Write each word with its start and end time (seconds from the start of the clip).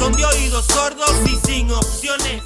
son 0.00 0.14
de 0.14 0.24
oídos 0.24 0.64
sordos 0.64 1.12
y 1.26 1.36
sin 1.46 1.70
opciones. 1.70 2.42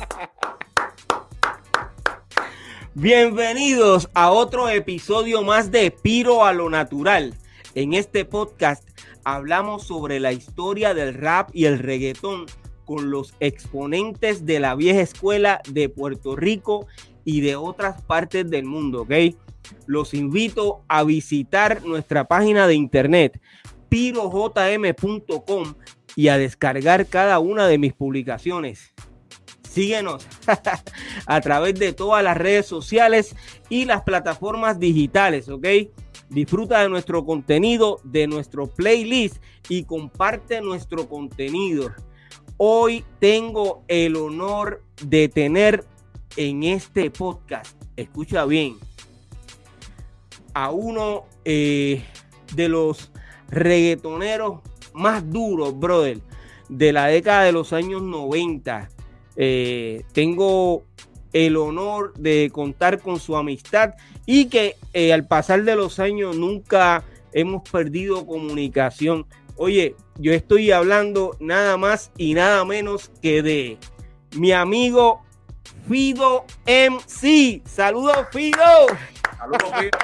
Bienvenidos 2.95 4.11
a 4.13 4.33
otro 4.33 4.69
episodio 4.69 5.41
más 5.45 5.71
de 5.71 5.93
Piro 5.93 6.45
a 6.45 6.53
lo 6.53 6.69
Natural. 6.69 7.33
En 7.77 7.95
este 7.95 8.25
podcast 8.25 8.83
hablamos 9.23 9.85
sobre 9.85 10.19
la 10.19 10.33
historia 10.33 10.95
del 10.95 11.15
rap 11.15 11.51
y 11.53 11.67
el 11.67 11.79
reggaetón 11.79 12.47
con 12.87 13.13
los 13.13 13.35
exponentes 13.39 14.45
de 14.45 14.59
la 14.59 14.75
vieja 14.75 15.03
escuela 15.03 15.61
de 15.71 15.89
Puerto 15.89 16.35
Rico 16.35 16.89
y 17.25 17.41
de 17.41 17.55
otras 17.55 18.03
partes 18.03 18.51
del 18.51 18.65
mundo, 18.65 19.03
¿ok? 19.03 19.13
Los 19.87 20.13
invito 20.13 20.83
a 20.89 21.05
visitar 21.05 21.85
nuestra 21.85 22.25
página 22.25 22.67
de 22.67 22.75
internet 22.75 23.41
pirojm.com 23.95 25.75
y 26.17 26.27
a 26.27 26.37
descargar 26.37 27.07
cada 27.07 27.39
una 27.39 27.69
de 27.69 27.79
mis 27.79 27.93
publicaciones. 27.93 28.93
Síguenos 29.71 30.27
a 31.27 31.41
través 31.41 31.79
de 31.79 31.93
todas 31.93 32.25
las 32.25 32.37
redes 32.37 32.67
sociales 32.67 33.37
y 33.69 33.85
las 33.85 34.03
plataformas 34.03 34.81
digitales, 34.81 35.49
¿ok? 35.49 35.67
Disfruta 36.29 36.83
de 36.83 36.89
nuestro 36.89 37.25
contenido, 37.25 38.01
de 38.03 38.27
nuestro 38.27 38.67
playlist 38.67 39.37
y 39.69 39.85
comparte 39.85 40.61
nuestro 40.61 41.09
contenido. 41.09 41.93
Hoy 42.57 43.05
tengo 43.21 43.85
el 43.87 44.17
honor 44.17 44.83
de 45.05 45.29
tener 45.29 45.85
en 46.37 46.65
este 46.65 47.13
podcast, 47.13 47.81
escucha 47.95 48.45
bien, 48.45 48.77
a 50.53 50.73
uno 50.73 51.27
eh, 51.45 52.03
de 52.57 52.69
los 52.69 53.13
reggaetoneros 53.55 54.61
más 54.93 55.29
duros, 55.31 55.79
brother, 55.79 56.19
de 56.69 56.93
la 56.93 57.07
década 57.07 57.45
de 57.45 57.53
los 57.53 57.73
años 57.73 58.03
90 58.03 58.91
eh, 59.37 60.05
tengo 60.13 60.85
el 61.33 61.57
honor 61.57 62.15
de 62.15 62.51
contar 62.53 63.01
con 63.01 63.19
su 63.19 63.37
amistad 63.37 63.95
y 64.25 64.47
que 64.47 64.77
eh, 64.93 65.13
al 65.13 65.27
pasar 65.27 65.65
de 65.65 65.75
los 65.75 65.99
años 65.99 66.37
nunca 66.37 67.03
hemos 67.33 67.69
perdido 67.69 68.25
comunicación. 68.27 69.27
Oye, 69.57 69.97
yo 70.17 70.33
estoy 70.33 70.71
hablando 70.71 71.37
nada 71.41 71.77
más 71.77 72.13
y 72.17 72.35
nada 72.35 72.65
menos 72.65 73.11
que 73.21 73.43
de 73.43 73.79
mi 74.37 74.53
amigo 74.53 75.23
Fido 75.89 76.45
MC. 76.67 77.63
Saludos, 77.67 78.27
Fido. 78.31 78.87
Saludos, 79.39 79.73
Fido. 79.79 79.99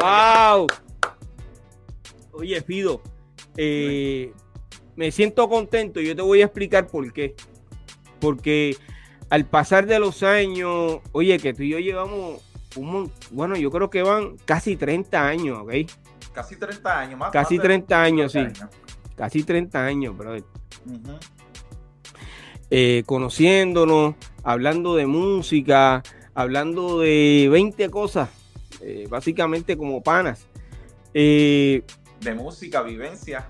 wow. 0.00 0.66
Oye, 2.34 2.60
Fido, 2.62 3.00
eh, 3.56 4.32
me 4.96 5.10
siento 5.10 5.48
contento 5.48 6.00
y 6.00 6.08
yo 6.08 6.16
te 6.16 6.22
voy 6.22 6.42
a 6.42 6.46
explicar 6.46 6.86
por 6.86 7.12
qué 7.12 7.34
porque 8.24 8.76
al 9.28 9.44
pasar 9.44 9.86
de 9.86 9.98
los 9.98 10.22
años, 10.22 11.00
oye, 11.12 11.38
que 11.38 11.52
tú 11.52 11.62
y 11.62 11.68
yo 11.68 11.78
llevamos 11.78 12.40
un 12.74 13.12
bueno, 13.30 13.54
yo 13.54 13.70
creo 13.70 13.90
que 13.90 14.02
van 14.02 14.38
casi 14.46 14.76
30 14.76 15.28
años, 15.28 15.58
¿ok? 15.58 15.72
Casi 16.32 16.56
30 16.56 16.98
años, 16.98 17.18
más. 17.18 17.30
Casi 17.30 17.58
30 17.58 18.02
años, 18.02 18.32
sí. 18.32 18.40
Casi 19.14 19.44
30 19.44 19.84
años, 19.84 20.16
brother. 20.16 20.42
Eh, 22.70 23.02
conociéndonos, 23.04 24.14
hablando 24.42 24.96
de 24.96 25.06
música, 25.06 26.02
hablando 26.32 27.00
de 27.00 27.48
20 27.52 27.90
cosas, 27.90 28.30
eh, 28.80 29.06
básicamente 29.08 29.76
como 29.76 30.02
panas. 30.02 30.46
Eh, 31.12 31.82
de 32.24 32.34
música, 32.34 32.82
vivencia. 32.82 33.46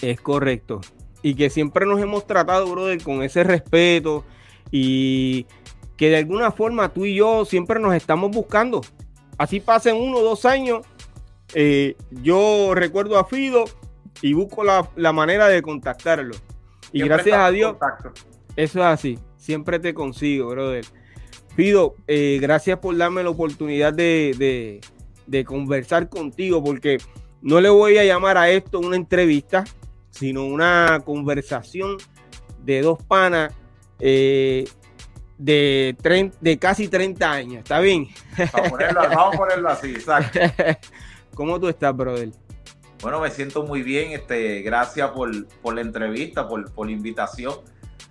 Es 0.00 0.20
correcto 0.20 0.80
y 1.22 1.34
que 1.34 1.50
siempre 1.50 1.86
nos 1.86 2.00
hemos 2.00 2.26
tratado, 2.26 2.70
brother, 2.70 3.02
con 3.02 3.22
ese 3.22 3.44
respeto 3.44 4.24
y 4.70 5.46
que 5.96 6.10
de 6.10 6.18
alguna 6.18 6.52
forma 6.52 6.92
tú 6.92 7.04
y 7.04 7.16
yo 7.16 7.44
siempre 7.44 7.80
nos 7.80 7.94
estamos 7.94 8.30
buscando. 8.30 8.82
Así 9.36 9.60
pasen 9.60 9.96
uno 9.96 10.18
o 10.18 10.22
dos 10.22 10.44
años, 10.44 10.86
eh, 11.54 11.96
yo 12.10 12.72
recuerdo 12.74 13.18
a 13.18 13.24
Fido 13.24 13.64
y 14.22 14.32
busco 14.32 14.64
la, 14.64 15.12
manera 15.12 15.48
de 15.48 15.62
contactarlo. 15.62 16.34
Y 16.92 17.02
gracias 17.02 17.36
a 17.36 17.50
Dios, 17.50 17.76
eso 18.56 18.80
es 18.80 18.84
así, 18.84 19.18
siempre 19.36 19.78
te 19.78 19.94
consigo, 19.94 20.48
brother. 20.48 20.84
Fido, 21.54 21.96
eh, 22.06 22.38
gracias 22.40 22.78
por 22.78 22.96
darme 22.96 23.24
la 23.24 23.30
oportunidad 23.30 23.92
de, 23.92 24.80
de 25.26 25.44
conversar 25.44 26.08
contigo, 26.08 26.62
porque 26.62 26.98
no 27.42 27.60
le 27.60 27.68
voy 27.68 27.98
a 27.98 28.04
llamar 28.04 28.36
a 28.36 28.50
esto 28.50 28.78
una 28.78 28.96
entrevista, 28.96 29.64
sino 30.10 30.44
una 30.44 31.00
conversación 31.04 31.96
de 32.64 32.82
dos 32.82 33.02
panas 33.02 33.54
eh, 34.00 34.68
de, 35.38 36.32
de 36.40 36.58
casi 36.58 36.88
30 36.88 37.30
años. 37.30 37.58
¿Está 37.58 37.80
bien? 37.80 38.08
Vamos 38.52 39.34
a 39.34 39.38
ponerlo, 39.38 39.68
así, 39.68 39.90
exacto. 39.90 40.38
¿Cómo 41.34 41.60
tú 41.60 41.68
estás, 41.68 41.96
brother? 41.96 42.30
Bueno, 43.00 43.20
me 43.20 43.30
siento 43.30 43.62
muy 43.62 43.82
bien. 43.82 44.12
Este, 44.12 44.62
gracias 44.62 45.10
por, 45.10 45.30
la 45.74 45.80
entrevista, 45.80 46.48
por, 46.48 46.86
la 46.86 46.90
invitación 46.90 47.54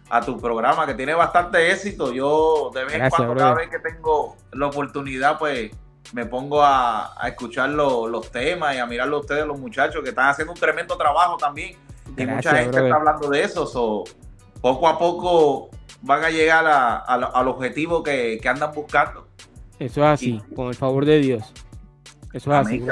a 0.10 0.22
tu 0.22 0.38
programa, 0.40 0.88
que 0.88 0.94
tiene 0.94 1.14
bastante 1.14 1.72
éxito. 1.72 2.14
Yo, 2.14 2.72
de 2.74 2.86
vez 2.86 2.94
en 2.94 3.10
cuando, 3.10 3.36
cada 3.36 3.54
vez 3.56 3.70
que 3.70 3.80
tengo 3.80 4.38
la 4.54 4.68
oportunidad, 4.68 5.38
pues 5.38 5.72
me 6.14 6.26
pongo 6.26 6.64
a, 6.64 7.16
escuchar 7.28 7.70
los 7.70 8.32
temas 8.32 8.76
y 8.76 8.80
a 8.80 8.86
mirarlo 8.86 9.18
a 9.18 9.20
ustedes, 9.22 9.46
los 9.46 9.60
muchachos, 9.60 10.02
que 10.04 10.10
están 10.10 10.30
haciendo 10.30 10.54
un 10.54 10.60
tremendo 10.60 10.98
trabajo 10.98 11.38
también 11.38 11.78
y 12.16 12.26
mucha 12.26 12.56
gente 12.56 12.78
está 12.78 12.96
hablando 12.96 13.30
de 13.30 13.44
eso. 13.44 13.68
So, 13.68 14.04
poco 14.62 14.88
a 14.88 14.98
poco 14.98 15.70
van 16.02 16.24
a 16.24 16.30
llegar 16.30 16.66
al 17.06 17.48
objetivo 17.48 18.04
que, 18.04 18.40
andan 18.48 18.72
buscando. 18.74 19.28
Eso 19.80 20.02
es 20.02 20.08
así, 20.08 20.42
con 20.56 20.70
el 20.70 20.76
favor 20.76 21.06
de 21.06 21.20
Dios. 21.20 21.54
Eso 22.34 22.52
es 22.52 22.68
así. 22.68 22.84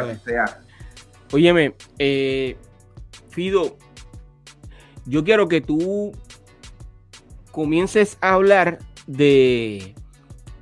Óyeme, 1.34 1.76
eh, 1.98 2.58
Fido, 3.30 3.78
yo 5.06 5.24
quiero 5.24 5.48
que 5.48 5.62
tú 5.62 6.12
comiences 7.52 8.18
a 8.22 8.34
hablar 8.34 8.80
de, 9.08 9.96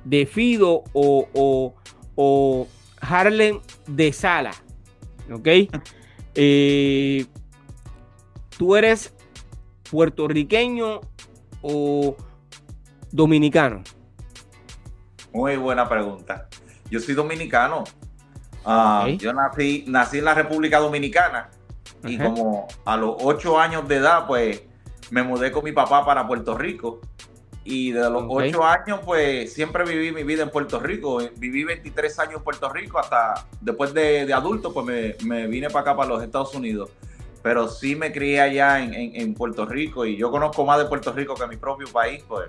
de 0.04 0.26
Fido 0.26 0.84
o, 0.92 1.28
o, 1.34 1.74
Harlem 3.00 3.60
de 3.86 4.12
Sala. 4.12 4.52
¿Ok? 5.32 5.48
Eh, 6.34 7.26
¿Tú 8.56 8.76
eres 8.76 9.14
puertorriqueño 9.90 11.00
o 11.62 12.16
dominicano? 13.10 13.82
Muy 15.32 15.56
buena 15.56 15.88
pregunta. 15.88 16.48
Yo 16.90 17.00
soy 17.00 17.14
dominicano. 17.14 17.84
Ah, 18.64 19.06
yo 19.18 19.32
nací, 19.32 19.84
nací 19.86 20.18
en 20.18 20.24
la 20.24 20.34
República 20.34 20.78
Dominicana 20.78 21.50
y 22.06 22.18
como 22.18 22.66
a 22.84 22.96
los 22.96 23.16
ocho 23.20 23.58
años 23.58 23.86
de 23.88 23.96
edad, 23.96 24.26
pues 24.26 24.62
me 25.10 25.22
mudé 25.22 25.52
con 25.52 25.64
mi 25.64 25.72
papá 25.72 26.04
para 26.04 26.26
Puerto 26.26 26.56
Rico. 26.56 27.00
Y 27.64 27.92
de 27.92 28.10
los 28.10 28.24
ocho 28.28 28.62
años, 28.62 29.00
pues 29.04 29.52
siempre 29.52 29.84
viví 29.84 30.12
mi 30.12 30.22
vida 30.22 30.42
en 30.42 30.50
Puerto 30.50 30.78
Rico. 30.78 31.22
Viví 31.36 31.64
23 31.64 32.18
años 32.18 32.34
en 32.36 32.42
Puerto 32.42 32.68
Rico 32.68 32.98
hasta 32.98 33.46
después 33.60 33.94
de, 33.94 34.30
adulto, 34.32 34.72
pues 34.72 34.84
me, 34.86 35.16
me, 35.24 35.46
vine 35.46 35.68
para 35.68 35.80
acá, 35.80 35.96
para 35.96 36.10
los 36.10 36.22
Estados 36.22 36.54
Unidos 36.54 36.90
pero 37.44 37.68
sí 37.68 37.94
me 37.94 38.10
crié 38.10 38.40
allá 38.40 38.82
en, 38.82 39.34
Puerto 39.34 39.66
Rico 39.66 40.06
y 40.06 40.16
yo 40.16 40.30
conozco 40.30 40.64
más 40.64 40.78
de 40.78 40.86
Puerto 40.86 41.12
Rico 41.12 41.34
que 41.34 41.46
mi 41.46 41.58
propio 41.58 41.86
país, 41.92 42.24
pues. 42.26 42.48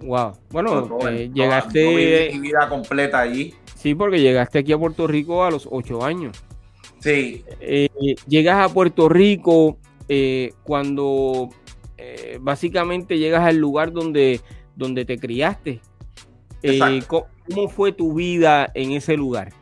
Wow. 0.00 0.32
Bueno, 0.50 0.88
eh, 1.08 1.30
llegaste. 1.32 2.30
mi 2.32 2.40
vida 2.40 2.68
completa 2.68 3.20
allí. 3.20 3.54
Sí, 3.76 3.94
porque 3.94 4.20
llegaste 4.20 4.58
aquí 4.58 4.72
a 4.72 4.78
Puerto 4.78 5.06
Rico 5.06 5.44
a 5.44 5.50
los 5.52 5.68
ocho 5.70 6.04
años. 6.04 6.42
Sí. 6.98 7.44
Eh, 7.60 7.88
llegas 8.26 8.68
a 8.68 8.74
Puerto 8.74 9.08
Rico 9.08 9.78
eh, 10.08 10.52
cuando 10.64 11.50
básicamente 12.40 13.18
llegas 13.18 13.44
al 13.44 13.56
lugar 13.56 13.92
donde, 13.92 14.40
donde 14.74 15.04
te 15.04 15.18
criaste. 15.18 15.80
¿Cómo 17.06 17.68
fue 17.68 17.92
tu 17.92 18.14
vida 18.14 18.70
en 18.74 18.92
ese 18.92 19.16
lugar? 19.16 19.52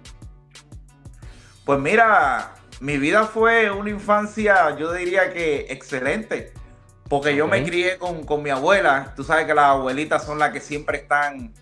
Pues 1.65 1.79
mira, 1.79 2.55
mi 2.81 2.99
vida 2.99 3.25
fue 3.25 3.71
una 3.71 3.91
infancia, 3.91 4.77
yo 4.77 4.93
diría 4.93 5.33
que 5.33 5.67
excelente, 5.71 6.53
Porque 7.09 7.35
yo 7.35 7.47
me 7.47 7.63
crié 7.65 7.99
con, 7.99 8.25
con, 8.25 8.43
mi 8.43 8.51
abuela. 8.51 9.13
Tú 9.17 9.25
sabes 9.25 9.47
que 9.47 9.55
las 9.55 9.67
abuelitas 9.67 10.25
son 10.25 10.39
las 10.39 10.53
que 10.53 10.61
siempre 10.61 10.99
están. 10.99 11.53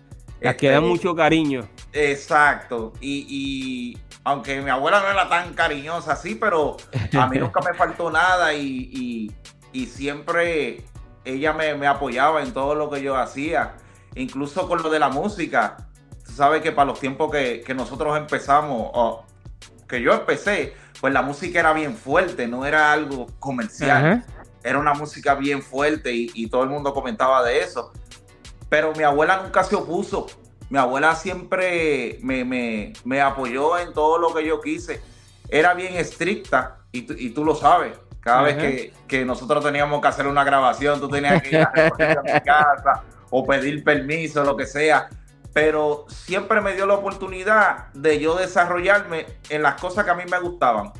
Las 0.41 0.55
que 0.55 0.69
dan 0.69 0.83
este, 0.83 0.89
mucho 0.89 1.15
cariño. 1.15 1.67
Exacto. 1.91 2.93
Y, 3.01 3.25
y, 3.27 3.97
aunque 4.23 4.61
mi 4.61 4.69
abuela 4.69 5.01
no 5.01 5.09
era 5.09 5.27
tan 5.27 5.53
cariñosa 5.53 6.13
así, 6.13 6.35
pero 6.35 6.77
a 7.17 7.27
mí 7.27 7.37
nunca 7.39 7.61
me 7.61 7.73
faltó 7.73 8.11
nada 8.11 8.53
y, 8.53 8.89
y 8.93 9.31
siempre 9.73 10.85
ella 11.25 11.53
me, 11.53 11.75
me, 11.75 11.87
apoyaba 11.87 12.41
en 12.41 12.53
todo 12.53 12.75
lo 12.75 12.89
que 12.89 13.01
yo 13.01 13.15
hacía. 13.15 13.75
Incluso 14.15 14.67
con 14.67 14.81
lo 14.81 14.89
de 14.89 14.99
la 14.99 15.09
música. 15.09 15.77
Tú 16.25 16.31
sabes 16.31 16.61
que 16.61 16.71
para 16.71 16.85
los 16.85 16.99
tiempos 16.99 17.31
que, 17.31 17.61
que 17.61 17.73
nosotros 17.73 18.17
empezamos, 18.17 18.89
o 18.93 19.25
que 19.87 20.01
yo 20.01 20.13
empecé, 20.13 20.75
pues 21.01 21.13
la 21.13 21.21
música 21.21 21.59
era 21.59 21.73
bien 21.73 21.95
fuerte, 21.95 22.47
no 22.47 22.65
era 22.65 22.93
algo 22.93 23.27
comercial. 23.39 24.23
Era 24.63 24.77
una 24.77 24.93
música 24.93 25.35
bien 25.35 25.61
fuerte 25.61 26.11
y, 26.13 26.47
todo 26.47 26.63
el 26.63 26.69
mundo 26.69 26.93
comentaba 26.93 27.43
de 27.43 27.59
eso. 27.59 27.91
Pero 28.69 28.93
mi 28.93 29.03
abuela 29.03 29.41
nunca 29.41 29.63
se 29.63 29.75
opuso. 29.75 30.27
Mi 30.69 30.77
abuela 30.77 31.15
siempre 31.15 32.19
me, 32.21 33.21
apoyó 33.21 33.77
en 33.79 33.93
todo 33.93 34.17
lo 34.17 34.33
que 34.33 34.45
yo 34.45 34.61
quise. 34.61 35.01
Era 35.47 35.73
bien 35.73 35.95
estricta 35.95 36.79
y, 36.91 37.29
tú 37.29 37.45
lo 37.45 37.55
sabes. 37.55 37.97
Cada 38.29 38.41
vez 38.43 38.91
que, 39.07 39.25
nosotros 39.25 39.63
teníamos 39.63 40.01
que 40.01 40.07
hacer 40.07 40.27
una 40.27 40.43
grabación, 40.43 40.99
tú 40.99 41.09
tenías 41.09 41.41
que 41.41 41.49
ir 41.49 41.61
a, 41.61 41.71
a 41.73 42.21
mi 42.21 42.41
casa 42.45 43.03
o 43.29 43.45
pedir 43.45 43.83
permiso, 43.83 44.43
lo 44.43 44.55
que 44.55 44.65
sea 44.65 45.09
pero 45.53 46.05
siempre 46.07 46.61
me 46.61 46.73
dio 46.73 46.85
la 46.85 46.95
oportunidad 46.95 47.91
de 47.93 48.19
yo 48.19 48.35
desarrollarme 48.35 49.25
en 49.49 49.61
las 49.61 49.79
cosas 49.81 50.05
que 50.05 50.11
a 50.11 50.15
mí 50.15 50.23
me 50.29 50.39
gustaban. 50.39 50.91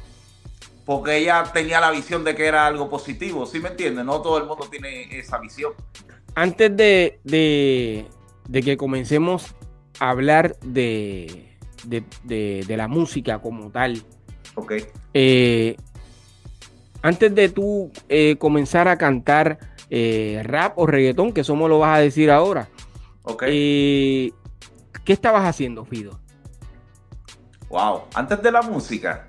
Porque 0.85 1.17
ella 1.17 1.43
tenía 1.53 1.79
la 1.79 1.91
visión 1.91 2.23
de 2.23 2.35
que 2.35 2.47
era 2.47 2.65
algo 2.65 2.89
positivo, 2.89 3.45
¿sí 3.45 3.59
me 3.59 3.69
entiendes? 3.69 4.05
No 4.05 4.21
todo 4.21 4.39
el 4.39 4.45
mundo 4.45 4.67
tiene 4.69 5.17
esa 5.17 5.37
visión. 5.37 5.73
Antes 6.33 6.75
de, 6.75 8.07
que 8.51 8.77
comencemos 8.77 9.55
a 9.99 10.09
hablar 10.09 10.57
de, 10.61 11.47
la 12.67 12.87
música 12.87 13.39
como 13.39 13.69
tal, 13.69 14.01
okay. 14.55 14.87
Eh, 15.13 15.77
antes 17.01 17.33
de 17.33 17.49
tú 17.49 17.91
eh, 18.07 18.35
comenzar 18.37 18.87
a 18.87 18.97
cantar 18.97 19.59
eh, 19.89 20.41
rap 20.43 20.77
o 20.77 20.85
reggaetón, 20.85 21.33
que 21.33 21.41
eso 21.41 21.55
me 21.55 21.67
lo 21.67 21.79
vas 21.79 21.97
a 21.97 22.01
decir 22.01 22.31
ahora, 22.31 22.69
okay. 23.23 24.33
¿Qué 25.03 25.13
estabas 25.13 25.43
haciendo, 25.45 25.85
Fido? 25.85 26.19
Wow, 27.69 28.03
antes 28.13 28.41
de 28.41 28.51
la 28.51 28.61
música. 28.61 29.25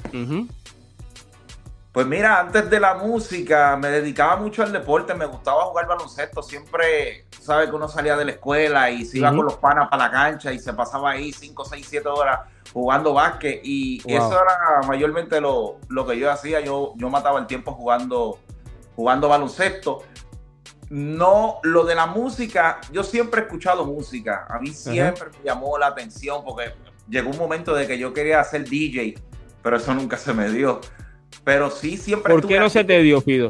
Pues 1.93 2.07
mira, 2.07 2.39
antes 2.39 2.71
de 2.71 2.79
la 2.79 2.95
música 2.95 3.77
me 3.77 3.89
dedicaba 3.89 4.37
mucho 4.37 4.63
al 4.63 4.73
deporte, 4.73 5.13
me 5.13 5.27
gustaba 5.27 5.65
jugar 5.65 5.89
baloncesto, 5.89 6.41
siempre, 6.41 7.27
sabes 7.41 7.69
que 7.69 7.75
uno 7.75 7.89
salía 7.89 8.17
de 8.17 8.25
la 8.25 8.31
escuela 8.31 8.91
y 8.91 9.05
se 9.05 9.19
iba 9.19 9.31
con 9.31 9.45
los 9.45 9.57
panas 9.57 9.89
para 9.89 10.05
la 10.05 10.11
cancha 10.13 10.53
y 10.53 10.61
se 10.61 10.73
pasaba 10.73 11.11
ahí 11.11 11.33
5, 11.33 11.65
6, 11.65 11.87
7 11.91 12.09
horas 12.09 12.41
jugando 12.73 13.13
básquet 13.13 13.61
y 13.65 14.01
eso 14.07 14.33
era 14.33 14.87
mayormente 14.87 15.41
lo, 15.41 15.79
que 16.07 16.17
yo 16.17 16.31
hacía, 16.31 16.61
yo, 16.61 16.93
yo 16.95 17.11
mataba 17.11 17.41
el 17.41 17.47
tiempo 17.49 17.73
jugando, 17.73 18.39
jugando 18.95 19.29
baloncesto. 19.29 20.05
No, 20.91 21.59
lo 21.63 21.85
de 21.85 21.95
la 21.97 22.07
música, 22.07 22.81
yo 22.93 23.03
siempre 23.03 23.41
he 23.41 23.45
escuchado 23.45 23.85
música. 23.85 24.47
A 24.49 24.59
mí 24.59 24.69
siempre 24.69 25.31
me 25.31 25.45
llamó 25.45 25.79
la 25.79 25.89
atención 25.89 26.45
porque 26.45 26.75
llegó 27.09 27.31
un 27.31 27.39
momento 27.39 27.75
de 27.75 27.87
que 27.87 27.99
yo 27.99 28.13
quería 28.13 28.43
ser 28.45 28.69
DJ, 28.69 29.17
pero 29.63 29.77
eso 29.77 29.95
nunca 29.95 30.17
se 30.17 30.33
me 30.35 30.51
dio. 30.51 30.81
Pero 31.45 31.71
sí, 31.71 31.97
siempre. 31.97 32.33
¿Por 32.33 32.47
qué 32.47 32.59
no 32.59 32.69
se 32.69 32.85
te 32.85 33.01
dio, 33.01 33.21
Fido? 33.21 33.49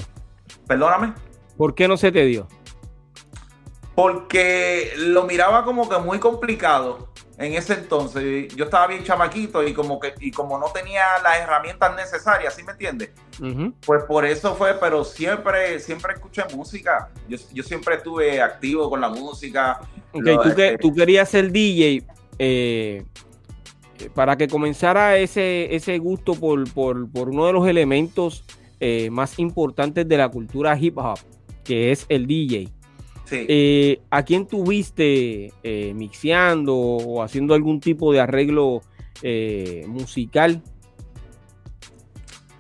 Perdóname. 0.67 1.13
¿Por 1.57 1.75
qué 1.75 1.89
no 1.89 1.97
se 1.97 2.13
te 2.13 2.25
dio? 2.25 2.47
Porque 3.95 4.93
lo 4.97 5.25
miraba 5.25 5.65
como 5.65 5.89
que 5.89 5.99
muy 5.99 6.19
complicado 6.19 7.11
en 7.41 7.55
ese 7.55 7.75
entonces. 7.75 8.55
Yo 8.55 8.65
estaba 8.65 8.87
bien 8.87 9.03
chamaquito 9.03 9.67
y 9.67 9.73
como 9.73 9.99
que 9.99 10.15
y 10.21 10.31
como 10.31 10.59
no 10.59 10.67
tenía 10.67 11.03
las 11.23 11.39
herramientas 11.39 11.97
necesarias, 11.97 12.55
¿sí 12.55 12.63
me 12.63 12.73
entiendes? 12.73 13.11
Pues 13.85 14.05
por 14.05 14.25
eso 14.25 14.55
fue, 14.55 14.75
pero 14.75 15.05
siempre, 15.05 15.81
siempre 15.81 16.15
escuché 16.15 16.45
música. 16.55 17.11
Yo, 17.29 17.63
siempre 17.63 17.97
estuve 17.97 18.41
activo 18.41 18.89
con 18.89 19.01
la 19.01 19.09
música. 19.09 19.81
Okay, 20.13 20.37
tú, 20.37 20.43
que, 20.43 20.49
este 20.49 20.79
tú 20.79 20.95
querías 20.95 21.29
ser 21.29 21.51
DJ 21.51 22.05
eh, 22.39 23.05
para 24.15 24.37
que 24.37 24.49
comenzara 24.49 25.19
ese, 25.19 25.75
ese 25.75 25.99
gusto 25.99 26.35
por, 26.35 26.73
por, 26.73 27.11
por 27.11 27.29
uno 27.29 27.47
de 27.47 27.53
los 27.53 27.69
elementos 27.69 28.45
eh, 28.81 29.11
más 29.11 29.39
importantes 29.39 30.09
de 30.09 30.17
la 30.17 30.29
cultura 30.29 30.79
hip 30.79 30.97
hop, 30.99 31.19
que 31.65 31.93
es 31.93 32.07
el 32.09 32.27
DJ. 32.27 32.71
Eh, 33.33 34.01
¿A 34.11 34.25
quién 34.25 34.47
tuviste 34.47 35.53
eh, 35.63 35.93
mixeando 35.95 36.75
o 36.75 37.23
haciendo 37.23 37.55
algún 37.55 37.81
tipo 37.81 38.13
de 38.13 38.21
arreglo 38.21 38.83
eh, 39.23 39.85
musical? 39.87 40.63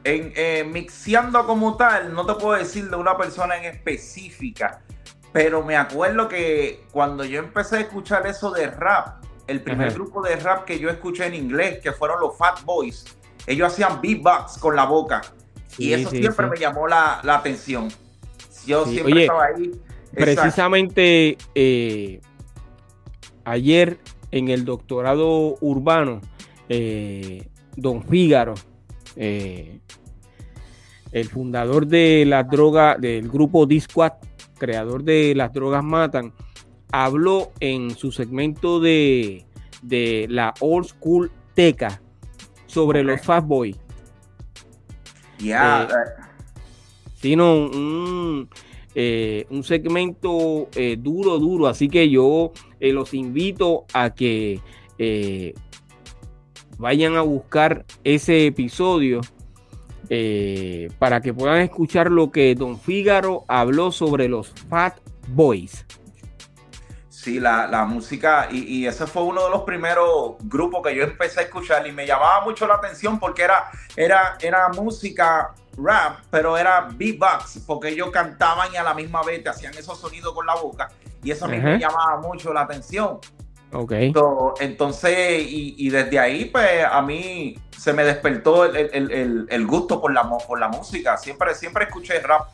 En 0.05 0.73
mixeando 0.73 1.45
como 1.47 1.77
tal, 1.77 2.15
no 2.15 2.25
te 2.25 2.35
puedo 2.35 2.59
decir 2.59 2.89
de 2.89 2.97
una 2.97 3.19
persona 3.19 3.57
en 3.59 3.65
específica, 3.65 4.83
pero 5.33 5.63
me 5.63 5.77
acuerdo 5.77 6.29
que 6.29 6.85
cuando 6.91 7.25
yo 7.25 7.39
empecé 7.41 7.77
a 7.77 7.81
escuchar 7.81 8.27
eso 8.27 8.51
de 8.51 8.67
rap, 8.69 9.23
el 9.51 9.61
primer 9.61 9.93
grupo 9.93 10.23
de 10.23 10.37
rap 10.37 10.65
que 10.65 10.79
yo 10.79 10.89
escuché 10.89 11.27
en 11.27 11.35
inglés, 11.35 11.81
que 11.83 11.93
fueron 11.93 12.21
los 12.21 12.37
Fat 12.37 12.63
Boys, 12.65 13.05
ellos 13.47 13.73
hacían 13.73 14.01
beatbox 14.01 14.59
con 14.59 14.77
la 14.77 14.85
boca. 14.85 15.23
y 15.77 15.93
eso 15.93 16.11
siempre 16.11 16.47
me 16.47 16.57
llamó 16.57 16.87
la, 16.87 17.21
atención. 17.25 17.89
Yo 18.67 18.85
siempre 18.85 19.23
estaba 19.23 19.47
ahí 19.47 19.73
Precisamente 20.13 21.39
eh, 21.55 22.21
ayer 23.45 23.99
en 24.31 24.49
el 24.49 24.65
doctorado 24.65 25.57
urbano, 25.61 26.21
eh, 26.69 27.49
don 27.77 28.03
Fígaro, 28.03 28.55
eh, 29.17 29.81
el 31.13 31.29
fundador 31.29 31.87
de 31.87 32.25
la 32.27 32.45
droga, 32.45 32.97
del 32.99 33.29
grupo 33.29 33.67
Disquad, 33.67 34.13
creador 34.59 35.05
de 35.05 35.35
las 35.35 35.53
drogas 35.53 35.85
matan, 35.85 36.33
habló 36.93 37.53
en 37.61 37.91
su 37.97 38.13
segmento 38.13 38.81
de, 38.81 39.45
la 40.29 40.55
Old 40.61 40.87
School 40.87 41.31
Teca 41.55 42.01
sobre 42.67 43.03
los 43.03 43.21
Fast 43.23 43.47
Boys. 43.47 43.77
Ya. 45.39 45.89
sino 47.15 47.55
un, 47.55 48.49
eh, 48.95 49.47
un 49.51 49.65
segmento 49.65 50.69
eh, 50.75 50.97
duro, 50.99 51.39
duro. 51.39 51.67
Así 51.67 51.89
que 51.89 52.11
yo 52.11 52.53
eh, 52.79 52.93
los 52.93 53.15
invito 53.15 53.87
a 53.93 54.15
que 54.15 54.61
vayan 56.79 57.17
a 57.17 57.23
buscar 57.23 57.87
ese 58.05 58.47
episodio 58.47 59.21
para 60.99 61.21
que 61.21 61.33
puedan 61.33 61.61
escuchar 61.63 62.11
lo 62.11 62.31
que 62.33 62.55
Don 62.55 62.79
Fígaro 62.79 63.45
habló 63.49 63.93
sobre 63.93 64.29
los 64.29 64.51
Fat 64.69 64.99
Boys. 65.29 65.87
Sí, 67.23 67.39
la, 67.39 67.85
música, 67.85 68.49
y, 68.51 68.87
ese 68.87 69.07
fue 69.07 69.23
uno 69.25 69.45
de 69.45 69.51
los 69.51 69.65
primeros 69.65 70.37
grupos 70.45 70.81
que 70.87 70.97
yo 70.97 71.03
empecé 71.03 71.41
a 71.41 71.43
escuchar 71.43 71.87
y 71.87 71.93
me 71.93 72.07
llamaba 72.07 72.41
mucho 72.41 72.67
la 72.67 72.77
atención 72.77 73.21
porque 73.21 73.43
era, 73.43 73.71
era, 73.95 74.39
era 74.41 74.71
música 74.71 75.53
rap, 75.77 76.21
pero 76.31 76.57
era 76.57 76.89
beatbox, 76.91 77.65
porque 77.67 77.91
ellos 77.91 78.11
cantaban 78.11 78.73
y 78.73 78.79
a 78.79 78.83
la 78.83 78.95
misma 78.95 79.23
vez 79.23 79.43
te 79.43 79.51
hacían 79.51 79.75
esos 79.75 80.01
sonidos 80.01 80.33
con 80.33 80.47
la 80.47 80.55
boca, 80.55 80.89
y 81.23 81.31
eso 81.31 81.45
a 81.45 81.49
mí 81.49 81.59
me 81.59 81.79
llamaba 81.79 82.23
mucho 82.23 82.55
la 82.55 82.63
atención. 82.63 83.19
Ok. 83.75 83.93
entonces, 84.61 85.45
y, 85.47 85.91
desde 85.91 86.19
ahí, 86.19 86.47
pues 86.47 86.87
a 86.91 87.03
mí 87.03 87.59
se 87.77 87.93
me 87.93 88.03
despertó 88.03 88.65
el, 88.65 89.67
gusto 89.67 90.01
por 90.01 90.11
la, 90.11 90.27
por 90.27 90.59
la 90.59 90.69
música. 90.69 91.19
Siempre, 91.19 91.55
siempre 91.55 91.85
escuché 91.85 92.19
rap. 92.21 92.47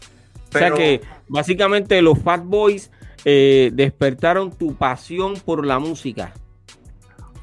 O 0.52 0.58
sea 0.58 0.72
que 0.72 1.02
básicamente 1.28 2.02
los 2.02 2.18
Fat 2.18 2.42
Boys 2.42 2.90
eh, 3.28 3.70
despertaron 3.72 4.52
tu 4.52 4.76
pasión 4.76 5.34
por 5.34 5.66
la 5.66 5.80
música. 5.80 6.32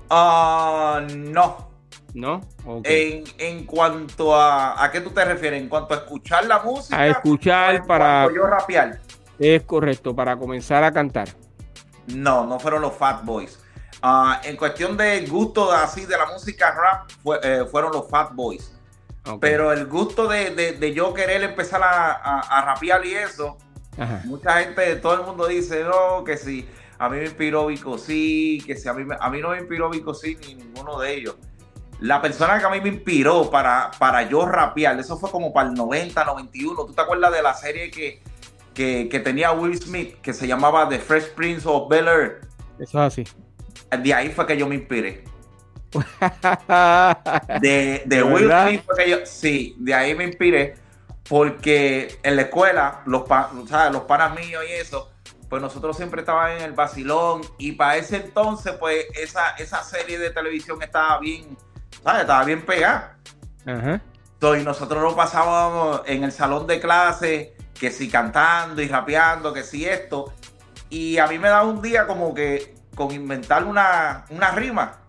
Ah, 0.10 1.06
no. 1.14 1.70
¿No? 2.14 2.40
En, 2.86 3.66
cuanto 3.66 4.34
a. 4.34 4.82
¿A 4.82 4.90
qué 4.92 5.02
tú 5.02 5.10
te 5.10 5.26
refieres? 5.26 5.62
En 5.62 5.68
cuanto 5.68 5.94
a 5.94 5.98
escuchar 5.98 6.46
la 6.46 6.60
música. 6.60 6.98
A 6.98 7.08
escuchar 7.08 7.86
para. 7.86 8.34
Yo 8.34 8.48
rapear. 8.48 9.02
Es 9.38 9.64
correcto, 9.64 10.16
para 10.16 10.38
comenzar 10.38 10.86
a 10.86 10.92
cantar. 10.94 11.28
No, 12.08 12.46
no 12.46 12.62
fueron 12.62 12.82
los 12.82 12.94
Fat 12.94 13.26
Boys. 13.26 13.60
Ah, 14.02 14.40
en 14.46 14.56
cuestión 14.56 14.96
de 14.96 15.26
gusto 15.26 15.70
así 15.70 16.06
de 16.06 16.18
la 16.18 16.28
música 16.28 16.72
rap, 16.72 17.10
eh, 17.44 17.66
fueron 17.70 17.92
los 17.92 18.10
Fat 18.10 18.34
Boys. 18.34 18.74
Pero 19.42 19.74
el 19.74 19.88
gusto 19.88 20.30
de, 20.30 20.94
yo 20.96 21.14
querer 21.14 21.44
empezar 21.44 21.82
a, 21.84 22.40
a, 22.40 22.66
rapear 22.66 23.06
y 23.06 23.16
eso, 23.16 23.58
mucha 24.26 24.60
gente, 24.62 24.96
todo 24.98 25.16
el 25.16 25.26
mundo 25.26 25.48
dice, 25.48 25.84
no, 25.84 26.24
que 26.24 26.38
si 26.38 26.68
a 26.98 27.10
mí 27.10 27.18
me 27.18 27.26
inspiró 27.26 27.68
Vico 27.68 27.98
sí, 27.98 28.62
que 28.66 28.76
si 28.76 28.88
a 28.88 28.94
mí, 28.94 29.06
a 29.20 29.30
mí 29.30 29.42
no 29.42 29.50
me 29.50 29.58
inspiró 29.58 29.90
Vico 29.90 30.14
sí, 30.14 30.38
ni 30.42 30.56
ninguno 30.56 31.00
de 31.00 31.14
ellos 31.16 31.36
la 32.04 32.22
persona 32.22 32.60
que 32.60 32.66
a 32.66 32.70
mí 32.70 32.82
me 32.82 32.90
inspiró 32.90 33.50
para, 33.50 33.92
para 33.98 34.28
yo 34.28 34.46
rapear, 34.46 35.00
eso 35.00 35.18
fue 35.18 35.32
como 35.32 35.54
para 35.54 35.70
el 35.70 35.76
90, 35.76 36.26
91. 36.26 36.86
¿Tú 36.86 36.94
te 36.94 37.02
acuerdas 37.02 37.32
de 37.32 37.42
la 37.42 37.54
serie 37.54 37.90
que, 37.92 38.22
que, 38.74 39.08
que 39.10 39.20
tenía 39.22 39.54
Will 39.54 39.78
Smith, 39.82 40.20
que 40.22 40.34
se 40.34 40.46
llamaba 40.46 40.90
The 40.90 41.00
Fresh 41.00 41.30
Prince 41.30 41.62
of 41.66 41.90
Bel 41.90 42.08
Air. 42.08 42.42
Eso 42.78 43.06
es 43.06 43.20
así. 43.20 43.24
De 44.02 44.14
ahí 44.14 44.30
fue 44.30 44.46
que 44.46 44.58
yo 44.58 44.68
me 44.68 44.76
inspiré. 44.76 45.24
de, 47.62 48.04
de 48.06 48.24
Will 48.24 48.52
Smith 48.52 48.82
fue 48.86 48.96
que 48.98 49.10
yo, 49.10 49.18
sí, 49.26 49.76
de 49.78 49.94
ahí 49.94 50.14
me 50.16 50.26
inspiré, 50.26 50.76
porque 51.28 52.20
en 52.24 52.36
la 52.36 52.44
escuela, 52.44 53.02
los, 53.06 53.24
los 53.92 54.04
panas 54.04 54.36
míos 54.36 54.64
y 54.68 54.74
eso, 54.74 55.10
pues 55.50 55.62
nosotros 55.62 55.96
siempre 55.96 56.22
estábamos 56.22 56.60
en 56.60 56.66
el 56.66 56.74
vacilón 56.74 57.42
y 57.58 57.74
para 57.74 57.98
ese 57.98 58.18
entonces, 58.18 58.74
pues 58.80 59.06
esa, 59.16 59.52
esa 59.52 59.84
serie 59.84 60.20
de 60.20 60.32
televisión 60.32 60.82
estaba 60.82 61.20
bien, 61.20 61.58
¿sabes? 62.04 62.22
Estaba 62.22 62.44
bien 62.44 62.66
pegada. 62.66 63.18
Ajá. 63.66 64.02
y 64.42 64.64
nosotros 64.64 65.02
lo 65.02 65.16
pasábamos 65.16 66.02
en 66.06 66.26
el 66.26 66.34
salón 66.34 66.68
de 66.68 66.82
clase, 66.82 67.56
que 67.80 67.92
si 67.92 68.10
cantando 68.10 68.82
y 68.82 68.88
rapeando, 68.88 69.54
que 69.54 69.64
si 69.64 69.86
esto. 69.86 70.34
Y 70.90 71.18
a 71.18 71.28
mí 71.28 71.40
me 71.40 71.48
da 71.48 71.64
un 71.64 71.82
día 71.82 72.06
como 72.06 72.34
que 72.34 72.76
con 72.96 73.12
inventar 73.12 73.64
una, 73.64 74.26
una 74.30 74.52
rima. 74.52 75.00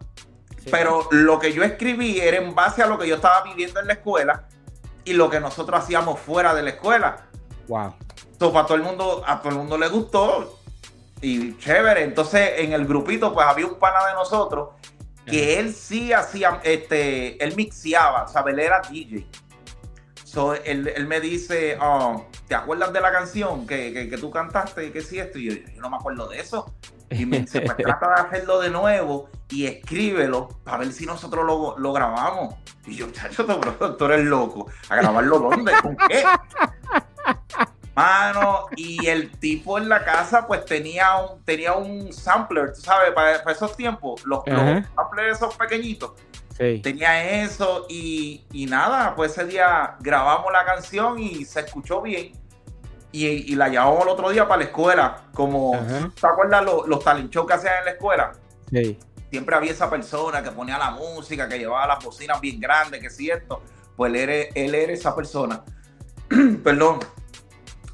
Pero 0.70 1.08
lo 1.10 1.38
que 1.38 1.52
yo 1.52 1.62
escribí 1.62 2.20
era 2.20 2.38
en 2.38 2.54
base 2.54 2.82
a 2.82 2.86
lo 2.86 2.96
que 2.98 3.08
yo 3.08 3.16
estaba 3.16 3.42
viviendo 3.42 3.80
en 3.80 3.88
la 3.88 3.94
escuela 3.94 4.46
y 5.04 5.12
lo 5.12 5.30
que 5.30 5.40
nosotros 5.40 5.82
hacíamos 5.82 6.20
fuera 6.20 6.54
de 6.54 6.62
la 6.62 6.70
escuela. 6.70 7.26
Wow. 7.68 7.94
Entonces, 8.32 8.54
para 8.54 8.66
todo 8.66 8.76
el 8.76 8.82
mundo, 8.82 9.22
a 9.26 9.40
todo 9.40 9.50
el 9.50 9.58
mundo 9.58 9.78
le 9.78 9.88
gustó 9.88 10.60
y 11.20 11.56
chévere. 11.58 12.04
Entonces, 12.04 12.52
en 12.58 12.72
el 12.72 12.86
grupito, 12.86 13.32
pues 13.32 13.46
había 13.46 13.66
un 13.66 13.78
pana 13.78 14.06
de 14.08 14.14
nosotros 14.14 14.70
que 15.26 15.58
él 15.58 15.74
sí 15.74 16.12
hacía, 16.12 16.60
este, 16.64 17.42
él 17.42 17.56
mixeaba, 17.56 18.26
o 18.26 18.48
él 18.48 18.58
era 18.58 18.80
DJ. 18.80 19.26
So, 20.24 20.54
él, 20.54 21.06
me 21.06 21.20
dice, 21.20 21.78
oh, 21.80 22.26
¿te 22.48 22.54
acuerdas 22.54 22.92
de 22.92 23.00
la 23.00 23.12
canción 23.12 23.66
que, 23.66 24.08
que, 24.10 24.18
tú 24.18 24.30
cantaste? 24.30 24.90
¿Qué 24.90 25.00
sí 25.00 25.18
esto? 25.18 25.38
Y 25.38 25.44
yo, 25.44 25.72
yo 25.74 25.80
no 25.80 25.90
me 25.90 25.96
acuerdo 25.96 26.28
de 26.28 26.40
eso. 26.40 26.74
Y 27.10 27.26
me 27.26 27.40
dice, 27.40 27.60
pues 27.60 27.76
trata 27.78 28.08
de 28.08 28.20
hacerlo 28.22 28.60
de 28.60 28.70
nuevo 28.70 29.28
y 29.50 29.66
escríbelo 29.66 30.48
para 30.64 30.78
ver 30.78 30.92
si 30.92 31.06
nosotros 31.06 31.44
lo, 31.44 31.78
lo 31.78 31.92
grabamos. 31.92 32.54
Y 32.86 32.96
yo, 32.96 33.10
chacho, 33.10 33.46
tú 33.46 34.04
eres 34.04 34.24
loco. 34.24 34.66
¿A 34.88 34.96
grabarlo 34.96 35.38
dónde? 35.38 35.72
¿Con 35.80 35.96
qué? 36.08 36.24
Mano, 37.94 38.66
y 38.76 39.06
el 39.06 39.30
tipo 39.38 39.78
en 39.78 39.88
la 39.88 40.04
casa 40.04 40.46
pues 40.48 40.64
tenía 40.64 41.16
un, 41.16 41.44
tenía 41.44 41.74
un 41.74 42.12
sampler, 42.12 42.72
tú 42.72 42.80
sabes, 42.80 43.12
para, 43.12 43.36
esos 43.52 43.76
tiempos, 43.76 44.24
los, 44.26 44.42
samplers 44.44 45.36
esos 45.36 45.54
pequeñitos. 45.56 46.12
Tenía 46.56 47.42
eso 47.42 47.86
y, 47.88 48.44
y, 48.52 48.66
nada, 48.66 49.14
pues 49.16 49.32
ese 49.32 49.44
día 49.44 49.96
grabamos 50.00 50.52
la 50.52 50.64
canción 50.64 51.18
y 51.18 51.44
se 51.44 51.60
escuchó 51.60 52.00
bien 52.00 52.32
y, 53.14 53.54
la 53.54 53.68
llevamos 53.68 54.02
el 54.02 54.08
otro 54.08 54.30
día 54.30 54.48
para 54.48 54.58
la 54.58 54.64
escuela. 54.64 55.24
Como, 55.32 55.72
¿te 56.20 56.26
acuerdas 56.26 56.64
los, 56.64 56.88
los 56.88 57.04
talent 57.04 57.32
que 57.32 57.52
hacían 57.52 57.78
en 57.78 57.84
la 57.84 57.90
escuela? 57.92 58.32
Sí. 58.70 58.98
Siempre 59.30 59.54
había 59.54 59.70
esa 59.70 59.88
persona 59.88 60.42
que 60.42 60.50
ponía 60.50 60.78
la 60.78 60.90
música, 60.90 61.48
que 61.48 61.58
llevaba 61.58 61.86
las 61.86 62.04
bocinas 62.04 62.40
bien 62.40 62.60
grandes, 62.60 63.00
que 63.00 63.06
es 63.06 63.16
cierto. 63.16 63.62
Pues 63.96 64.10
él 64.10 64.16
era, 64.16 64.50
él 64.54 64.74
era 64.74 64.92
esa 64.92 65.14
persona. 65.14 65.62
Perdón. 66.64 67.00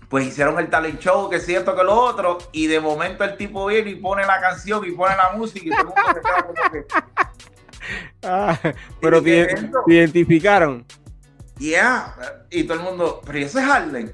Pues 0.08 0.26
hicieron 0.26 0.58
el 0.58 0.68
talent 0.68 0.98
show, 0.98 1.30
que 1.30 1.36
es 1.36 1.46
cierto 1.46 1.76
que 1.76 1.84
lo 1.84 1.94
otro, 1.94 2.38
y 2.50 2.66
de 2.66 2.80
momento 2.80 3.22
el 3.22 3.36
tipo 3.36 3.66
viene 3.66 3.90
y 3.90 3.94
pone 3.94 4.26
la 4.26 4.40
canción 4.40 4.84
y 4.84 4.90
pone 4.90 5.14
la 5.14 5.36
música 5.36 5.66
y 5.66 5.70
todo 5.70 5.80
el 5.80 5.86
mundo 5.86 6.02
se 6.14 6.20
queda 6.20 6.42
como 6.42 6.72
que... 6.72 6.86
Ah, 8.22 8.58
pero 9.00 9.22
te, 9.22 9.48
identificaron. 9.86 10.84
Yeah, 11.58 12.14
y 12.50 12.64
todo 12.64 12.78
el 12.78 12.84
mundo, 12.84 13.20
pero 13.24 13.38
ese 13.38 13.60
es 13.60 13.64
Harlem? 13.68 14.12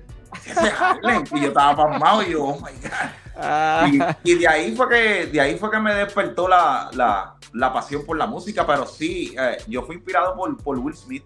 Y 1.35 1.41
yo 1.41 1.49
estaba 1.49 1.77
pasmado 1.77 2.23
y 2.23 2.33
yo, 2.33 2.45
oh 2.45 2.57
my 2.57 2.73
God. 2.83 2.91
Ah. 3.37 4.17
Y, 4.25 4.35
de 4.35 4.49
ahí 4.49 4.75
fue 4.75 4.89
que 4.89 5.27
de 5.27 5.41
ahí 5.41 5.59
fue 5.59 5.71
que 5.71 5.79
me 5.79 5.95
despertó 5.95 6.49
la, 6.49 6.91
la, 7.53 7.73
pasión 7.73 8.05
por 8.07 8.17
la 8.17 8.27
música, 8.27 8.67
pero 8.67 8.87
sí, 8.87 9.35
eh, 9.39 9.59
yo 9.67 9.83
fui 9.83 9.97
inspirado 9.97 10.35
por, 10.35 10.57
por 10.57 10.79
Will 10.79 10.97
Smith. 10.97 11.25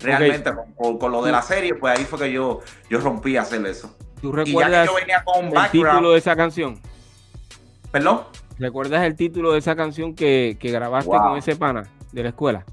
Realmente, 0.00 0.50
con, 0.76 1.12
lo 1.12 1.22
de 1.22 1.32
la 1.32 1.42
serie, 1.42 1.74
pues 1.74 1.98
ahí 1.98 2.04
fue 2.04 2.18
que 2.18 2.32
yo, 2.32 2.60
yo 2.90 2.98
rompí 3.00 3.36
a 3.36 3.42
hacer 3.42 3.64
eso. 3.66 3.94
¿Tú 4.20 4.32
recuerdas 4.32 4.88
el 4.88 5.70
título 5.70 6.12
de 6.12 6.18
esa 6.18 6.36
canción? 6.36 6.80
¿Perdón? 7.90 8.22
¿Recuerdas 8.58 9.04
el 9.04 9.16
título 9.16 9.52
de 9.52 9.58
esa 9.58 9.74
canción 9.74 10.14
que, 10.14 10.56
grabaste 10.60 11.10
con 11.10 11.36
ese 11.38 11.56
pana 11.56 11.84
de 12.12 12.22
la 12.22 12.28
escuela? 12.30 12.64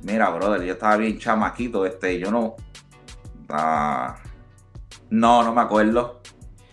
Mira, 0.00 0.30
brother, 0.30 0.62
yo 0.62 0.74
estaba 0.74 0.96
bien 0.96 1.18
chamaquito, 1.18 1.84
este, 1.84 2.18
yo 2.18 2.30
no. 2.30 2.54
Ah, 3.48 4.16
no, 5.10 5.42
no 5.42 5.54
me 5.54 5.60
acuerdo. 5.60 6.20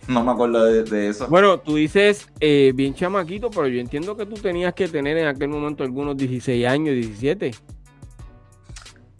No 0.08 0.22
me 0.22 0.30
acuerdo 0.30 0.64
de, 0.64 1.08
eso. 1.08 1.26
Bueno, 1.28 1.58
tú 1.58 1.74
dices 1.74 2.28
eh, 2.38 2.72
bien 2.74 2.94
chamaquito, 2.94 3.50
pero 3.50 3.66
yo 3.66 3.80
entiendo 3.80 4.16
que 4.16 4.24
tú 4.24 4.34
tenías 4.34 4.72
que 4.72 4.86
tener 4.86 5.16
en 5.18 5.26
aquel 5.26 5.48
momento 5.48 5.82
algunos 5.82 6.16
16 6.16 6.64
años, 6.66 6.94
17. 6.94 7.50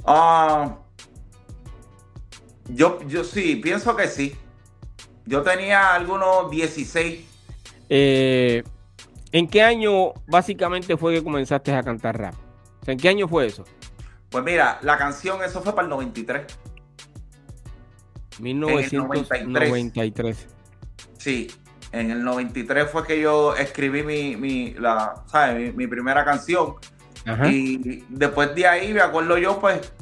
Ah, 0.05 0.77
yo, 2.69 3.01
yo 3.09 3.25
sí, 3.25 3.57
pienso 3.57 3.97
que 3.97 4.07
sí. 4.07 4.37
Yo 5.25 5.43
tenía 5.43 5.93
algunos 5.95 6.51
16. 6.51 7.25
Eh, 7.89 8.63
¿En 9.33 9.49
qué 9.49 9.63
año 9.63 10.13
básicamente 10.29 10.97
fue 10.97 11.15
que 11.15 11.25
comenzaste 11.25 11.73
a 11.73 11.83
cantar 11.83 12.17
rap? 12.17 12.35
¿En 12.87 12.97
qué 12.97 13.09
año 13.09 13.27
fue 13.27 13.47
eso? 13.47 13.65
Pues 14.31 14.45
mira, 14.45 14.79
la 14.83 14.97
canción, 14.97 15.43
eso 15.43 15.61
fue 15.63 15.75
para 15.75 15.87
el 15.87 15.91
93. 15.91 16.45
1993. 18.39 20.47
Sí, 21.19 21.49
en 21.93 22.11
el 22.11 22.23
93 22.23 22.91
fue 22.91 23.07
que 23.07 23.21
yo 23.21 23.57
escribí 23.57 24.03
mi, 24.03 24.37
mi, 24.37 24.75
la, 24.75 25.23
¿sabes? 25.27 25.75
mi, 25.75 25.87
primera 25.87 26.25
canción. 26.25 26.75
Y 27.45 28.05
después 28.09 28.55
de 28.55 28.69
ahí, 28.69 28.93
me 28.93 29.01
acuerdo 29.01 29.37
yo, 29.37 29.59
pues, 29.59 29.93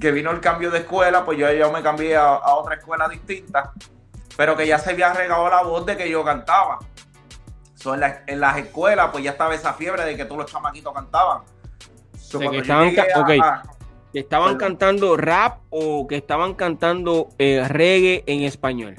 que 0.00 0.10
vino 0.10 0.32
el 0.32 0.40
cambio 0.40 0.70
de 0.70 0.80
escuela, 0.80 1.24
pues 1.24 1.38
yo, 1.38 1.52
yo 1.52 1.70
me 1.70 1.82
cambié 1.82 2.16
a, 2.16 2.38
otra 2.54 2.76
escuela 2.76 3.08
distinta, 3.08 3.72
pero 4.36 4.56
que 4.56 4.66
ya 4.66 4.78
se 4.78 4.90
había 4.90 5.12
regado 5.12 5.48
la 5.48 5.62
voz 5.62 5.86
de 5.86 5.96
que 5.96 6.10
yo 6.10 6.24
cantaba. 6.24 6.80
So, 7.74 7.94
en, 7.94 8.40
las 8.40 8.56
escuelas, 8.56 9.10
pues 9.12 9.22
ya 9.22 9.32
estaba 9.32 9.54
esa 9.54 9.74
fiebre 9.74 10.04
de 10.04 10.16
que 10.16 10.24
todos 10.24 10.38
los 10.38 10.50
chamaquitos 10.50 10.92
cantaban. 10.92 11.42
que 12.40 12.58
estaban, 12.58 12.92
que 14.14 14.20
estaban 14.20 14.56
cantando 14.58 15.16
rap 15.16 15.58
o 15.70 16.06
que 16.06 16.14
estaban 16.14 16.54
cantando 16.54 17.30
eh, 17.36 17.66
reggae 17.66 18.22
en 18.28 18.42
español? 18.44 18.94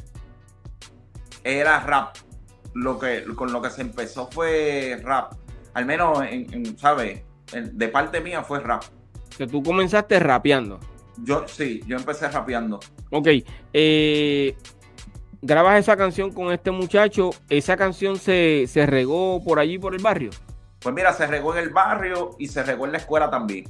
Era 1.41 1.79
rap. 1.79 2.17
Lo 2.73 2.99
que, 2.99 3.23
con 3.33 3.53
lo 3.53 3.61
que 3.61 3.69
se 3.69 3.81
empezó 3.81 4.29
fue 4.29 4.99
rap. 5.01 5.31
Al 5.73 5.85
menos, 5.85 6.19
en, 6.29 6.77
¿sabes? 6.77 7.23
De 7.53 7.87
parte 7.87 8.19
mía 8.19 8.43
fue 8.43 8.59
rap. 8.59 8.83
Que 9.37 9.47
tú 9.47 9.63
comenzaste 9.63 10.19
rapeando. 10.19 10.81
Yo 11.23 11.47
sí, 11.47 11.81
yo 11.87 11.95
empecé 11.95 12.27
rapeando. 12.27 12.81
Ok. 13.09 13.29
Eh, 13.71 14.57
grabas 15.41 15.79
esa 15.79 15.95
canción 15.95 16.33
con 16.33 16.51
este 16.51 16.71
muchacho. 16.71 17.29
¿Esa 17.47 17.77
canción 17.77 18.17
se, 18.17 18.65
se 18.67 18.85
regó 18.85 19.41
por 19.41 19.59
allí, 19.59 19.79
por 19.79 19.95
el 19.95 20.01
barrio? 20.01 20.31
Pues 20.81 20.93
mira, 20.93 21.13
se 21.13 21.25
regó 21.25 21.55
en 21.55 21.63
el 21.63 21.69
barrio 21.69 22.31
y 22.37 22.49
se 22.49 22.63
regó 22.63 22.85
en 22.85 22.91
la 22.91 22.97
escuela 22.97 23.29
también. 23.29 23.63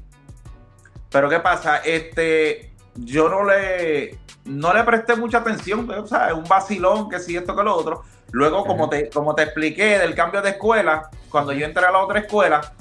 Pero 1.16 1.30
¿qué 1.30 1.40
pasa? 1.40 1.78
Este, 1.78 2.74
yo 2.96 3.30
no 3.30 3.46
le, 3.46 4.20
no 4.44 4.74
le 4.74 4.84
presté 4.84 5.16
mucha 5.16 5.38
atención, 5.38 5.90
o 5.90 6.06
sea, 6.06 6.28
es 6.28 6.34
un 6.34 6.44
vacilón 6.44 7.10
que 7.10 7.20
si 7.20 7.38
esto 7.38 7.56
que 7.56 7.64
lo 7.64 7.74
otro. 7.74 8.04
Luego, 8.32 8.66
como 8.66 8.90
te, 8.90 9.10
como 9.10 9.34
te 9.34 9.44
expliqué 9.44 9.98
del 9.98 10.14
cambio 10.14 10.42
de 10.42 10.50
escuela, 10.50 11.10
cuando 11.30 11.54
yo 11.54 11.66
entré 11.66 11.86
a 11.86 11.92
la 11.92 12.00
otra 12.00 12.20
escuela, 12.20 12.74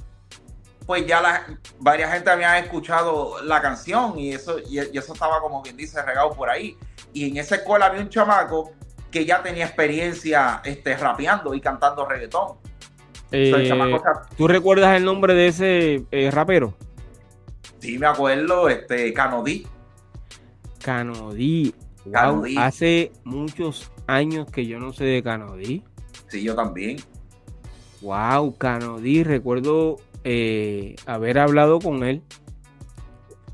pues 0.85 1.07
ya 1.07 1.21
la, 1.21 1.47
varias 1.79 2.13
gente 2.13 2.29
había 2.29 2.59
escuchado 2.59 3.41
la 3.45 3.63
canción 3.63 4.19
y 4.19 4.33
eso, 4.33 4.57
y, 4.69 4.81
eso 4.81 5.13
estaba 5.13 5.41
como 5.41 5.63
bien 5.63 5.77
dice 5.77 6.03
regado 6.03 6.33
por 6.33 6.51
ahí. 6.51 6.77
Y 7.13 7.31
en 7.31 7.37
esa 7.37 7.55
escuela 7.55 7.87
había 7.87 8.01
un 8.01 8.09
chamaco 8.09 8.73
que 9.13 9.25
ya 9.25 9.45
tenía 9.45 9.67
experiencia 9.67 10.61
este, 10.65 10.97
rapeando 10.97 11.55
y 11.55 11.61
cantando 11.61 12.05
reggaetón. 12.05 12.57
Eh, 13.31 13.71
¿Tú 14.37 14.49
recuerdas 14.49 14.97
el 14.97 15.05
nombre 15.05 15.35
de 15.35 15.47
ese 15.47 16.05
eh, 16.11 16.33
rapero? 16.33 16.75
Sí, 17.85 17.99
me 17.99 18.07
acuerdo, 18.07 18.71
este, 18.71 19.13
Canodí. 19.13 19.67
Canodí. 20.83 21.75
hace 22.57 23.13
muchos 23.25 23.93
años 24.07 24.51
que 24.51 24.65
yo 24.65 24.81
no 24.81 24.95
sé 24.95 25.05
de 25.05 25.23
Canodí. 25.23 25.85
Sí, 26.29 26.43
yo 26.43 26.55
también. 26.55 26.97
Wow, 28.01 28.57
Canodí, 28.57 29.23
recuerdo 29.23 29.99
eh, 30.25 30.97
haber 31.05 31.39
hablado 31.39 31.79
con 31.79 32.05
él. 32.05 32.23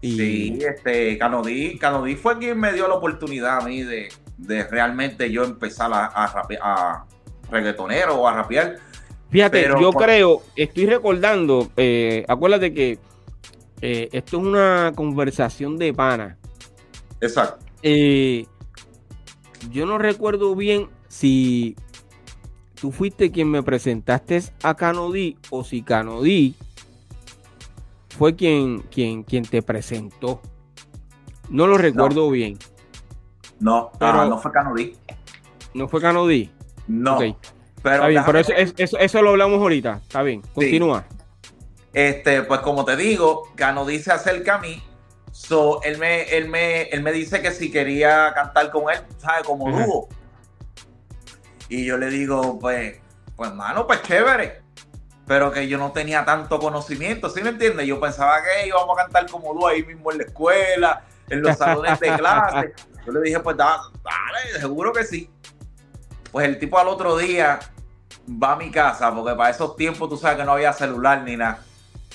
Sí, 0.00 0.56
este, 0.60 1.18
Canodí, 1.18 1.76
Canodí 1.76 2.14
fue 2.14 2.38
quien 2.38 2.60
me 2.60 2.72
dio 2.72 2.87
la 2.87 2.94
oportunidad 2.94 3.58
a 3.58 3.66
mí 3.66 3.82
de, 3.82 4.10
realmente 4.70 5.32
yo 5.32 5.42
empezar 5.42 5.92
a, 5.92 6.06
a, 6.06 6.46
a 6.62 7.04
reggaetonero 7.50 8.14
o 8.14 8.28
a 8.28 8.34
rapear. 8.34 8.76
Fíjate, 9.28 9.68
yo 9.80 9.92
creo, 9.92 10.42
estoy 10.54 10.87
recordando, 10.87 11.68
eh, 11.76 12.25
acuérdate 12.28 12.72
que 12.72 13.00
eh, 13.82 14.08
esto 14.12 14.38
es 14.38 14.42
una 14.44 14.92
conversación 14.94 15.76
de 15.78 15.94
pana. 15.94 16.37
Exacto. 17.20 17.64
Eh, 17.82 18.46
yo 19.70 19.87
no 19.87 19.99
recuerdo 19.99 20.54
bien 20.54 20.88
si 21.08 21.76
tú 22.80 22.92
fuiste 22.92 23.30
quien 23.30 23.50
me 23.50 23.62
presentaste 23.62 24.42
a 24.62 24.75
Canodí 24.75 25.37
o 25.50 25.64
si 25.64 25.82
Canodí 25.82 26.54
fue 28.16 28.37
quien, 28.37 28.80
quien, 28.90 29.22
quien 29.22 29.44
te 29.44 29.62
presentó. 29.62 30.40
No 31.49 31.66
lo 31.66 31.78
recuerdo 31.78 32.30
bien. 32.30 32.58
No, 33.58 33.90
pero 33.99 34.26
no 34.26 34.38
fue 34.38 34.52
Canodí. 34.52 34.96
¿No 35.75 35.88
fue 35.88 36.00
Canodí? 36.00 36.50
No. 36.87 37.18
Pero, 37.82 38.38
eso, 38.38 38.99
eso, 38.99 39.22
lo 39.22 39.30
hablamos 39.30 39.60
ahorita. 39.60 40.00
Está 40.02 40.22
bien, 40.22 40.42
continúa. 40.54 41.04
Este, 41.92 42.42
pues 42.42 42.61
como 42.61 42.85
te 42.85 42.97
digo, 42.97 43.50
Canodí 43.56 43.99
se 43.99 44.12
acerca 44.12 44.56
a 44.56 44.59
mí. 44.59 44.82
So, 45.32 45.82
él 45.82 45.99
me, 45.99 46.23
él 46.23 46.49
me, 46.49 46.82
él 46.82 47.02
me 47.02 47.12
dice 47.12 47.40
que 47.40 47.52
si 47.52 47.70
quería 47.70 48.32
cantar 48.35 48.70
con 48.70 48.92
él, 48.92 49.00
¿sabes? 49.18 49.44
Como 49.44 49.70
dúo. 49.70 50.09
Y 51.68 51.85
yo 51.85 51.97
le 51.97 52.09
digo, 52.11 52.59
pues, 52.59 52.99
pues, 53.37 53.52
mano, 53.54 53.87
pues 53.87 54.02
chévere. 54.02 54.62
Pero 55.26 55.52
que 55.52 55.68
yo 55.68 55.78
no 55.78 55.92
tenía 55.92 56.25
tanto 56.25 56.59
conocimiento, 56.59 57.30
¿sí 57.30 57.40
me 57.42 57.50
entiendes? 57.50 57.87
Yo 57.87 58.00
pensaba 58.00 58.38
que 58.42 58.66
íbamos 58.66 58.99
a 58.99 59.04
cantar 59.04 59.30
como 59.30 59.54
dúo 59.54 59.68
ahí 59.68 59.85
mismo 59.85 60.11
en 60.11 60.18
la 60.18 60.25
escuela, 60.25 61.04
en 61.28 61.42
los 61.42 61.56
salones 61.56 62.00
de 62.00 62.16
clase. 62.16 62.75
Yo 63.06 63.12
le 63.12 63.20
dije, 63.20 63.38
pues 63.40 63.56
dale, 63.56 63.80
seguro 64.59 64.92
que 64.92 65.04
sí. 65.04 65.30
Pues 66.32 66.47
el 66.47 66.59
tipo 66.59 66.78
al 66.78 66.88
otro 66.88 67.16
día 67.16 67.61
va 68.28 68.52
a 68.52 68.56
mi 68.56 68.70
casa, 68.70 69.14
porque 69.14 69.35
para 69.35 69.50
esos 69.50 69.76
tiempos 69.76 70.09
tú 70.09 70.16
sabes 70.16 70.37
que 70.37 70.44
no 70.44 70.52
había 70.52 70.73
celular 70.73 71.23
ni 71.23 71.37
nada. 71.37 71.61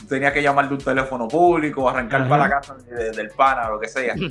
Tenía 0.08 0.34
que 0.34 0.42
llamar 0.42 0.68
de 0.68 0.76
un 0.76 0.82
teléfono 0.82 1.28
público, 1.28 1.90
arrancar 1.90 2.28
para 2.28 2.44
la 2.44 2.50
casa 2.50 2.76
del 2.76 3.30
pana 3.30 3.68
o 3.68 3.74
lo 3.74 3.80
que 3.80 3.88
sea. 3.88 4.16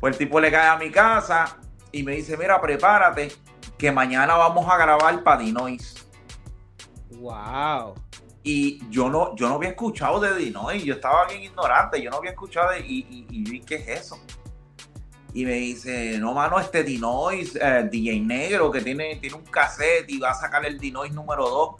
Pues 0.00 0.12
el 0.14 0.18
tipo 0.18 0.38
le 0.38 0.48
cae 0.48 0.68
a 0.68 0.76
mi 0.76 0.92
casa 0.92 1.56
y 1.90 2.04
me 2.04 2.12
dice, 2.12 2.36
mira, 2.36 2.60
prepárate, 2.60 3.32
que 3.76 3.90
mañana 3.90 4.36
vamos 4.36 4.64
a 4.68 4.76
grabar 4.76 5.24
para 5.24 5.40
Dinois. 5.40 6.06
Wow. 7.16 7.94
Y 8.44 8.88
yo 8.90 9.10
no, 9.10 9.34
yo 9.34 9.48
no 9.48 9.56
había 9.56 9.70
escuchado 9.70 10.20
de 10.20 10.36
Dinois, 10.36 10.84
yo 10.84 10.94
estaba 10.94 11.26
bien 11.26 11.42
ignorante, 11.42 12.00
yo 12.00 12.10
no 12.10 12.18
había 12.18 12.30
escuchado 12.30 12.70
de, 12.70 12.78
y, 12.78 13.26
y, 13.28 13.56
y, 13.56 13.60
¿qué 13.62 13.74
es 13.74 13.88
eso? 13.88 14.20
y 15.34 15.44
me 15.44 15.52
dice, 15.52 16.18
no, 16.18 16.32
mano, 16.32 16.58
este 16.58 16.82
Dinois, 16.82 17.54
eh, 17.56 17.88
DJ 17.90 18.20
Negro, 18.20 18.70
que 18.70 18.80
tiene, 18.80 19.16
tiene 19.16 19.36
un 19.36 19.44
cassette 19.44 20.08
y 20.08 20.18
va 20.18 20.30
a 20.30 20.34
sacar 20.34 20.64
el 20.64 20.78
Dinois 20.78 21.12
número 21.12 21.48
2. 21.48 21.74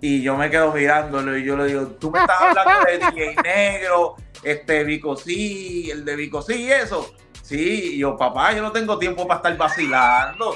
Y 0.00 0.22
yo 0.22 0.36
me 0.36 0.50
quedo 0.50 0.72
mirándolo 0.72 1.36
y 1.36 1.44
yo 1.44 1.56
le 1.56 1.66
digo, 1.66 1.86
tú 1.98 2.10
me 2.10 2.20
estás 2.20 2.40
hablando 2.40 2.84
de 2.86 2.98
DJ 2.98 3.36
Negro, 3.42 4.16
este 4.42 4.84
Vico 4.84 5.16
sí, 5.16 5.90
el 5.90 6.04
de 6.04 6.16
Vico 6.16 6.42
sí, 6.42 6.70
eso. 6.70 7.14
Sí, 7.42 7.94
y 7.94 7.98
yo, 7.98 8.16
papá, 8.16 8.52
yo 8.52 8.62
no 8.62 8.72
tengo 8.72 8.98
tiempo 8.98 9.26
para 9.26 9.38
estar 9.38 9.56
vacilando. 9.56 10.54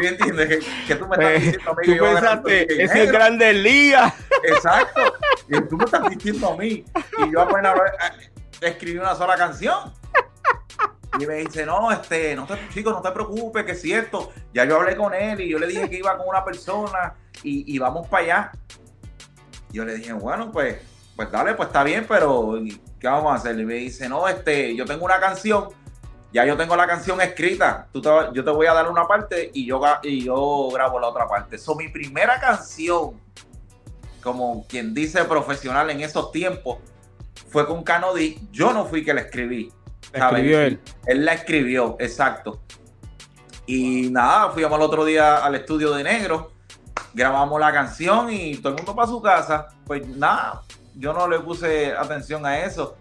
¿Sí 0.00 0.06
entiendes? 0.06 0.64
Que, 0.86 0.94
tú 0.96 1.06
me 1.06 1.16
estás 1.16 1.32
pues, 1.32 1.42
diciendo 1.44 1.70
a 1.70 1.74
mí 1.74 1.82
que 1.84 1.96
yo 1.96 2.04
pensaste, 2.04 2.82
es 2.84 2.94
el 2.94 3.12
grande 3.12 3.52
Liga. 3.52 4.14
Exacto. 4.42 5.14
Y 5.48 5.60
tú 5.62 5.76
me 5.76 5.84
estás 5.84 6.08
diciendo 6.10 6.52
a 6.52 6.56
mí. 6.56 6.84
Y 7.18 7.32
yo 7.32 7.42
apenas 7.42 7.76
eh, 7.76 8.30
escribí 8.62 8.98
una 8.98 9.14
sola 9.14 9.36
canción. 9.36 9.92
Y 11.18 11.26
me 11.26 11.34
dice, 11.34 11.66
no, 11.66 11.90
este, 11.92 12.34
no 12.34 12.46
te, 12.46 12.54
chicos, 12.72 12.92
no 12.92 13.02
te 13.02 13.10
preocupes, 13.10 13.64
que 13.64 13.72
es 13.72 13.82
cierto. 13.82 14.32
Ya 14.54 14.64
yo 14.64 14.76
hablé 14.76 14.96
con 14.96 15.12
él 15.12 15.40
y 15.40 15.48
yo 15.48 15.58
le 15.58 15.66
dije 15.66 15.88
que 15.90 15.98
iba 15.98 16.16
con 16.16 16.26
una 16.26 16.44
persona 16.44 17.14
y, 17.42 17.78
vamos 17.78 18.08
para 18.08 18.22
allá. 18.22 18.52
Yo 19.70 19.84
le 19.84 19.96
dije, 19.96 20.12
bueno, 20.12 20.50
pues, 20.50 20.78
pues 21.14 21.30
dale, 21.30 21.54
pues 21.54 21.68
está 21.68 21.84
bien, 21.84 22.06
pero 22.08 22.54
¿qué 22.98 23.06
vamos 23.06 23.32
a 23.32 23.34
hacer? 23.36 23.58
Y 23.58 23.64
me 23.64 23.74
dice, 23.74 24.08
no, 24.08 24.26
este, 24.26 24.74
yo 24.74 24.86
tengo 24.86 25.04
una 25.04 25.20
canción, 25.20 25.68
ya 26.32 26.46
yo 26.46 26.56
tengo 26.56 26.76
la 26.76 26.86
canción 26.86 27.20
escrita, 27.20 27.88
Tú 27.92 28.02
yo 28.32 28.44
te 28.44 28.50
voy 28.50 28.66
a 28.66 28.72
dar 28.72 28.88
una 28.88 29.06
parte 29.06 29.50
y 29.52 29.66
yo, 29.66 29.82
y 30.02 30.24
yo 30.24 30.68
grabo 30.72 30.98
la 30.98 31.08
otra 31.08 31.26
parte. 31.26 31.56
Eso, 31.56 31.74
mi 31.74 31.88
primera 31.88 32.40
canción, 32.40 33.20
como 34.22 34.66
quien 34.66 34.94
dice 34.94 35.24
profesional 35.24 35.90
en 35.90 36.00
esos 36.00 36.32
tiempos, 36.32 36.78
fue 37.50 37.66
con 37.66 37.82
Canody. 37.82 38.38
Yo 38.50 38.72
no 38.72 38.86
fui 38.86 39.04
que 39.04 39.12
la 39.12 39.22
escribí 39.22 39.70
escribió 40.12 40.60
él. 40.60 40.80
Él 41.06 41.24
la 41.24 41.34
escribió, 41.34 41.96
exacto. 41.98 42.60
Y 43.66 44.10
nada, 44.10 44.50
fuimos 44.50 44.72
al 44.72 44.82
otro 44.82 45.04
día 45.04 45.38
al 45.38 45.54
estudio 45.54 45.94
de 45.94 46.02
Negro, 46.02 46.52
grabamos 47.14 47.60
la 47.60 47.72
canción 47.72 48.30
y 48.30 48.56
todo 48.56 48.70
el 48.70 48.76
mundo 48.76 48.94
para 48.94 49.08
su 49.08 49.22
casa. 49.22 49.68
Pues 49.86 50.06
nada, 50.06 50.62
yo 50.94 51.12
no 51.12 51.28
le 51.28 51.40
puse 51.40 51.92
atención 51.92 52.44
a 52.44 52.60
eso. 52.60 52.96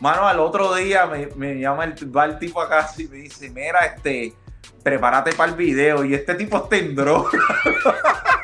Mano, 0.00 0.28
al 0.28 0.40
otro 0.40 0.74
día 0.74 1.06
me, 1.36 1.58
llama 1.58 1.84
el, 1.84 2.16
va 2.16 2.26
el 2.26 2.38
tipo 2.38 2.60
a 2.60 2.68
casa 2.68 3.00
y 3.00 3.08
me 3.08 3.16
dice, 3.16 3.48
mira, 3.48 3.78
este, 3.80 4.34
prepárate 4.82 5.32
para 5.32 5.50
el 5.50 5.56
video. 5.56 6.04
Y 6.04 6.14
este 6.14 6.34
tipo 6.34 6.58
está 6.58 6.76
en 6.76 6.94
droga. 6.94 7.30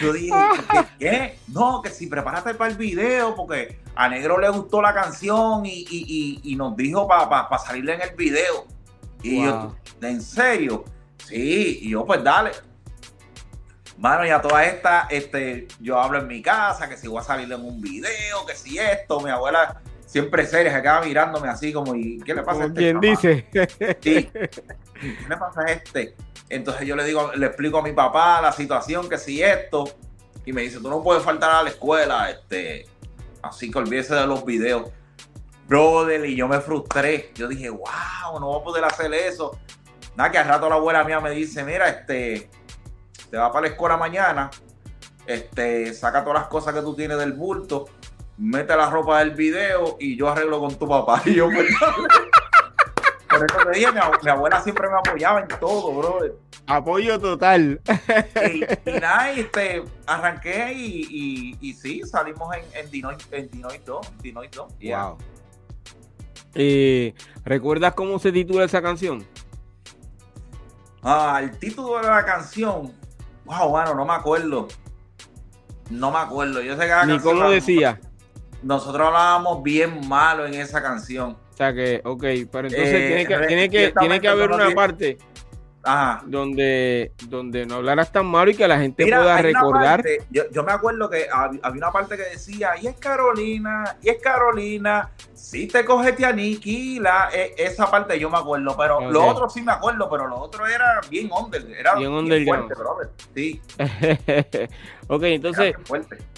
Yo 0.00 0.12
dije, 0.12 0.34
¿qué? 0.98 1.38
No, 1.48 1.82
que 1.82 1.90
si 1.90 2.06
prepárate 2.06 2.54
para 2.54 2.70
el 2.70 2.76
video, 2.76 3.34
porque 3.34 3.80
a 3.94 4.08
Negro 4.08 4.38
le 4.38 4.48
gustó 4.50 4.80
la 4.80 4.94
canción 4.94 5.62
y, 5.64 6.54
nos 6.56 6.76
dijo 6.76 7.06
para 7.06 7.58
salirle 7.58 7.94
en 7.94 8.02
el 8.02 8.14
video. 8.14 8.66
Y 9.22 9.44
yo, 9.44 9.74
¿en 10.00 10.22
serio? 10.22 10.84
Sí, 11.26 11.80
y 11.82 11.90
yo, 11.90 12.04
pues 12.04 12.22
dale. 12.22 12.52
Mano, 13.98 14.24
y 14.24 14.30
a 14.30 14.40
toda 14.40 14.64
esta, 14.64 15.08
este, 15.10 15.66
yo 15.80 16.00
hablo 16.00 16.18
en 16.18 16.28
mi 16.28 16.40
casa, 16.40 16.88
que 16.88 16.96
si 16.96 17.08
voy 17.08 17.18
a 17.18 17.24
salir 17.24 17.50
en 17.52 17.64
un 17.64 17.80
video, 17.80 18.46
que 18.46 18.54
si 18.54 18.78
esto, 18.78 19.20
mi 19.20 19.30
abuela 19.30 19.82
siempre 20.08 20.46
seria, 20.46 20.74
se 20.74 20.82
queda 20.82 21.00
mirándome 21.02 21.48
así 21.48 21.72
como, 21.72 21.94
¿y 21.94 22.18
qué 22.20 22.34
le 22.34 22.42
pasa 22.42 22.62
a 22.62 22.66
este? 22.66 22.80
¿Quién 22.80 23.00
dice? 23.00 23.46
Sí. 24.00 24.30
¿Qué 24.32 25.28
le 25.28 25.36
pasa 25.36 25.60
a 25.60 25.70
este? 25.70 26.16
Entonces 26.48 26.86
yo 26.86 26.96
le 26.96 27.04
digo, 27.04 27.30
le 27.34 27.46
explico 27.46 27.78
a 27.78 27.82
mi 27.82 27.92
papá 27.92 28.40
la 28.40 28.52
situación, 28.52 29.08
que 29.08 29.18
si 29.18 29.42
esto, 29.42 29.84
y 30.46 30.52
me 30.52 30.62
dice, 30.62 30.78
tú 30.80 30.88
no 30.88 31.02
puedes 31.02 31.22
faltar 31.22 31.50
a 31.50 31.62
la 31.62 31.70
escuela, 31.70 32.30
este, 32.30 32.86
así 33.42 33.70
que 33.70 33.78
olvídese 33.78 34.14
de 34.14 34.26
los 34.26 34.44
videos. 34.44 34.90
Brother, 35.68 36.24
y 36.24 36.34
yo 36.34 36.48
me 36.48 36.60
frustré. 36.60 37.30
Yo 37.34 37.46
dije, 37.46 37.68
wow, 37.68 38.40
no 38.40 38.46
voy 38.46 38.60
a 38.60 38.64
poder 38.64 38.84
hacer 38.86 39.12
eso. 39.12 39.58
Nada, 40.16 40.30
que 40.30 40.38
al 40.38 40.48
rato 40.48 40.70
la 40.70 40.76
abuela 40.76 41.04
mía 41.04 41.20
me 41.20 41.30
dice, 41.30 41.62
mira, 41.62 41.86
este, 41.86 42.48
te 43.30 43.36
va 43.36 43.52
para 43.52 43.66
la 43.66 43.72
escuela 43.72 43.98
mañana, 43.98 44.50
este, 45.26 45.92
saca 45.92 46.24
todas 46.24 46.40
las 46.40 46.48
cosas 46.48 46.74
que 46.74 46.80
tú 46.80 46.94
tienes 46.94 47.18
del 47.18 47.34
bulto, 47.34 47.84
mete 48.38 48.76
la 48.76 48.88
ropa 48.88 49.18
del 49.18 49.32
video 49.32 49.96
y 49.98 50.16
yo 50.16 50.28
arreglo 50.28 50.60
con 50.60 50.74
tu 50.78 50.88
papá. 50.88 51.22
Y 51.26 51.34
yo, 51.34 51.50
pues, 51.50 51.66
por 53.28 53.44
eso 53.44 53.70
te 53.70 53.78
dije, 53.78 53.92
mi, 53.92 54.30
abuela 54.30 54.62
siempre 54.62 54.88
me 54.88 54.96
apoyaba 54.96 55.40
en 55.40 55.48
todo, 55.48 55.92
brother. 55.92 56.34
Apoyo 56.66 57.18
total. 57.18 57.80
Y, 58.52 58.90
nada, 58.90 59.30
este, 59.32 59.84
arranqué 60.06 60.72
y, 60.74 61.56
y, 61.60 61.74
sí, 61.74 62.02
salimos 62.04 62.54
en, 62.56 62.64
en 62.74 62.90
Dinoid, 62.90 63.18
en 63.32 63.50
Dinoid 63.50 63.80
2. 63.84 64.12
Dinoid 64.22 64.50
2 64.50 64.72
Wow. 64.82 65.18
Eh, 66.54 67.14
¿Recuerdas 67.44 67.94
cómo 67.94 68.18
se 68.18 68.32
titula 68.32 68.64
esa 68.64 68.82
canción? 68.82 69.24
Ah, 71.02 71.40
el 71.42 71.58
título 71.58 72.00
de 72.00 72.08
la 72.08 72.24
canción. 72.24 72.92
Wow, 73.44 73.68
bueno, 73.70 73.94
no 73.94 74.04
me 74.04 74.14
acuerdo. 74.14 74.68
No 75.90 76.10
me 76.10 76.18
acuerdo. 76.18 76.60
Yo 76.60 76.76
sé 76.76 76.82
que 76.82 76.88
la 76.88 77.06
Ni 77.06 77.18
cómo 77.18 77.48
decía. 77.48 78.00
Nosotros 78.62 79.06
hablábamos 79.06 79.62
bien 79.62 80.06
malo 80.08 80.46
en 80.46 80.54
esa 80.54 80.82
canción. 80.82 81.36
O 81.52 81.56
sea 81.56 81.72
que, 81.72 82.00
ok, 82.04 82.22
pero 82.50 82.68
entonces 82.68 82.94
eh, 82.94 83.06
tiene, 83.06 83.26
que, 83.26 83.46
tiene, 83.46 83.70
que, 83.70 83.92
tiene 83.98 84.20
que 84.20 84.28
haber 84.28 84.50
una 84.50 84.70
parte 84.70 85.18
donde 86.26 87.12
donde 87.28 87.64
no 87.64 87.76
hablaras 87.76 88.12
tan 88.12 88.26
malo 88.26 88.50
y 88.50 88.54
que 88.54 88.68
la 88.68 88.78
gente 88.78 89.04
pueda 89.04 89.40
recordar. 89.40 90.04
yo, 90.30 90.62
me 90.62 90.72
acuerdo 90.72 91.08
que 91.08 91.26
había 91.32 91.70
una 91.70 91.90
parte 91.90 92.16
que 92.16 92.24
decía, 92.24 92.72
y 92.80 92.86
es 92.86 92.96
Carolina, 92.96 93.96
y 94.02 94.10
es 94.10 94.20
Carolina, 94.20 95.10
si 95.34 95.66
te 95.66 95.84
coges 95.84 96.16
te 96.16 96.26
aniquila. 96.26 97.30
E, 97.32 97.54
esa 97.56 97.90
parte 97.90 98.18
yo 98.18 98.28
me 98.28 98.38
acuerdo, 98.38 98.76
pero 98.76 99.10
lo 99.10 99.26
otro 99.26 99.48
sí 99.48 99.62
me 99.62 99.72
acuerdo, 99.72 100.08
pero 100.10 100.26
lo 100.26 100.36
otro 100.36 100.66
era 100.66 101.00
bien 101.08 101.30
under, 101.32 101.64
era 101.70 101.94
bien, 101.94 102.46
fuerte, 102.46 102.74
brother. 102.74 103.10
Sí. 103.34 103.60
ok, 105.08 105.22
entonces 105.24 105.74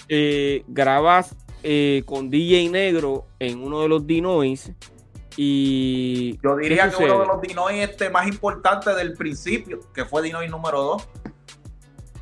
eh, 0.08 0.64
grabas 0.68 1.34
eh, 1.62 2.02
con 2.06 2.30
DJ 2.30 2.68
Negro 2.70 3.26
en 3.38 3.62
uno 3.62 3.80
de 3.82 3.88
los 3.88 4.06
Dinois 4.06 4.72
y 5.36 6.38
yo 6.42 6.56
diría 6.56 6.90
que 6.90 7.04
uno 7.04 7.20
de 7.20 7.26
los 7.26 7.40
Dinois 7.40 7.88
este 7.88 8.10
más 8.10 8.26
importante 8.26 8.94
del 8.94 9.14
principio, 9.14 9.80
que 9.94 10.04
fue 10.04 10.22
Dinois 10.22 10.50
número 10.50 10.82
2. 10.82 11.08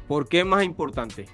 ¿Por 0.07 0.29
qué 0.29 0.45
más 0.45 0.63
importante? 0.63 1.27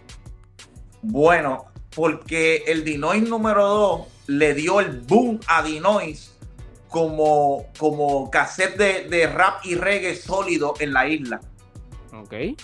Bueno, 1.03 1.67
porque 1.95 2.65
el 2.67 2.85
Dinois 2.85 3.29
número 3.29 3.67
2 3.69 4.01
le 4.29 4.55
dio 4.55 4.81
el 4.81 5.01
boom 5.01 5.41
a 5.47 5.63
Dinois 5.63 6.35
como, 6.89 7.67
como 7.79 8.31
cassette 8.31 8.79
de, 9.09 9.27
rap 9.27 9.65
y 9.67 9.75
reggae 9.75 10.17
sólido 10.17 10.75
en 10.79 10.93
la 10.93 11.09
isla. 11.09 11.41
Ok. 12.13 12.57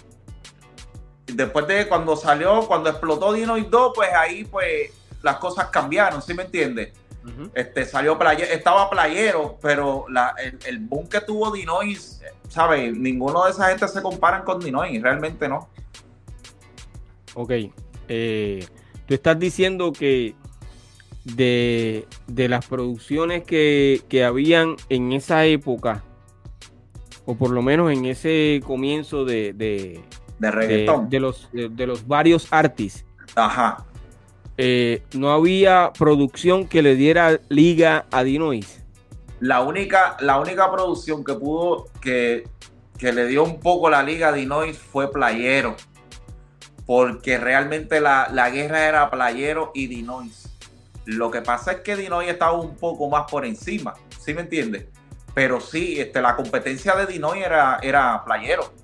Después 1.26 1.66
de 1.66 1.88
cuando 1.88 2.16
salió, 2.16 2.66
cuando 2.66 2.90
explotó 2.90 3.32
Dinois 3.32 3.68
2, 3.68 3.92
pues 3.94 4.10
ahí 4.14 4.44
pues 4.44 4.92
las 5.22 5.36
cosas 5.36 5.68
cambiaron, 5.68 6.22
¿sí 6.22 6.34
me 6.34 6.44
entiendes? 6.44 6.92
este, 7.54 7.84
salió 7.84 8.18
playero, 8.18 8.50
estaba 8.50 8.88
playero, 8.88 9.58
pero 9.60 10.06
la, 10.08 10.34
el, 10.66 10.78
boom 10.78 11.06
que 11.08 11.20
tuvo 11.20 11.50
Dinois, 11.50 12.22
¿sabes? 12.48 12.96
Ninguno 12.96 13.44
de 13.44 13.50
esa 13.50 13.68
gente 13.68 13.86
se 13.88 14.02
comparan 14.02 14.42
con 14.42 14.60
Dinois, 14.60 15.00
realmente 15.02 15.48
no. 15.48 15.68
Ok. 17.34 17.52
Eh, 18.08 18.66
tú 19.06 19.14
estás 19.14 19.38
diciendo 19.38 19.92
que 19.92 20.34
de, 21.24 22.06
las 22.26 22.66
producciones 22.66 23.44
que, 23.44 24.02
que, 24.08 24.24
habían 24.24 24.76
en 24.88 25.12
esa 25.12 25.44
época, 25.44 26.02
o 27.26 27.34
por 27.34 27.50
lo 27.50 27.62
menos 27.62 27.92
en 27.92 28.06
ese 28.06 28.60
comienzo 28.66 29.24
de, 29.24 29.52
de, 29.52 30.00
de 30.38 31.20
los, 31.20 31.48
de, 31.52 31.86
los 31.86 32.06
varios 32.06 32.48
artistas. 32.50 33.04
Ajá. 33.36 33.84
Eh, 34.62 35.02
no 35.14 35.30
había 35.32 35.90
producción 35.98 36.68
que 36.68 36.82
le 36.82 36.94
diera 36.94 37.40
liga 37.48 38.04
a 38.10 38.22
Dinois. 38.22 38.82
La 39.40 39.62
única, 39.62 40.18
la 40.20 40.38
única 40.38 40.70
producción 40.70 41.24
que 41.24 41.32
pudo, 41.32 41.86
que, 42.02 42.46
que 42.98 43.10
le 43.10 43.26
dio 43.26 43.42
un 43.42 43.58
poco 43.58 43.88
la 43.88 44.02
liga 44.02 44.28
a 44.28 44.32
Dinois 44.32 44.76
fue 44.76 45.10
Playero. 45.10 45.76
Porque 46.84 47.38
realmente 47.38 48.02
la, 48.02 48.28
la 48.32 48.50
guerra 48.50 48.86
era 48.86 49.10
Playero 49.10 49.70
y 49.74 49.86
Dinois. 49.86 50.50
Lo 51.06 51.30
que 51.30 51.40
pasa 51.40 51.72
es 51.72 51.80
que 51.80 51.96
Dinois 51.96 52.28
estaba 52.28 52.52
un 52.52 52.76
poco 52.76 53.08
más 53.08 53.30
por 53.30 53.46
encima, 53.46 53.94
¿sí 54.18 54.34
me 54.34 54.42
entiendes? 54.42 54.88
Pero 55.32 55.58
sí, 55.60 55.98
este, 55.98 56.20
la 56.20 56.36
competencia 56.36 56.94
de 56.96 57.06
Dinois 57.06 57.42
era, 57.42 57.78
era 57.82 58.22
Playero. 58.26 58.74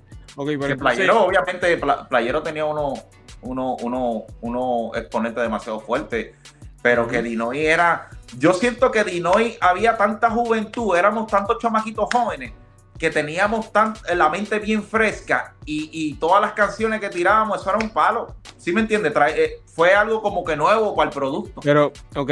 Playero, 0.79 1.25
obviamente, 1.25 1.79
Playero 2.09 2.41
tenía 2.41 2.65
uno, 2.65 2.95
uno, 3.41 3.75
uno, 3.81 4.23
uno 4.41 4.91
exponente 4.95 5.41
demasiado 5.41 5.79
fuerte, 5.79 6.35
pero 6.81 7.07
que 7.07 7.21
Dinois 7.21 7.59
era. 7.59 8.09
Yo 8.37 8.53
siento 8.53 8.91
que 8.91 9.03
Dinois 9.03 9.57
había 9.61 9.97
tanta 9.97 10.29
juventud, 10.29 10.95
éramos 10.95 11.27
tantos 11.27 11.57
chamaquitos 11.59 12.07
jóvenes 12.11 12.53
que 12.97 13.09
teníamos 13.11 13.71
tan, 13.71 13.93
la 14.15 14.29
mente 14.29 14.59
bien 14.59 14.83
fresca 14.83 15.55
y, 15.65 16.15
todas 16.15 16.41
las 16.41 16.53
canciones 16.53 16.99
que 16.99 17.09
tirábamos, 17.09 17.61
eso 17.61 17.69
era 17.69 17.79
un 17.79 17.89
palo. 17.89 18.35
¿Sí 18.57 18.73
me 18.73 18.81
entiendes? 18.81 19.13
Eh, 19.35 19.61
fue 19.65 19.93
algo 19.93 20.21
como 20.21 20.43
que 20.43 20.55
nuevo 20.55 20.95
para 20.95 21.09
el 21.09 21.13
producto. 21.13 21.61
Pero, 21.61 21.91
ok, 22.15 22.31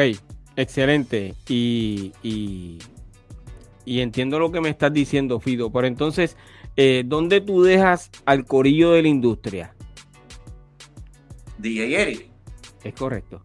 excelente. 0.56 1.36
Y, 1.48 2.14
y, 2.24 2.80
y 3.86 4.02
entiendo 4.02 4.40
lo 4.40 4.52
que 4.52 4.62
me 4.62 4.70
estás 4.70 4.92
diciendo, 4.92 5.40
Fido. 5.40 5.72
Pero 5.72 5.86
entonces, 5.86 6.36
eh, 6.76 7.04
¿dónde 7.06 7.42
tú 7.42 7.62
dejas 7.64 8.10
al 8.26 8.46
corillo 8.46 8.92
de 8.92 9.04
la 9.04 9.08
industria? 9.08 9.75
DJ 11.58 12.02
Eric. 12.02 12.30
Es 12.84 12.94
correcto. 12.94 13.42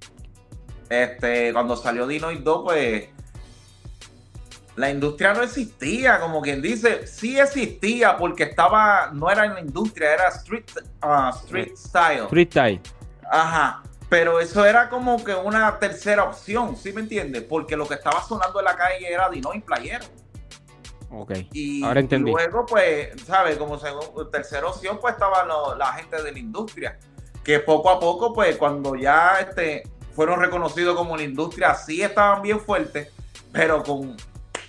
Este, 0.88 1.52
cuando 1.52 1.76
salió 1.76 2.06
Dino 2.06 2.30
y 2.30 2.38
2, 2.38 2.62
pues 2.64 3.08
la 4.76 4.90
industria 4.90 5.34
no 5.34 5.42
existía, 5.42 6.18
como 6.20 6.40
quien 6.40 6.62
dice, 6.62 7.06
sí 7.06 7.38
existía 7.38 8.16
porque 8.16 8.44
estaba, 8.44 9.10
no 9.12 9.30
era 9.30 9.44
en 9.44 9.54
la 9.54 9.60
industria, 9.60 10.14
era 10.14 10.28
street, 10.28 10.64
uh, 11.02 11.28
street 11.30 11.76
style. 11.76 12.24
Street 12.24 12.50
style. 12.50 12.80
Ajá. 13.30 13.82
Pero 14.08 14.40
eso 14.40 14.64
era 14.64 14.88
como 14.88 15.22
que 15.22 15.34
una 15.34 15.78
tercera 15.78 16.24
opción, 16.24 16.76
¿sí 16.76 16.92
me 16.92 17.02
entiendes? 17.02 17.44
Porque 17.44 17.76
lo 17.76 17.86
que 17.86 17.94
estaba 17.94 18.22
sonando 18.22 18.58
en 18.58 18.64
la 18.64 18.76
calle 18.76 19.12
era 19.12 19.28
Dino 19.30 19.54
y 19.54 19.60
Playero. 19.60 20.04
Ok. 21.10 21.32
Y 21.52 21.84
Ahora 21.84 22.00
entendí. 22.00 22.30
luego, 22.30 22.66
pues, 22.66 23.10
¿sabes? 23.24 23.56
Como 23.56 23.78
tercera 24.32 24.66
opción, 24.66 24.98
pues 25.00 25.14
estaba 25.14 25.44
la 25.76 25.92
gente 25.92 26.22
de 26.22 26.32
la 26.32 26.38
industria. 26.38 26.98
Que 27.44 27.60
poco 27.60 27.90
a 27.90 27.98
poco, 27.98 28.32
pues, 28.32 28.56
cuando 28.56 28.94
ya 28.96 29.38
este, 29.40 29.82
fueron 30.14 30.40
reconocidos 30.40 30.96
como 30.96 31.16
la 31.16 31.22
industria, 31.22 31.74
sí 31.74 32.02
estaban 32.02 32.42
bien 32.42 32.60
fuertes, 32.60 33.08
pero 33.52 33.82
con, 33.82 34.16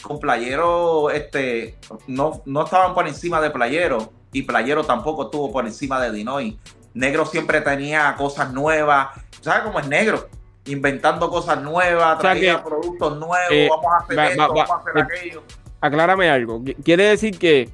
con 0.02 0.20
Playero, 0.20 1.10
este, 1.10 1.78
no, 2.08 2.42
no 2.46 2.64
estaban 2.64 2.94
por 2.94 3.08
encima 3.08 3.42
de 3.42 3.50
Playero. 3.50 4.12
Y 4.34 4.44
Playero 4.44 4.84
tampoco 4.84 5.26
estuvo 5.26 5.52
por 5.52 5.66
encima 5.66 6.02
de 6.02 6.12
Dinoy. 6.12 6.58
Negro 6.94 7.26
siempre 7.26 7.62
tenía 7.62 8.16
cosas 8.18 8.54
nuevas. 8.54 9.10
¿Sabes 9.42 9.64
cómo 9.64 9.80
es 9.80 9.88
negro? 9.88 10.30
inventando 10.66 11.28
cosas 11.32 11.60
nuevas, 11.64 12.20
traía 12.20 12.64
productos 12.64 13.18
nuevos, 13.18 13.50
eh, 13.50 13.68
vamos 13.68 13.92
a 13.92 14.04
hacer 14.04 14.20
esto, 14.20 14.48
vamos 14.48 14.70
a 14.70 14.76
hacer 14.76 14.96
eh, 14.96 15.02
aquello 15.02 15.44
aclárame 15.82 16.30
algo. 16.30 16.64
Quiere 16.84 17.06
decir 17.06 17.38
que 17.38 17.70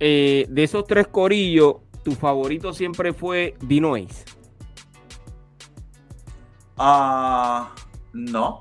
eh, 0.00 0.46
de 0.48 0.62
esos 0.62 0.86
tres 0.86 1.08
corillos, 1.08 1.76
tu 2.02 2.12
favorito 2.12 2.72
siempre 2.72 3.12
fue 3.12 3.54
Dinois. 3.60 4.24
Ah, 6.76 7.72
no. 8.12 8.60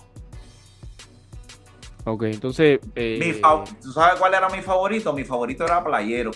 Ok, 2.06 2.23
entonces. 2.23 2.80
Eh, 2.95 3.41
¿Tú 3.82 3.91
sabes 3.91 4.19
cuál 4.19 4.34
era 4.34 4.49
mi 4.49 4.62
favorito? 4.62 5.13
Mi 5.13 5.23
favorito 5.23 5.63
era 5.63 5.84
Playero. 5.84 6.32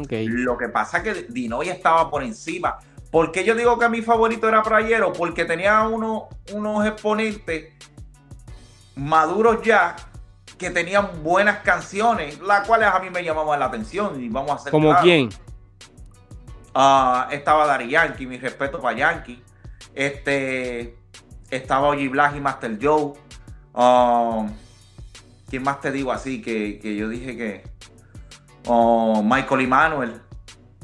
Okay. 0.00 0.26
Lo 0.26 0.56
que 0.58 0.68
pasa 0.68 0.98
es 0.98 1.02
que 1.02 1.22
Dinois 1.32 1.70
estaba 1.70 2.10
por 2.10 2.22
encima. 2.22 2.78
¿Por 3.10 3.30
qué 3.30 3.44
yo 3.44 3.54
digo 3.54 3.78
que 3.78 3.88
mi 3.88 4.02
favorito 4.02 4.48
era 4.48 4.62
Playero? 4.62 5.12
Porque 5.12 5.44
tenía 5.44 5.82
uno, 5.82 6.28
unos 6.52 6.86
exponentes 6.86 7.72
maduros 8.96 9.62
ya 9.62 9.94
que 10.58 10.70
tenían 10.70 11.22
buenas 11.22 11.58
canciones, 11.58 12.40
las 12.40 12.66
cuales 12.66 12.88
a 12.88 12.98
mí 12.98 13.10
me 13.10 13.22
llamaban 13.22 13.60
la 13.60 13.66
atención 13.66 14.22
y 14.22 14.28
vamos 14.28 14.52
a 14.52 14.54
hacer. 14.54 14.72
¿Como 14.72 14.94
quién? 15.02 15.28
Ah, 16.78 17.28
estaba 17.30 17.66
Dari 17.66 17.88
Yankee, 17.88 18.26
mi 18.26 18.36
respeto 18.36 18.78
para 18.82 18.94
Yankee. 18.94 19.42
Este 19.94 20.94
estaba 21.48 21.88
Oji 21.88 22.08
Black 22.08 22.36
y 22.36 22.40
Master 22.40 22.78
Joe. 22.78 23.14
Um, 23.72 24.50
¿Quién 25.48 25.62
más 25.62 25.80
te 25.80 25.90
digo 25.90 26.12
así? 26.12 26.42
Que, 26.42 26.78
yo 26.94 27.08
dije 27.08 27.34
que. 27.34 27.64
Oh, 28.66 29.22
Michael 29.22 29.62
y 29.62 29.66
Manuel. 29.66 30.20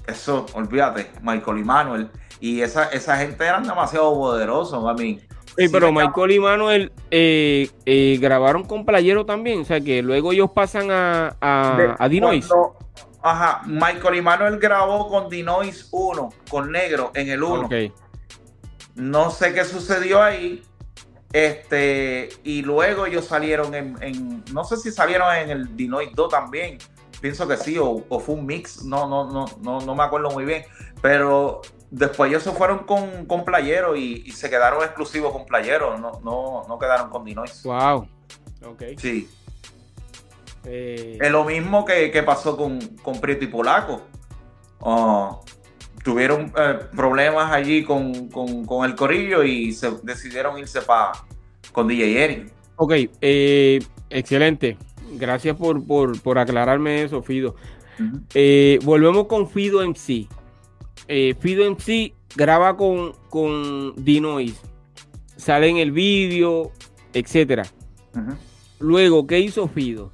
Eso, 0.06 0.46
olvídate, 0.54 1.10
Michael 1.20 1.58
y 1.58 1.64
Manuel. 1.64 2.10
Y 2.40 2.62
esa, 2.62 2.84
esa 2.84 3.18
gente 3.18 3.44
eran 3.44 3.64
demasiado 3.64 4.14
poderosos 4.14 4.88
a 4.88 4.94
mí. 4.94 5.20
Sí, 5.58 5.68
pero 5.70 5.92
Michael 5.92 6.30
y 6.30 6.40
Manuel 6.40 6.92
eh, 7.10 7.68
eh, 7.84 8.18
grabaron 8.18 8.64
con 8.64 8.86
Playero 8.86 9.26
también, 9.26 9.60
o 9.60 9.64
sea 9.66 9.82
que 9.82 10.00
luego 10.00 10.32
ellos 10.32 10.50
pasan 10.54 10.90
a, 10.90 11.36
a, 11.38 12.08
Dinois. 12.08 12.48
Ajá, 13.22 13.62
Michael 13.66 14.16
y 14.16 14.22
Manuel 14.22 14.58
grabó 14.58 15.08
con 15.08 15.28
Dinois 15.28 15.88
1, 15.90 16.28
con 16.50 16.70
Negro, 16.70 17.10
en 17.14 17.28
el 17.28 17.42
1. 17.42 17.68
No 18.94 19.30
sé 19.30 19.54
qué 19.54 19.64
sucedió 19.64 20.22
ahí. 20.22 20.62
Este, 21.32 22.28
y 22.44 22.60
luego 22.60 23.06
ellos 23.06 23.24
salieron 23.24 23.74
en, 23.74 24.44
no 24.52 24.64
sé 24.64 24.76
si 24.76 24.92
salieron 24.92 25.34
en 25.34 25.50
el 25.50 25.76
Dinois 25.76 26.10
2 26.14 26.28
también. 26.28 26.78
Pienso 27.20 27.46
que 27.48 27.56
sí, 27.56 27.78
o, 27.78 28.04
o, 28.08 28.20
fue 28.20 28.34
un 28.34 28.44
mix, 28.44 28.84
no, 28.84 29.08
no, 29.08 29.30
no, 29.30 29.46
no, 29.62 29.80
no 29.80 29.94
me 29.94 30.02
acuerdo 30.02 30.30
muy 30.30 30.44
bien. 30.44 30.64
Pero 31.00 31.62
Después 31.92 32.30
ellos 32.30 32.42
se 32.42 32.52
fueron 32.52 32.80
con, 32.80 33.26
con 33.26 33.44
Playero 33.44 33.94
y, 33.94 34.30
se 34.30 34.48
quedaron 34.48 34.82
exclusivos 34.82 35.30
con 35.30 35.44
Playero, 35.44 35.98
no, 35.98 36.22
no, 36.24 36.64
no 36.66 36.78
quedaron 36.78 37.10
con 37.10 37.22
Dinois. 37.22 37.62
Wow. 37.64 38.08
Ok. 38.64 38.82
Sí. 38.96 39.28
Eh, 40.64 41.18
es 41.20 41.30
lo 41.30 41.44
mismo 41.44 41.84
que, 41.84 42.22
pasó 42.24 42.56
con, 42.56 42.80
con, 43.02 43.20
Prieto 43.20 43.44
y 43.44 43.48
Polaco. 43.48 44.02
Ah, 44.80 45.38
tuvieron 46.04 46.52
eh, 46.56 46.78
problemas 46.94 47.52
allí 47.52 47.84
con, 47.84 48.30
el 48.84 48.94
corillo 48.94 49.42
y 49.42 49.72
se 49.72 49.90
decidieron 50.02 50.58
irse 50.58 50.82
para 50.82 51.12
con 51.72 51.88
DJ 51.88 52.24
Eric. 52.24 52.52
Ok, 52.76 52.92
eh, 53.20 53.80
excelente. 54.10 54.76
Gracias 55.12 55.56
por, 55.56 56.38
aclararme 56.38 57.02
eso, 57.02 57.22
Fido. 57.22 57.54
volvemos 58.84 59.26
con 59.26 59.48
Fido 59.48 59.86
MC 59.86 60.28
eh, 61.08 61.34
Fido 61.38 61.76
sí 61.78 62.14
graba 62.36 62.76
con, 62.76 63.12
con 63.28 63.94
Dinois, 63.96 64.60
sale 65.36 65.68
en 65.68 65.76
el 65.78 65.92
vídeo, 65.92 66.70
etcétera. 67.12 67.64
Luego, 68.78 69.26
¿qué 69.26 69.40
hizo 69.40 69.68
Fido? 69.68 70.12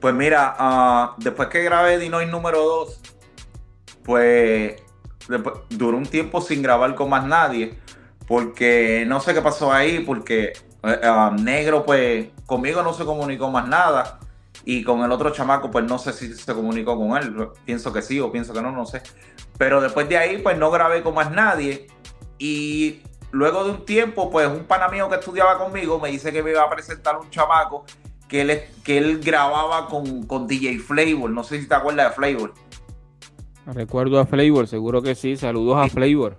Pues 0.00 0.14
mira, 0.14 0.54
ah, 0.58 1.14
después 1.18 1.48
que 1.48 1.62
grabé 1.62 1.98
Dinois 1.98 2.28
número 2.28 2.62
2, 2.62 3.00
pues 4.04 4.82
duró 5.70 5.96
un 5.96 6.06
tiempo 6.06 6.40
sin 6.40 6.62
grabar 6.62 6.94
con 6.94 7.10
más 7.10 7.24
nadie, 7.24 7.78
porque 8.28 9.04
no 9.06 9.20
sé 9.20 9.34
qué 9.34 9.42
pasó 9.42 9.72
ahí, 9.72 10.00
porque 10.00 10.52
ah, 10.82 11.34
Negro, 11.38 11.84
pues 11.84 12.28
conmigo 12.44 12.82
no 12.82 12.92
se 12.92 13.04
comunicó 13.04 13.50
más 13.50 13.68
nada. 13.68 14.20
Y 14.68 14.82
con 14.82 15.04
el 15.04 15.12
otro 15.12 15.30
chamaco, 15.30 15.70
pues 15.70 15.84
no 15.84 15.96
sé 15.96 16.12
si 16.12 16.34
se 16.34 16.52
comunicó 16.52 16.98
con 16.98 17.16
él. 17.16 17.50
Pienso 17.64 17.92
que 17.92 18.02
sí 18.02 18.18
o 18.18 18.32
pienso 18.32 18.52
que 18.52 18.60
no, 18.60 18.72
no 18.72 18.84
sé. 18.84 19.00
Pero 19.58 19.80
después 19.80 20.08
de 20.08 20.18
ahí, 20.18 20.38
pues 20.38 20.58
no 20.58 20.72
grabé 20.72 21.04
con 21.04 21.14
más 21.14 21.30
nadie. 21.30 21.86
Y 22.36 23.00
luego 23.30 23.62
de 23.62 23.70
un 23.70 23.84
tiempo, 23.84 24.28
pues 24.28 24.48
un 24.48 24.64
pana 24.64 24.88
mío 24.88 25.08
que 25.08 25.16
estudiaba 25.16 25.56
conmigo 25.56 26.00
me 26.00 26.10
dice 26.10 26.32
que 26.32 26.42
me 26.42 26.50
iba 26.50 26.62
a 26.62 26.70
presentar 26.70 27.16
un 27.16 27.30
chamaco 27.30 27.84
que 28.28 28.42
él, 28.42 28.62
que 28.84 28.98
él 28.98 29.20
grababa 29.20 29.86
con, 29.88 30.26
con 30.26 30.46
DJ 30.46 30.78
Flavor. 30.78 31.30
No 31.30 31.44
sé 31.44 31.60
si 31.60 31.68
te 31.68 31.74
acuerdas 31.74 32.10
de 32.10 32.14
Flavor. 32.14 32.54
Recuerdo 33.66 34.20
a 34.20 34.26
Flavor, 34.26 34.68
seguro 34.68 35.02
que 35.02 35.14
sí. 35.14 35.36
Saludos 35.36 35.76
a 35.78 35.88
Flavor. 35.88 36.36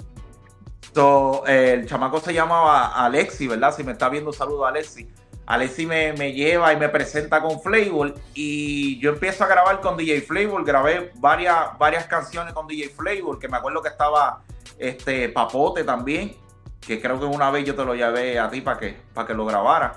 el 1.47 1.85
chamaco 1.87 2.19
se 2.19 2.33
llamaba 2.33 3.05
Alexi, 3.05 3.47
¿verdad? 3.47 3.73
Si 3.75 3.83
me 3.83 3.91
está 3.93 4.09
viendo, 4.09 4.31
saludo 4.31 4.65
a 4.65 4.69
Alexi. 4.69 5.07
Alexi 5.45 5.85
me, 5.85 6.11
me, 6.13 6.33
lleva 6.33 6.73
y 6.73 6.77
me 6.77 6.89
presenta 6.89 7.41
con 7.41 7.61
Flavor 7.61 8.13
y 8.33 8.99
yo 8.99 9.11
empiezo 9.11 9.45
a 9.45 9.47
grabar 9.47 9.79
con 9.79 9.95
DJ 9.95 10.21
Flavor. 10.21 10.65
Grabé 10.65 11.11
varias, 11.19 11.77
varias 11.77 12.05
canciones 12.05 12.53
con 12.53 12.67
DJ 12.67 12.89
Flavor, 12.89 13.39
que 13.39 13.47
me 13.47 13.57
acuerdo 13.57 13.81
que 13.81 13.87
estaba 13.89 14.43
este 14.77 15.29
Papote 15.29 15.83
también, 15.83 16.35
que 16.81 17.01
creo 17.01 17.19
que 17.19 17.25
una 17.25 17.49
vez 17.49 17.65
yo 17.65 17.75
te 17.75 17.85
lo 17.85 17.95
llevé 17.95 18.37
a 18.39 18.49
ti 18.49 18.61
para 18.61 18.77
que, 18.77 18.97
para 19.13 19.27
que 19.27 19.33
lo 19.33 19.45
grabara. 19.45 19.95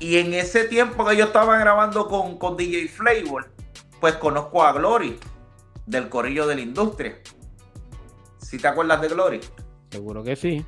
Y 0.00 0.16
en 0.16 0.34
ese 0.34 0.64
tiempo 0.64 1.04
que 1.04 1.16
yo 1.16 1.26
estaba 1.26 1.58
grabando 1.58 2.08
con, 2.08 2.38
con 2.38 2.56
DJ 2.56 2.88
Flavor, 2.88 3.52
pues 4.00 4.16
conozco 4.16 4.64
a 4.64 4.72
Glory, 4.72 5.20
del 5.86 6.08
Corillo 6.08 6.46
de 6.46 6.54
la 6.54 6.60
Industria. 6.62 7.18
¿Si 8.38 8.58
te 8.58 8.66
acuerdas 8.66 9.00
de 9.02 9.08
Glory? 9.08 9.40
Seguro 9.90 10.24
que 10.24 10.34
sí. 10.36 10.64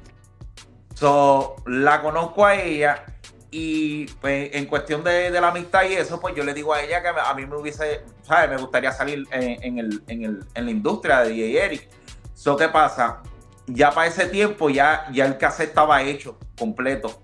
So, 0.94 1.56
la 1.66 2.02
conozco 2.02 2.44
a 2.44 2.54
ella 2.54 3.04
y 3.50 4.06
pues, 4.20 4.50
en 4.54 4.66
cuestión 4.66 5.02
de, 5.04 5.30
la 5.30 5.48
amistad 5.48 5.84
y 5.88 5.94
eso, 5.94 6.20
pues 6.20 6.34
yo 6.34 6.44
le 6.44 6.54
digo 6.54 6.72
a 6.74 6.82
ella 6.82 7.02
que 7.02 7.08
a 7.08 7.34
mí 7.34 7.46
me 7.46 7.56
hubiese, 7.56 8.02
¿sabes? 8.22 8.50
Me 8.50 8.56
gustaría 8.56 8.92
salir 8.92 9.26
en, 9.30 9.78
el, 9.78 10.02
en, 10.08 10.44
la 10.54 10.70
industria 10.70 11.20
de 11.20 11.30
DJ 11.30 11.64
Eric. 11.64 11.88
So, 12.34 12.56
¿qué 12.56 12.68
pasa? 12.68 13.22
Ya 13.66 13.90
para 13.90 14.08
ese 14.08 14.26
tiempo 14.26 14.70
ya, 14.70 15.06
ya 15.12 15.26
el 15.26 15.38
cassette 15.38 15.68
estaba 15.68 16.02
hecho, 16.02 16.38
completo. 16.58 17.22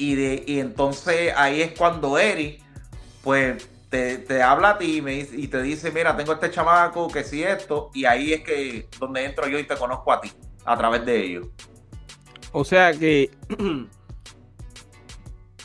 Y, 0.00 0.14
de, 0.14 0.44
y 0.46 0.60
entonces 0.60 1.30
ahí 1.36 1.60
es 1.60 1.72
cuando 1.76 2.18
Eric, 2.18 2.62
pues 3.22 3.68
te, 3.90 4.42
habla 4.42 4.70
a 4.70 4.78
ti 4.78 4.96
y, 4.96 5.02
me, 5.02 5.18
y 5.18 5.46
te 5.46 5.60
dice, 5.60 5.90
mira, 5.90 6.16
tengo 6.16 6.32
este 6.32 6.50
chamaco, 6.50 7.08
que 7.08 7.22
sí 7.22 7.42
esto, 7.42 7.90
y 7.92 8.06
ahí 8.06 8.32
es 8.32 8.40
que 8.40 8.88
donde 8.98 9.26
entro 9.26 9.46
yo 9.46 9.58
y 9.58 9.64
te 9.64 9.76
conozco 9.76 10.10
a 10.10 10.22
ti, 10.22 10.32
a 10.64 10.78
través 10.78 11.04
de 11.04 11.22
ellos. 11.22 11.48
O 12.52 12.64
sea 12.64 12.94
que 12.94 13.30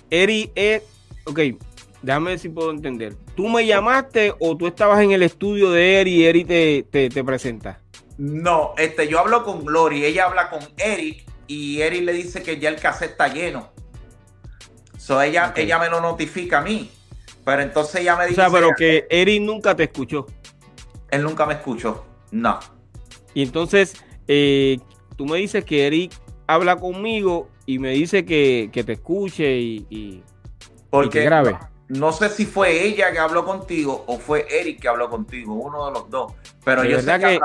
Eri 0.09 0.51
es, 0.53 0.83
ok, 1.23 1.39
déjame 2.01 2.31
ver 2.31 2.39
si 2.39 2.49
puedo 2.49 2.71
entender. 2.71 3.15
¿Tú 3.37 3.47
me 3.47 3.65
llamaste 3.65 4.33
o 4.37 4.57
tú 4.57 4.67
estabas 4.67 5.01
en 5.01 5.11
el 5.11 5.23
estudio 5.23 5.71
de 5.71 6.01
Eri 6.01 6.11
y 6.13 6.25
Eri 6.25 6.43
te, 6.43 6.83
te, 6.83 7.23
presenta? 7.23 7.79
No, 8.17 8.73
este, 8.77 9.07
yo 9.07 9.17
hablo 9.17 9.45
con 9.45 9.63
Glory, 9.63 10.03
ella 10.03 10.25
habla 10.25 10.49
con 10.49 10.59
Eric 10.75 11.25
y 11.47 11.79
Eric 11.79 12.03
le 12.03 12.11
dice 12.11 12.43
que 12.43 12.59
ya 12.59 12.67
el 12.67 12.75
cassette 12.75 13.11
está 13.11 13.29
lleno. 13.29 13.74
So 15.05 15.21
ella, 15.21 15.53
ella 15.55 15.77
me 15.77 15.87
lo 15.87 16.01
notifica 16.01 16.57
a 16.57 16.61
mí. 16.61 16.89
Pero 17.43 17.61
entonces 17.61 18.01
ella 18.01 18.15
me 18.15 18.25
dice. 18.25 18.41
O 18.41 18.43
sea, 18.43 18.51
pero 18.51 18.69
que 18.75 19.05
Eric 19.07 19.39
nunca 19.39 19.75
te 19.75 19.83
escuchó. 19.83 20.25
Él 21.11 21.21
nunca 21.21 21.45
me 21.45 21.53
escuchó. 21.53 22.03
No. 22.31 22.59
Y 23.35 23.43
entonces, 23.43 24.03
eh, 24.27 24.79
tú 25.15 25.27
me 25.27 25.37
dices 25.37 25.63
que 25.63 25.85
Eric 25.85 26.11
habla 26.47 26.77
conmigo 26.77 27.49
y 27.67 27.77
me 27.77 27.91
dice 27.91 28.25
que, 28.25 28.71
te 28.73 28.93
escuche 28.93 29.59
y, 29.59 30.23
Porque 30.89 31.23
grabe. 31.23 31.55
No, 31.87 32.11
sé 32.11 32.29
si 32.29 32.47
fue 32.47 32.87
ella 32.87 33.11
que 33.11 33.19
habló 33.19 33.45
contigo 33.45 34.05
o 34.07 34.17
fue 34.17 34.47
Eric 34.49 34.81
que 34.81 34.87
habló 34.87 35.11
contigo, 35.11 35.53
uno 35.53 35.85
de 35.85 35.91
los 35.91 36.09
dos. 36.09 36.33
Pero 36.63 36.83
yo 36.83 36.99
sé 36.99 37.19
que, 37.19 37.39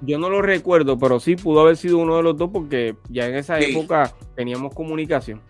yo 0.00 0.18
no 0.18 0.28
lo 0.30 0.42
recuerdo, 0.42 0.98
pero 0.98 1.20
sí 1.20 1.36
pudo 1.36 1.60
haber 1.60 1.76
sido 1.76 1.98
uno 1.98 2.16
de 2.16 2.24
los 2.24 2.36
dos 2.36 2.50
porque 2.52 2.96
ya 3.08 3.26
en 3.26 3.36
esa 3.36 3.60
época 3.60 4.12
teníamos 4.34 4.74
comunicación. 4.74 5.40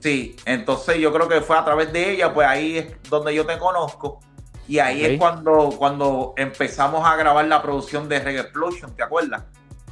Sí, 0.00 0.36
entonces 0.44 0.98
yo 0.98 1.12
creo 1.12 1.28
que 1.28 1.40
fue 1.40 1.56
a 1.58 1.64
través 1.64 1.92
de 1.92 2.12
ella, 2.12 2.32
pues 2.32 2.46
ahí 2.46 2.78
es 2.78 2.86
donde 3.08 3.34
yo 3.34 3.44
te 3.46 3.58
conozco. 3.58 4.20
Y 4.68 4.78
ahí 4.80 5.04
es 5.04 5.18
cuando, 5.18 5.70
cuando 5.78 6.34
empezamos 6.36 7.06
a 7.06 7.16
grabar 7.16 7.46
la 7.46 7.62
producción 7.62 8.08
de 8.08 8.20
Reggae 8.20 8.42
Explosion, 8.42 8.94
¿te 8.94 9.02
acuerdas? 9.02 9.44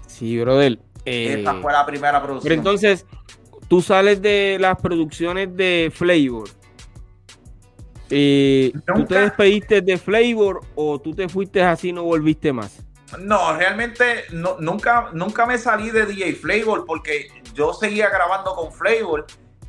Sí, 0.06 0.38
brother. 0.38 0.78
Eh, 1.06 1.36
Esta 1.38 1.54
fue 1.54 1.72
la 1.72 1.86
primera 1.86 2.22
producción. 2.22 2.42
Pero 2.42 2.54
entonces, 2.54 3.06
tú 3.68 3.80
sales 3.80 4.20
de 4.20 4.58
las 4.60 4.78
producciones 4.78 5.56
de 5.56 5.90
Flavor. 5.94 6.48
Eh, 8.10 8.72
¿Tú 8.94 9.04
te 9.04 9.20
despediste 9.20 9.80
de 9.80 9.96
Flavor 9.96 10.60
o 10.74 11.00
tú 11.00 11.14
te 11.14 11.28
fuiste 11.28 11.62
así 11.62 11.88
y 11.88 11.92
no 11.92 12.04
volviste 12.04 12.52
más? 12.52 12.84
No, 13.18 13.56
realmente 13.56 14.24
nunca, 14.30 15.10
nunca 15.12 15.46
me 15.46 15.58
salí 15.58 15.90
de 15.90 16.06
DJ 16.06 16.34
Flavor 16.34 16.84
porque 16.86 17.28
yo 17.54 17.72
seguía 17.72 18.10
grabando 18.10 18.54
con 18.54 18.72
Flavor 18.72 19.26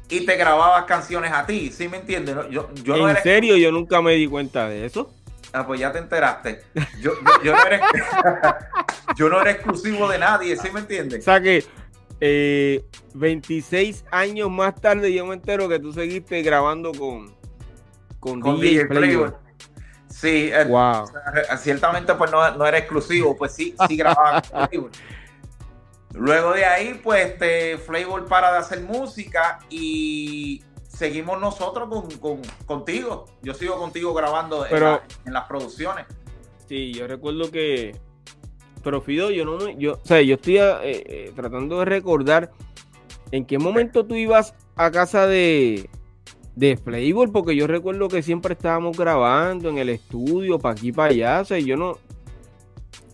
y 0.09 0.25
te 0.25 0.35
grababas 0.35 0.85
canciones 0.85 1.31
a 1.31 1.45
ti, 1.45 1.71
¿sí 1.71 1.89
me 1.89 1.97
entiendes? 1.97 2.35
Yo, 2.49 2.69
yo 2.83 3.09
¿En 3.09 3.17
serio? 3.17 3.57
Yo 3.57 3.71
nunca 3.71 4.01
me 4.01 4.13
di 4.13 4.27
cuenta 4.27 4.67
de 4.67 4.85
eso. 4.85 5.13
Ah, 5.53 5.65
pues 5.65 5.79
ya 5.79 5.91
te 5.91 5.99
enteraste. 5.99 6.63
Yo, 7.01 7.13
no, 7.21 7.65
era, 7.65 8.59
yo 9.17 9.29
no 9.29 9.41
era 9.41 9.51
exclusivo 9.51 10.07
de 10.07 10.19
nadie, 10.19 10.55
¿sí 10.57 10.69
me 10.71 10.81
entiendes? 10.81 11.19
O 11.19 11.23
sea 11.23 11.41
que 11.41 11.63
26 13.13 14.01
eh, 14.01 14.05
años 14.11 14.49
más 14.49 14.75
tarde 14.79 15.13
yo 15.13 15.25
me 15.25 15.35
entero 15.35 15.69
que 15.69 15.79
tú 15.79 15.93
seguiste 15.93 16.41
grabando 16.41 16.91
con, 16.91 17.35
con, 18.19 18.59
DJ, 18.59 18.87
Sí, 20.09 20.49
eh, 20.51 20.65
wow. 20.65 21.05
ciertamente 21.59 22.15
pues 22.15 22.31
no, 22.31 22.51
no, 22.57 22.65
era 22.65 22.79
exclusivo, 22.79 23.37
pues 23.37 23.53
sí, 23.53 23.75
sí 23.87 23.97
grababa 23.97 24.41
con 24.41 24.89
Luego 26.13 26.53
de 26.53 26.65
ahí, 26.65 26.99
pues, 27.03 27.31
este, 27.31 27.77
Flavor 27.77 28.25
para 28.25 28.51
de 28.51 28.57
hacer 28.59 28.81
música 28.81 29.59
y 29.69 30.63
seguimos 30.97 31.39
nosotros 31.39 31.89
con, 32.19 32.41
contigo. 32.65 33.25
Yo 33.41 33.53
sigo 33.53 33.77
contigo 33.77 34.13
grabando 34.13 34.65
en, 34.65 35.33
las 35.33 35.47
producciones. 35.47 36.05
Sí, 36.67 36.93
yo 36.93 37.07
recuerdo 37.07 37.51
que. 37.51 37.95
Pero 38.83 39.01
Fido, 39.01 39.31
yo 39.31 39.45
no 39.45 39.57
me. 39.57 39.77
Yo, 39.77 39.93
o 39.93 40.05
sea, 40.05 40.21
yo 40.21 40.35
estoy 40.35 40.57
eh, 40.57 40.79
eh, 40.83 41.31
tratando 41.35 41.79
de 41.79 41.85
recordar 41.85 42.51
en 43.31 43.45
qué 43.45 43.59
momento 43.59 44.05
tú 44.05 44.15
ibas 44.15 44.55
a 44.75 44.91
casa 44.91 45.27
de, 45.27 45.89
de 46.55 46.77
Flavor, 46.77 47.31
porque 47.31 47.55
yo 47.55 47.67
recuerdo 47.67 48.07
que 48.07 48.23
siempre 48.23 48.53
estábamos 48.53 48.97
grabando 48.97 49.69
en 49.69 49.77
el 49.77 49.89
estudio, 49.89 50.57
para 50.57 50.73
aquí, 50.73 50.91
para 50.91 51.11
allá. 51.11 51.41
O 51.41 51.45
sea, 51.45 51.59
yo 51.59 51.77
no. 51.77 51.97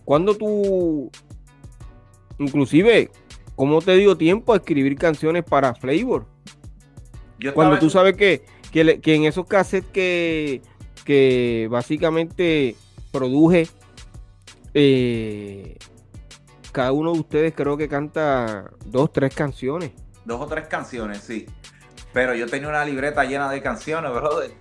¿Cuándo 0.04 0.36
tú 0.36 1.10
Inclusive, 2.38 3.10
¿cómo 3.56 3.80
te 3.80 3.96
dio 3.96 4.16
tiempo 4.16 4.52
a 4.52 4.56
escribir 4.56 4.96
canciones 4.96 5.44
para 5.44 5.74
Flavor? 5.74 6.26
Cuando 7.54 7.78
tú 7.78 7.90
sabes 7.90 8.16
que, 8.16 8.44
en 8.72 9.24
esos 9.24 9.46
cassettes 9.46 9.90
que, 9.92 10.62
que 11.04 11.68
básicamente 11.70 12.76
produje, 13.12 13.68
eh, 14.72 15.76
cada 16.72 16.92
uno 16.92 17.12
de 17.12 17.20
ustedes 17.20 17.54
creo 17.54 17.76
que 17.76 17.88
canta 17.88 18.72
dos, 18.84 19.12
tres 19.12 19.34
canciones. 19.34 19.92
Dos 20.24 20.40
o 20.40 20.46
tres 20.46 20.66
canciones, 20.66 21.18
sí. 21.18 21.46
Pero 22.12 22.34
yo 22.34 22.46
tenía 22.46 22.68
una 22.68 22.84
libreta 22.84 23.24
llena 23.24 23.50
de 23.50 23.62
canciones, 23.62 24.12
brother. 24.12 24.52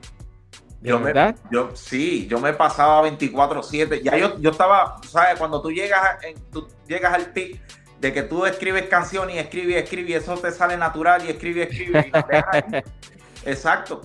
Yo 0.83 0.99
me, 0.99 1.13
yo, 1.49 1.71
sí, 1.75 2.27
yo 2.27 2.39
me 2.39 2.51
pasaba 2.51 3.07
24-7. 3.07 4.01
Ya 4.01 4.17
yo, 4.17 4.37
yo 4.39 4.51
estaba, 4.51 4.99
¿sabes? 5.07 5.39
Cuando 5.39 5.61
tú 5.61 5.71
llegas, 5.71 6.17
tú 6.51 6.67
llegas 6.87 7.13
al 7.13 7.31
pic 7.31 7.61
de 8.01 8.11
que 8.11 8.23
tú 8.23 8.45
escribes 8.45 8.87
canciones 8.89 9.37
y 9.37 9.39
escribes 9.39 9.75
y 9.75 9.77
escribes 9.77 10.09
y 10.09 10.13
eso 10.15 10.35
te 10.35 10.51
sale 10.51 10.75
natural 10.75 11.23
y 11.25 11.29
escribes 11.29 11.69
y 11.71 11.83
escribes. 11.83 12.11
Exacto. 13.45 14.01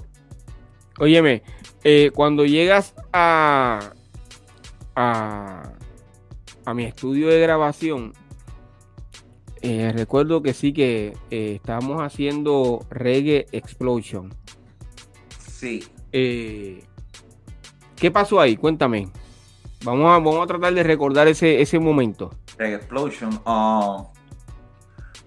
Óyeme, 1.00 1.42
eh, 1.82 2.12
cuando 2.14 2.44
llegas 2.46 2.94
a, 3.12 3.80
a, 4.94 5.62
a, 6.64 6.74
mi 6.74 6.84
estudio 6.84 7.28
de 7.28 7.40
grabación, 7.40 8.12
eh, 9.62 9.92
recuerdo 9.92 10.42
que 10.42 10.54
sí 10.54 10.72
que 10.72 11.16
eh, 11.32 11.54
estábamos 11.56 12.00
haciendo 12.00 12.86
Reggae 12.90 13.46
Explosion. 13.50 14.32
Sí. 15.50 15.84
Eh, 16.12 16.85
¿Qué 17.97 18.11
pasó 18.11 18.40
ahí? 18.40 18.57
Cuéntame. 18.57 19.11
Vamos 19.85 20.07
a, 20.07 20.18
vamos 20.18 20.42
a 20.42 20.47
tratar 20.47 20.75
de 20.75 20.83
recordar 20.83 21.29
ese, 21.29 21.61
ese 21.61 21.79
momento. 21.79 22.31
Explosion. 22.59 23.40
Ah, 23.47 24.05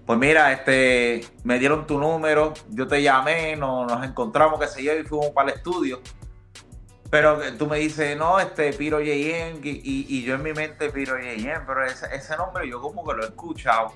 pues 0.06 0.18
mira, 0.18 0.52
este, 0.52 1.24
me 1.44 1.58
dieron 1.58 1.86
tu 1.86 1.98
número, 1.98 2.52
yo 2.70 2.86
te 2.86 3.02
llamé, 3.02 3.56
nos 3.56 4.04
encontramos, 4.04 4.58
que 4.58 4.66
se 4.66 4.82
yo, 4.82 4.94
y 4.94 5.04
fuimos 5.04 5.30
para 5.30 5.50
el 5.50 5.56
estudio. 5.56 6.00
Pero 7.08 7.38
tú 7.58 7.66
me 7.66 7.78
dices, 7.78 8.16
no, 8.16 8.40
este, 8.40 8.72
Piro 8.72 9.00
Yeyen, 9.00 9.60
y, 9.62 9.80
y, 9.84 10.22
yo 10.24 10.34
en 10.34 10.42
mi 10.42 10.52
mente, 10.52 10.90
Piro 10.90 11.18
Yeyen, 11.18 11.60
pero 11.66 11.84
ese, 11.84 12.06
ese, 12.14 12.36
nombre 12.36 12.68
yo 12.68 12.80
como 12.80 13.04
que 13.04 13.14
lo 13.14 13.22
he 13.22 13.26
escuchado. 13.26 13.92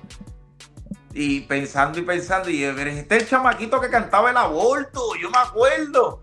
Y 1.13 1.41
pensando 1.41 1.99
y 1.99 2.03
pensando, 2.03 2.49
y 2.49 2.61
yo, 2.61 2.69
este 2.71 3.17
es 3.17 3.23
el 3.23 3.29
chamaquito 3.29 3.81
que 3.81 3.89
cantaba 3.89 4.29
el 4.29 4.37
aborto, 4.37 5.15
yo 5.21 5.29
me 5.29 5.39
acuerdo. 5.39 6.21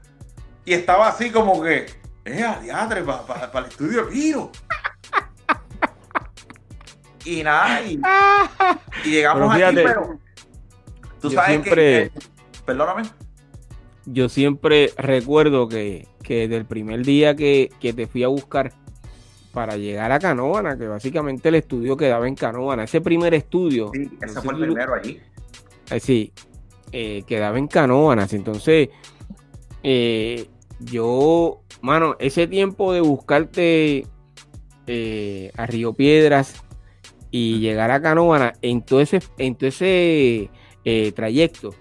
Y 0.64 0.72
estaba 0.72 1.08
así 1.08 1.30
como 1.30 1.62
que, 1.62 1.86
eh, 2.24 2.42
adiadre, 2.42 3.02
para 3.02 3.58
el 3.58 3.64
estudio 3.66 4.08
Piro. 4.08 4.50
y 7.24 7.42
nada, 7.42 7.82
y, 7.82 8.00
llegamos 9.04 9.54
aquí, 9.54 9.74
pero 9.74 10.18
tú 11.20 11.30
sabes 11.30 11.50
siempre, 11.50 12.10
que, 12.10 12.20
perdóname. 12.64 13.02
Yo 14.06 14.28
siempre 14.28 14.92
recuerdo 14.96 15.68
que, 15.68 16.06
que 16.22 16.48
del 16.48 16.66
primer 16.66 17.04
día 17.04 17.34
que, 17.36 17.70
te 17.80 18.06
fui 18.06 18.24
a 18.24 18.28
buscar, 18.28 18.72
para 19.52 19.76
llegar 19.76 20.10
a 20.10 20.18
Canóvana, 20.18 20.76
que 20.76 20.88
básicamente 20.88 21.48
el 21.48 21.54
estudio 21.56 21.96
quedaba 21.96 22.26
en 22.26 22.34
Canóvana. 22.34 22.84
Ese 22.84 23.00
primer 23.00 23.34
estudio. 23.34 23.90
Sí, 23.94 24.10
ese 24.20 24.40
fue 24.42 24.54
el 24.54 24.60
primero 24.60 24.94
allí. 24.94 25.20
Eh, 25.90 26.00
sí, 26.00 26.32
eh, 26.90 27.22
quedaba 27.26 27.56
en 27.56 27.68
Canóvanas. 27.68 28.32
Entonces, 28.32 28.88
eh, 29.82 30.48
yo, 30.80 31.62
mano, 31.80 32.16
ese 32.18 32.46
tiempo 32.46 32.92
de 32.92 33.00
buscarte 33.00 34.06
a 35.56 35.66
Río 35.66 35.94
Piedras 35.94 36.62
y 37.30 37.58
llegar 37.60 37.90
a 37.90 38.02
Canóvana 38.02 38.52
en 38.62 38.82
todo 38.82 39.00
ese, 39.00 39.20
en 39.38 39.54
todo 39.54 39.68
ese 39.68 40.50
trayecto, 41.14 41.74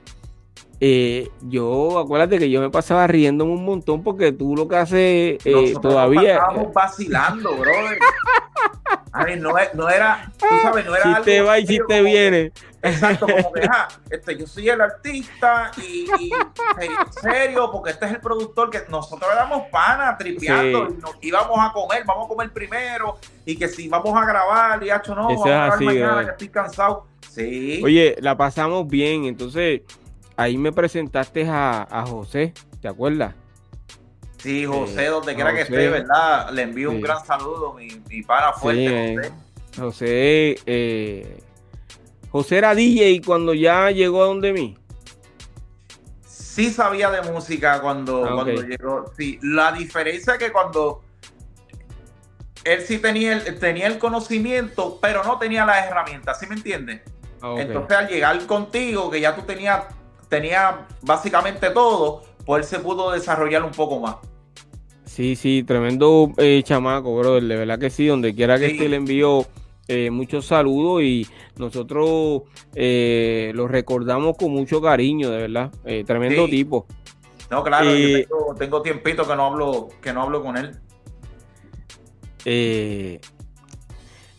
eh, 0.85 1.31
yo, 1.43 1.97
acuérdate 1.97 2.37
que 2.37 2.49
yo 2.49 2.59
me 2.59 2.69
pasaba 2.69 3.07
riendo 3.07 3.45
un 3.45 3.63
montón 3.63 4.03
porque 4.03 4.33
tú 4.33 4.53
lo 4.53 4.67
que 4.67 4.75
haces 4.75 5.39
eh, 5.45 5.73
todavía. 5.81 6.33
Estábamos 6.33 6.73
vacilando, 6.73 7.55
brother. 7.55 7.99
A 9.13 9.23
ver, 9.23 9.39
no, 9.39 9.53
no, 9.75 9.89
era, 9.89 10.29
tú 10.37 10.45
sabes, 10.61 10.85
no 10.85 10.93
era. 10.93 11.03
Si 11.03 11.09
algo 11.09 11.23
te 11.23 11.41
va 11.41 11.59
y 11.59 11.67
si 11.67 11.79
te 11.87 12.01
viene. 12.01 12.51
Exacto, 12.81 13.27
como 13.27 13.53
que, 13.53 13.61
este, 14.09 14.37
yo 14.37 14.45
soy 14.45 14.67
el 14.67 14.81
artista 14.81 15.71
y, 15.77 16.05
en 16.81 17.13
serio, 17.13 17.69
porque 17.71 17.91
este 17.91 18.07
es 18.07 18.11
el 18.11 18.19
productor 18.19 18.69
que 18.69 18.81
nosotros 18.89 19.31
éramos 19.31 19.67
panas, 19.71 20.17
tripeando, 20.17 20.89
y 20.89 21.01
nos 21.01 21.15
íbamos 21.21 21.59
a 21.59 21.71
comer, 21.71 22.03
vamos 22.05 22.25
a 22.25 22.27
comer 22.27 22.51
primero, 22.51 23.19
y 23.45 23.55
que 23.55 23.69
si 23.69 23.87
vamos 23.87 24.13
a 24.21 24.25
grabar, 24.25 24.83
y 24.83 24.91
hecho 24.91 25.15
no, 25.15 25.27
vamos 25.27 25.45
a 25.45 25.49
grabar 25.49 25.81
mañana, 25.81 26.25
que 26.25 26.31
estoy 26.31 26.49
cansado. 26.49 27.07
Sí. 27.29 27.81
Oye, 27.81 28.17
la 28.19 28.35
pasamos 28.35 28.85
bien, 28.85 29.25
entonces 29.25 29.81
ahí 30.35 30.57
me 30.57 30.71
presentaste 30.71 31.45
a, 31.47 32.05
José, 32.07 32.53
¿te 32.81 32.87
acuerdas? 32.87 33.35
Sí, 34.37 34.65
José, 34.65 35.05
donde 35.07 35.35
quiera 35.35 35.53
que 35.53 35.61
esté, 35.61 35.87
¿verdad? 35.87 36.49
Le 36.51 36.63
envío 36.63 36.91
un 36.91 37.01
gran 37.01 37.25
saludo, 37.25 37.73
mi, 37.73 37.87
mi 38.09 38.21
para 38.23 38.51
fuerte, 38.53 39.15
José. 39.15 39.31
José, 39.77 40.55
eh, 40.65 41.43
José 42.29 42.57
era 42.57 42.75
DJ 42.75 43.21
cuando 43.25 43.53
ya 43.53 43.89
llegó 43.91 44.23
a 44.23 44.25
donde 44.27 44.53
mí. 44.53 44.77
Sí 46.25 46.69
sabía 46.69 47.09
de 47.09 47.21
música 47.31 47.81
cuando, 47.81 48.25
ah, 48.25 48.35
cuando 48.35 48.61
llegó. 48.61 49.11
Sí, 49.17 49.39
la 49.41 49.71
diferencia 49.71 50.33
es 50.33 50.39
que 50.39 50.51
cuando 50.51 51.01
él 52.63 52.81
sí 52.81 52.99
tenía 52.99 53.33
el, 53.33 53.59
tenía 53.59 53.87
el 53.87 53.97
conocimiento, 53.97 54.99
pero 55.01 55.23
no 55.23 55.39
tenía 55.39 55.65
las 55.65 55.87
herramientas, 55.87 56.39
¿sí 56.39 56.47
me 56.47 56.55
entiendes? 56.55 57.01
Ah, 57.41 57.55
Entonces 57.57 57.97
al 57.97 58.07
llegar 58.07 58.45
contigo, 58.45 59.09
que 59.09 59.19
ya 59.19 59.35
tú 59.35 59.41
tenías 59.43 59.83
tenía 60.33 60.87
básicamente 61.03 61.69
todo, 61.69 62.23
pues 62.43 62.63
él 62.63 62.67
se 62.67 62.83
pudo 62.83 63.11
desarrollar 63.11 63.63
un 63.63 63.69
poco 63.69 63.99
más. 63.99 64.15
Sí, 65.05 65.35
sí, 65.35 65.61
tremendo 65.61 66.31
eh, 66.37 66.63
chamaco, 66.63 67.15
brother, 67.15 67.43
de 67.43 67.55
verdad 67.55 67.77
que 67.77 67.91
sí, 67.91 68.07
donde 68.07 68.33
quiera 68.33 68.57
que 68.57 68.65
esté 68.65 68.89
le 68.89 68.95
envío 68.95 69.45
eh, 69.87 70.09
muchos 70.09 70.47
saludos 70.47 71.03
y 71.03 71.27
nosotros 71.57 72.41
eh, 72.73 73.51
lo 73.53 73.67
recordamos 73.67 74.35
con 74.35 74.49
mucho 74.49 74.81
cariño, 74.81 75.29
de 75.29 75.37
verdad, 75.37 75.71
tremendo 76.07 76.47
tipo. 76.47 76.87
No, 77.51 77.63
claro, 77.63 77.93
yo 77.93 78.23
tengo, 78.23 78.55
tengo, 78.57 78.81
tiempito 78.81 79.27
que 79.27 79.35
no 79.35 79.45
hablo, 79.45 79.89
que 80.01 80.13
no 80.13 80.23
hablo 80.23 80.41
con 80.41 80.57
él. 80.57 80.79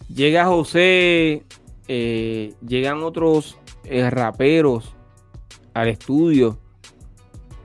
llega 0.08 0.46
José, 0.46 1.44
llegan 1.86 3.04
otros 3.04 3.58
raperos 4.10 4.93
al 5.74 5.88
estudio. 5.88 6.58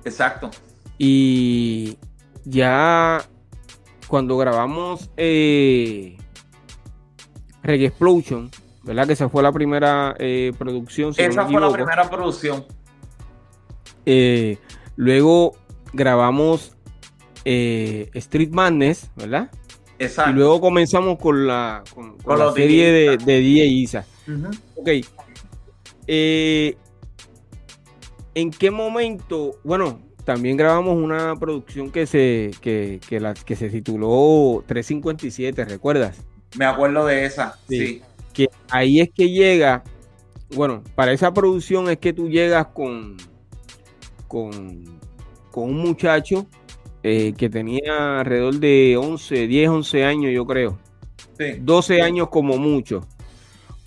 Exacto. 0.03 0.49
Y 0.97 1.97
ya 2.43 3.21
cuando 4.07 4.37
grabamos 4.37 5.09
eh, 5.15 6.17
Reggae 7.63 7.85
Explosion, 7.85 8.49
¿verdad? 8.83 9.07
Que 9.07 9.13
esa 9.13 9.29
fue 9.29 9.43
la 9.43 9.51
primera 9.51 10.15
eh, 10.19 10.51
producción. 10.57 11.13
esa 11.15 11.45
fue 11.45 11.61
la 11.61 11.71
primera 11.71 12.09
producción. 12.09 12.65
Eh, 14.05 14.57
luego 14.95 15.55
grabamos 15.93 16.73
Street 17.45 18.49
Madness, 18.51 19.09
¿verdad? 19.15 19.49
Exacto. 19.99 20.31
Y 20.31 20.33
luego 20.35 20.61
comenzamos 20.61 21.17
con 21.19 21.45
la, 21.45 21.83
con, 21.93 22.15
la 22.37 22.51
serie 22.53 22.91
de, 22.91 23.17
de 23.17 23.39
DJ 23.39 23.65
Isa. 23.65 24.05
Ok. 24.75 24.89
¿En 28.39 28.51
qué 28.51 28.71
momento? 28.71 29.59
Bueno, 29.65 29.99
también 30.23 30.55
grabamos 30.55 30.95
una 30.95 31.35
producción 31.35 31.91
que 31.91 32.05
se, 32.05 32.51
que, 32.61 33.01
la, 33.19 33.33
que 33.33 33.57
se 33.57 33.69
tituló 33.69 34.63
357, 34.65 35.65
¿recuerdas? 35.65 36.23
Me 36.57 36.63
acuerdo 36.63 37.05
de 37.05 37.25
esa, 37.25 37.59
sí. 37.67 38.01
Que 38.31 38.47
ahí 38.69 39.01
es 39.01 39.09
que 39.13 39.29
llega, 39.29 39.83
bueno, 40.55 40.83
para 40.95 41.11
esa 41.11 41.33
producción 41.33 41.89
es 41.89 41.97
que 41.97 42.13
tú 42.13 42.29
llegas 42.29 42.67
con, 42.67 43.17
con, 44.29 44.85
con 45.51 45.65
un 45.65 45.77
muchacho 45.79 46.47
eh, 47.03 47.33
que 47.37 47.49
tenía 47.49 48.21
alrededor 48.21 48.55
de 48.55 48.95
11, 48.95 49.47
10, 49.47 49.69
11 49.69 50.05
años, 50.05 50.31
yo 50.33 50.45
creo. 50.45 50.79
Sí. 51.37 51.57
12 51.59 52.01
años 52.01 52.29
como 52.29 52.57
mucho. 52.57 53.05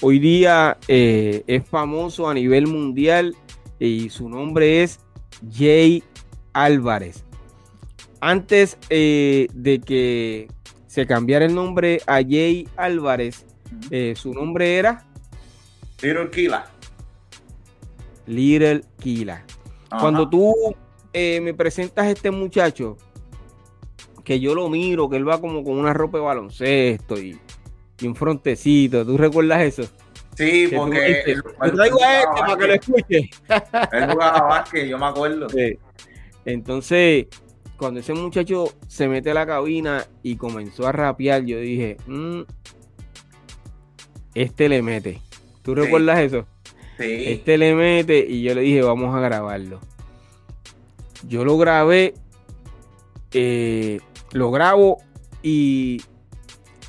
Hoy 0.02 0.18
día 0.18 0.76
eh, 0.88 1.42
es 1.46 1.66
famoso 1.66 2.28
a 2.28 2.34
nivel 2.34 2.66
mundial 2.66 3.34
y 3.82 4.10
su 4.10 4.28
nombre 4.28 4.82
es 4.82 5.00
Jay 5.52 6.02
Álvarez. 6.52 7.24
Antes 8.20 8.78
eh, 8.90 9.48
de 9.52 9.80
que 9.80 10.48
se 10.86 11.06
cambiara 11.06 11.44
el 11.46 11.54
nombre 11.54 12.00
a 12.06 12.22
Jay 12.22 12.68
Álvarez, 12.76 13.44
eh, 13.90 14.14
su 14.16 14.32
nombre 14.32 14.76
era 14.76 15.04
Little 16.00 16.30
Kila. 16.30 16.70
Little 18.26 18.82
Kila. 19.00 19.44
Cuando 20.00 20.28
tú 20.28 20.54
eh, 21.12 21.40
me 21.40 21.52
presentas 21.52 22.06
a 22.06 22.10
este 22.10 22.30
muchacho, 22.30 22.96
que 24.24 24.38
yo 24.38 24.54
lo 24.54 24.68
miro, 24.70 25.10
que 25.10 25.16
él 25.16 25.28
va 25.28 25.40
como 25.40 25.64
con 25.64 25.76
una 25.76 25.92
ropa 25.92 26.18
de 26.18 26.24
baloncesto 26.24 27.20
y, 27.20 27.38
y 28.00 28.06
un 28.06 28.14
frontecito, 28.14 29.04
¿tú 29.04 29.18
recuerdas 29.18 29.62
eso? 29.62 29.82
Sí, 30.36 30.68
porque. 30.74 31.22
Él, 31.26 31.42
traigo 31.74 32.02
a 32.02 32.20
este 32.20 32.40
para 32.40 32.56
que 32.56 32.66
lo 32.66 32.74
escuche. 32.74 33.30
Él 33.92 34.10
jugaba 34.10 34.40
básquet, 34.42 34.88
yo 34.88 34.98
me 34.98 35.06
acuerdo. 35.06 35.46
Entonces, 36.44 37.26
cuando 37.76 38.00
ese 38.00 38.14
muchacho 38.14 38.72
se 38.86 39.08
mete 39.08 39.30
a 39.30 39.34
la 39.34 39.46
cabina 39.46 40.06
y 40.22 40.36
comenzó 40.36 40.86
a 40.86 40.92
rapear, 40.92 41.44
yo 41.44 41.58
dije, 41.58 41.96
mm, 42.06 42.40
este 44.34 44.68
le 44.68 44.82
mete. 44.82 45.20
¿Tú 45.62 45.74
recuerdas 45.74 46.20
eso? 46.20 46.46
Sí. 46.98 47.24
Este 47.26 47.58
le 47.58 47.74
mete 47.74 48.24
y 48.26 48.42
yo 48.42 48.54
le 48.54 48.62
dije, 48.62 48.82
vamos 48.82 49.14
a 49.14 49.20
grabarlo. 49.20 49.80
Yo 51.28 51.44
lo 51.44 51.56
grabé, 51.56 52.14
eh, 53.32 54.00
lo 54.32 54.50
grabo 54.50 54.98
y 55.42 56.02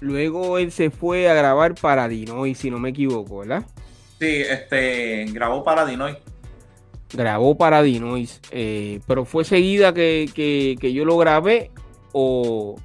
Luego 0.03 0.57
él 0.57 0.73
se 0.73 0.89
fue 0.89 1.29
a 1.29 1.33
grabar 1.33 1.75
para 1.75 2.09
Dinoy, 2.09 2.55
si 2.55 2.69
no 2.69 2.77
me 2.77 2.89
equivoco, 2.89 3.39
¿verdad? 3.39 3.63
Sí, 4.19 4.41
este, 4.41 5.23
grabó 5.31 5.63
para 5.63 5.85
Dinoy. 5.85 6.17
Grabó 7.13 7.55
para 7.55 7.81
Dinoy, 7.81 8.29
eh, 8.51 8.99
pero 9.07 9.23
fue 9.23 9.45
seguida 9.45 9.93
que, 9.93 10.77
yo 10.93 11.05
lo 11.05 11.17
grabé 11.17 11.71
o... 12.11 12.75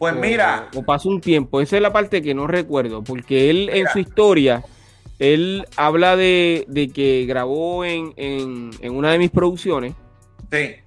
Pues 0.00 0.16
mira. 0.16 0.68
O, 0.74 0.82
pasó 0.82 1.10
un 1.10 1.20
tiempo, 1.20 1.60
esa 1.60 1.76
es 1.76 1.82
la 1.82 1.92
parte 1.92 2.20
que 2.20 2.34
no 2.34 2.48
recuerdo, 2.48 3.04
porque 3.04 3.50
él 3.50 3.70
en 3.72 3.86
su 3.86 4.00
historia, 4.00 4.64
él 5.20 5.64
habla 5.76 6.16
de, 6.16 6.90
que 6.92 7.24
grabó 7.28 7.84
en, 7.84 8.14
en 8.16 8.96
una 8.96 9.12
de 9.12 9.18
mis 9.18 9.30
producciones 9.30 9.94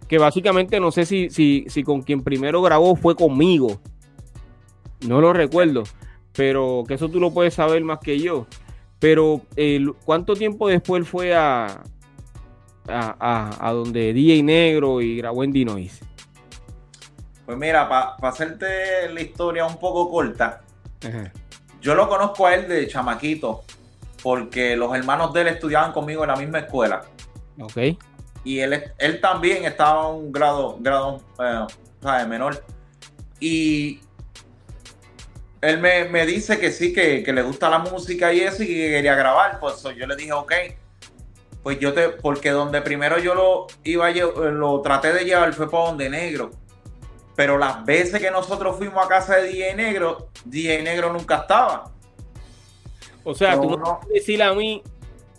que 0.07 0.17
básicamente 0.17 0.79
no 0.79 0.91
sé 0.91 1.05
si, 1.05 1.29
si, 1.29 1.65
si 1.67 1.83
con 1.83 2.01
quien 2.01 2.23
primero 2.23 2.61
grabó 2.61 2.95
fue 2.95 3.15
conmigo. 3.15 3.79
No 5.07 5.21
lo 5.21 5.33
recuerdo. 5.33 5.83
Pero 6.33 6.83
que 6.87 6.95
eso 6.95 7.09
tú 7.09 7.19
lo 7.19 7.31
puedes 7.31 7.53
saber 7.53 7.83
más 7.83 7.99
que 7.99 8.19
yo. 8.19 8.45
Pero 8.99 9.41
¿cuánto 10.03 10.35
tiempo 10.35 10.67
después 10.67 11.07
fue 11.07 11.33
a, 11.35 11.83
a, 12.87 13.71
donde 13.71 14.13
DJ 14.13 14.43
Negro 14.43 15.01
y 15.01 15.17
grabó 15.17 15.43
en 15.43 15.51
Dinois? 15.51 16.01
Pues 17.45 17.57
mira, 17.57 17.87
para 17.87 18.15
hacerte 18.29 19.09
la 19.13 19.21
historia 19.21 19.65
un 19.65 19.77
poco 19.77 20.09
corta, 20.09 20.61
yo 21.81 21.93
lo 21.93 22.09
conozco 22.09 22.47
a 22.47 22.55
él 22.55 22.67
de 22.67 22.87
chamaquito, 22.87 23.63
porque 24.23 24.75
los 24.75 24.95
hermanos 24.95 25.31
de 25.33 25.41
él 25.41 25.47
estudiaban 25.49 25.91
conmigo 25.91 26.23
en 26.23 26.29
la 26.29 26.35
misma 26.35 26.59
escuela. 26.59 27.03
Ok 27.61 27.77
y 28.45 28.59
él, 28.59 28.91
él 28.99 29.19
también 29.19 29.65
estaba 29.65 30.07
un 30.07 30.31
grado, 30.31 30.77
grado 30.79 31.19
eh, 31.39 32.25
menor. 32.27 32.63
Y 33.39 33.99
él 35.61 35.79
me, 35.79 36.25
dice 36.27 36.59
que 36.59 36.71
sí, 36.71 36.93
que, 36.93 37.23
le 37.25 37.41
gusta 37.41 37.69
la 37.69 37.79
música 37.79 38.31
y 38.31 38.41
eso 38.41 38.61
y 38.61 38.67
que 38.67 38.89
quería 38.91 39.15
grabar. 39.15 39.59
Pues 39.59 39.81
yo 39.97 40.05
le 40.05 40.15
dije, 40.15 40.31
ok, 40.31 40.53
pues 41.63 41.79
yo 41.79 41.93
te, 41.93 42.09
porque 42.09 42.51
donde 42.51 42.81
primero 42.83 43.17
yo 43.17 43.33
lo 43.33 43.67
iba, 43.83 44.11
lo 44.11 44.79
traté 44.81 45.11
de 45.11 45.25
llevar 45.25 45.51
fue 45.53 45.69
para 45.69 45.85
donde 45.85 46.09
negro. 46.09 46.51
Pero 47.35 47.57
las 47.57 47.83
veces 47.83 48.21
que 48.21 48.29
nosotros 48.29 48.77
fuimos 48.77 49.03
a 49.03 49.09
casa 49.09 49.37
de 49.37 49.49
DJ 49.49 49.75
Negro, 49.75 50.29
DJ 50.45 50.83
Negro 50.83 51.11
nunca 51.11 51.37
estaba. 51.37 51.91
O 53.23 53.33
sea, 53.33 53.59
tú 53.59 53.75
no 53.75 53.99
decir 54.13 54.41
a 54.43 54.53
mí 54.53 54.83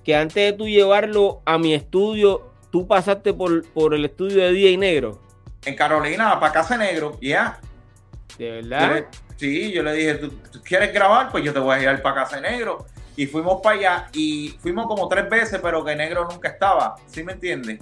que 0.03 0.15
antes 0.15 0.35
de 0.35 0.53
tú 0.53 0.67
llevarlo 0.67 1.41
a 1.45 1.57
mi 1.57 1.73
estudio, 1.73 2.56
tú 2.77 2.87
pasaste 2.87 3.33
por, 3.33 3.66
por 3.68 3.95
el 3.95 4.05
estudio 4.05 4.45
de 4.45 4.53
DJ 4.53 4.77
Negro. 4.77 5.18
En 5.64 5.74
Carolina, 5.74 6.39
para 6.39 6.53
Casa 6.53 6.77
Negro, 6.77 7.16
ya. 7.22 7.59
¿De 8.37 8.51
verdad? 8.51 9.07
sí, 9.37 9.72
yo 9.72 9.83
le 9.83 9.95
dije, 9.95 10.14
¿tú, 10.16 10.31
quieres 10.62 10.93
grabar? 10.93 11.31
Pues 11.31 11.43
yo 11.43 11.55
te 11.55 11.59
voy 11.59 11.74
a 11.74 11.93
ir 11.95 12.03
para 12.03 12.16
Casa 12.16 12.39
Negro. 12.39 12.85
Y 13.16 13.24
fuimos 13.24 13.62
para 13.62 13.77
allá 13.77 14.09
y 14.12 14.59
fuimos 14.61 14.87
como 14.87 15.09
tres 15.09 15.27
veces, 15.31 15.59
pero 15.62 15.83
que 15.83 15.97
Negro 15.97 16.29
nunca 16.31 16.49
estaba. 16.49 16.97
¿Sí 17.07 17.24
me 17.24 17.33
entiendes? 17.33 17.79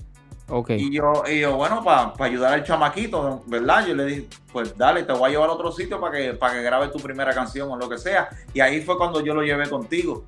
Okay. 0.49 0.81
Y 0.81 0.93
yo, 0.93 1.25
y 1.27 1.41
yo 1.41 1.57
bueno, 1.57 1.83
para 1.83 2.13
ayudar 2.21 2.53
al 2.53 2.63
chamaquito, 2.63 3.43
¿verdad? 3.47 3.85
Yo 3.89 3.97
le 3.97 4.05
dije, 4.05 4.29
pues 4.53 4.79
dale, 4.79 5.03
te 5.03 5.13
voy 5.13 5.29
a 5.29 5.33
llevar 5.33 5.49
a 5.49 5.55
otro 5.55 5.73
sitio 5.73 6.01
para 6.01 6.17
que, 6.17 6.35
para 6.35 6.55
que 6.55 6.63
grabes 6.63 6.93
tu 6.93 7.01
primera 7.01 7.35
canción 7.35 7.69
o 7.69 7.77
lo 7.77 7.89
que 7.89 7.99
sea. 7.99 8.29
Y 8.53 8.61
ahí 8.61 8.81
fue 8.81 8.97
cuando 8.97 9.21
yo 9.25 9.35
lo 9.35 9.43
llevé 9.43 9.69
contigo. 9.69 10.25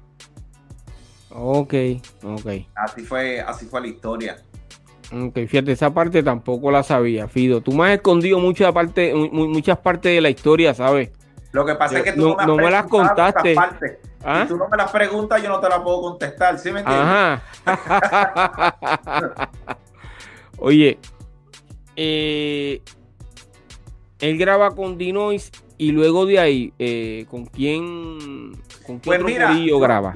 Ok, 1.39 1.75
ok. 2.25 2.47
Así 2.75 3.03
fue, 3.03 3.41
así 3.41 3.67
fue 3.67 3.83
la 3.83 3.89
historia. 3.89 4.43
Ok, 5.13 5.35
fíjate, 5.47 5.73
esa 5.73 5.93
parte 5.95 6.23
tampoco 6.23 6.71
la 6.71 6.83
sabía, 6.83 7.29
Fido. 7.29 7.61
Tú 7.61 7.73
me 7.73 7.87
has 7.87 7.97
escondido 7.97 8.39
muchas 8.39 8.73
partes, 8.73 9.15
muchas 9.15 9.79
partes 9.79 10.15
de 10.15 10.21
la 10.21 10.31
historia, 10.31 10.75
¿sabes? 10.75 11.11
Lo 11.53 11.65
que 11.65 11.75
pasa 11.75 11.99
es 11.99 12.05
que 12.05 12.13
tú 12.13 12.37
no, 12.47 12.57
me, 12.57 12.71
las 12.71 12.87
contaste. 12.87 13.55
¿Ah? 14.25 14.43
Si 14.43 14.49
tú 14.49 14.57
no 14.57 14.69
me 14.69 14.77
las 14.77 14.91
preguntas, 14.91 15.43
yo 15.43 15.49
no 15.49 15.61
te 15.61 15.69
las 15.69 15.81
puedo 15.81 16.03
contestar, 16.03 16.59
¿sí 16.59 16.73
me 16.73 16.81
entiendes? 16.81 17.07
Ajá. 17.07 17.43
Oye, 20.59 20.99
eh, 21.95 22.83
él 24.19 24.39
graba 24.39 24.75
con 24.75 24.99
Dinois 24.99 25.51
y 25.79 25.93
luego 25.93 26.27
de 26.27 26.39
ahí, 26.39 26.73
eh, 26.79 27.27
¿con 27.31 27.47
quién, 27.47 28.53
con 28.87 29.01
pues 29.01 29.23
mira, 29.23 29.55
graba? 29.81 30.15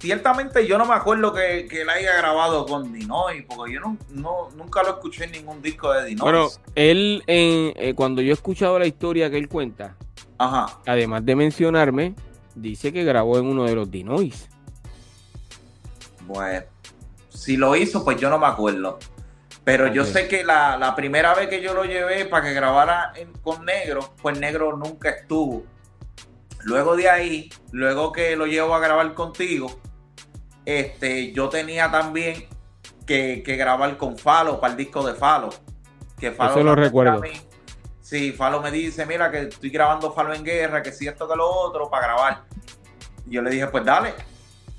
Ciertamente 0.00 0.66
yo 0.66 0.78
no 0.78 0.86
me 0.86 0.94
acuerdo 0.94 1.32
que, 1.32 1.66
que 1.68 1.82
él 1.82 1.90
haya 1.90 2.16
grabado 2.16 2.66
con 2.66 2.92
Dinois, 2.92 3.44
porque 3.46 3.74
yo 3.74 3.80
no, 3.80 4.48
nunca 4.56 4.82
lo 4.82 4.90
escuché 4.90 5.24
en 5.24 5.32
ningún 5.32 5.62
disco 5.62 5.92
de 5.92 6.06
Dinois. 6.06 6.22
Bueno, 6.22 6.48
él, 6.74 7.22
eh, 7.26 7.92
cuando 7.94 8.22
yo 8.22 8.30
he 8.30 8.34
escuchado 8.34 8.78
la 8.78 8.86
historia 8.86 9.30
que 9.30 9.36
él 9.36 9.48
cuenta, 9.48 9.96
además 10.38 11.24
de 11.24 11.36
mencionarme, 11.36 12.14
dice 12.54 12.92
que 12.92 13.04
grabó 13.04 13.38
en 13.38 13.46
uno 13.46 13.64
de 13.64 13.74
los 13.74 13.90
Dinois. 13.90 14.48
Bueno, 16.26 16.64
si 17.28 17.56
lo 17.56 17.76
hizo, 17.76 18.04
pues 18.04 18.18
yo 18.18 18.30
no 18.30 18.38
me 18.38 18.46
acuerdo. 18.46 18.98
Pero 19.64 19.88
yo 19.88 20.04
sé 20.04 20.26
que 20.26 20.42
la, 20.42 20.94
primera 20.96 21.34
vez 21.34 21.48
que 21.48 21.60
yo 21.60 21.74
lo 21.74 21.84
llevé 21.84 22.24
para 22.24 22.46
que 22.46 22.54
grabara 22.54 23.12
con 23.42 23.64
Negro, 23.64 24.14
pues 24.22 24.38
Negro 24.38 24.76
nunca 24.76 25.10
estuvo. 25.10 25.64
Luego 26.62 26.96
de 26.96 27.08
ahí, 27.08 27.50
luego 27.72 28.12
que 28.12 28.36
lo 28.36 28.46
llevo 28.46 28.74
a 28.74 28.80
grabar 28.80 29.14
contigo, 29.14 29.78
este, 30.64 31.32
yo 31.32 31.48
tenía 31.48 31.90
también 31.90 32.46
que, 33.06 33.42
grabar 33.56 33.96
con 33.96 34.16
Falo 34.16 34.60
para 34.60 34.72
el 34.72 34.76
disco 34.76 35.04
de 35.04 35.14
Falo. 35.14 35.50
Que 36.18 36.30
Falo 36.30 36.50
Eso 36.50 36.62
lo 36.62 36.74
recuerdo. 36.74 37.22
Sí, 38.00 38.32
Falo 38.32 38.60
me 38.60 38.70
dice, 38.70 39.06
mira 39.06 39.30
que 39.30 39.42
estoy 39.42 39.70
grabando 39.70 40.12
Falo 40.12 40.34
en 40.34 40.44
guerra, 40.44 40.82
que 40.82 40.92
si 40.92 41.06
esto 41.06 41.28
que 41.28 41.36
lo 41.36 41.48
otro, 41.48 41.90
para 41.90 42.06
grabar. 42.06 42.42
Y 43.26 43.32
yo 43.32 43.42
le 43.42 43.50
dije, 43.50 43.66
pues 43.68 43.84
dale. 43.84 44.14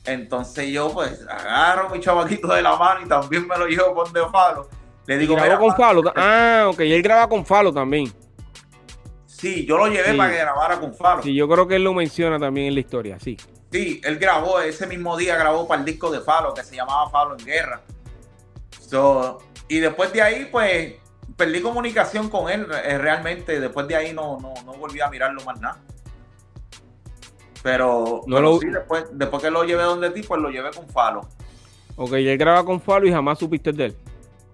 Entonces 0.06 0.70
yo 0.70 0.92
pues 0.92 1.26
agarro 1.28 1.90
mi 1.90 2.00
chavaquito 2.00 2.48
de 2.48 2.62
la 2.62 2.76
mano 2.76 3.02
y 3.06 3.08
también 3.08 3.48
me 3.48 3.58
lo 3.58 3.68
llevo 3.68 3.94
con 3.94 4.12
de 4.12 4.22
Falo. 4.30 4.70
Le 5.06 5.18
digo, 5.18 5.36
grabó 5.36 5.68
con 5.68 5.76
Falo. 5.76 6.14
Ah, 6.16 6.68
ok, 6.70 6.82
y 6.82 6.94
él 6.94 7.02
graba 7.02 7.28
con 7.28 7.46
Falo 7.46 7.74
también. 7.74 8.12
Sí, 9.26 9.66
yo 9.66 9.78
lo 9.78 9.88
llevé 9.88 10.14
para 10.14 10.32
que 10.32 10.38
grabara 10.38 10.80
con 10.80 10.94
Falo. 10.94 11.24
Sí, 11.24 11.34
yo 11.34 11.48
creo 11.50 11.68
que 11.68 11.76
él 11.76 11.84
lo 11.84 11.94
menciona 11.94 12.40
también 12.40 12.68
en 12.68 12.76
la 12.76 12.80
historia, 12.80 13.20
sí. 13.20 13.38
Sí, 13.72 14.02
él 14.04 14.20
grabó, 14.20 14.60
ese 14.60 14.86
mismo 14.86 15.16
día 15.16 15.38
grabó 15.38 15.68
para 15.68 15.80
el 15.80 15.86
disco 15.86 16.12
de 16.12 16.20
Falo, 16.20 16.54
que 16.54 16.64
se 16.64 16.76
llamaba 16.76 17.10
Falo 17.10 17.38
en 17.40 17.46
Guerra. 17.46 17.82
y 19.70 19.80
después 19.80 20.12
de 20.12 20.22
ahí, 20.22 20.50
pues, 20.52 20.96
perdí 21.38 21.62
comunicación 21.62 22.30
con 22.30 22.52
él 22.52 22.68
eh, 22.84 22.98
realmente. 22.98 23.60
Después 23.60 23.88
de 23.88 23.96
ahí 23.96 24.14
no, 24.14 24.38
no, 24.40 24.54
no 24.66 24.74
volví 24.74 25.00
a 25.00 25.10
mirarlo 25.10 25.42
más 25.46 25.60
nada. 25.62 25.80
Pero, 27.64 28.22
sí, 28.60 28.68
después, 28.68 29.06
después 29.12 29.42
que 29.42 29.52
lo 29.52 29.64
llevé 29.64 29.84
donde 29.84 30.10
ti, 30.10 30.24
pues 30.24 30.42
lo 30.42 30.50
llevé 30.50 30.72
con 30.72 30.88
Falo. 30.90 31.22
Ok, 31.96 32.14
y 32.14 32.28
él 32.28 32.38
graba 32.38 32.66
con 32.66 32.82
Falo 32.82 33.08
y 33.08 33.12
jamás 33.12 33.40
supiste 33.40 33.72
de 33.72 33.86
él. 33.86 33.96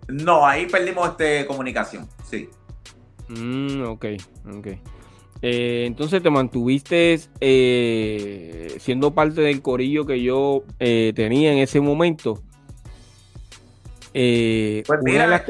No, 0.08 0.46
ahí 0.46 0.68
perdimos 0.68 1.10
este 1.10 1.46
comunicación, 1.46 2.08
sí. 2.30 2.50
Mm, 3.30 3.84
ok, 3.84 4.06
ok. 4.58 4.68
Eh, 5.42 5.84
entonces 5.86 6.24
te 6.24 6.30
mantuviste 6.30 7.20
eh, 7.40 8.76
siendo 8.80 9.14
parte 9.14 9.42
del 9.42 9.62
corillo 9.62 10.06
que 10.06 10.22
yo 10.22 10.64
eh, 10.80 11.14
tenía 11.16 11.52
en 11.52 11.60
ese 11.60 11.80
momento. 11.80 12.42
pues 14.12 14.84
mira, 15.04 15.46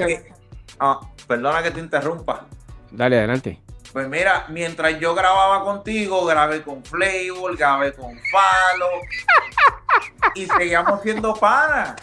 ah, 0.79 0.99
perdona 1.27 1.63
que 1.63 1.71
te 1.71 1.79
interrumpa. 1.79 2.45
Dale, 2.91 3.17
adelante. 3.17 3.61
Pues 3.93 4.09
mira, 4.09 4.45
mientras 4.49 4.99
yo 4.99 5.15
grababa 5.15 5.63
contigo, 5.63 6.25
grabé 6.25 6.61
con 6.61 6.83
Flavor, 6.83 7.57
grabé 7.57 7.93
con 7.93 8.19
Falo 8.31 8.89
y 10.35 10.45
seguíamos 10.45 11.01
siendo 11.01 11.33
panas. 11.33 11.95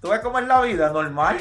¿Tú 0.00 0.10
ves 0.10 0.20
cómo 0.20 0.38
es 0.38 0.46
la 0.46 0.60
vida? 0.60 0.90
Normal. 0.90 1.38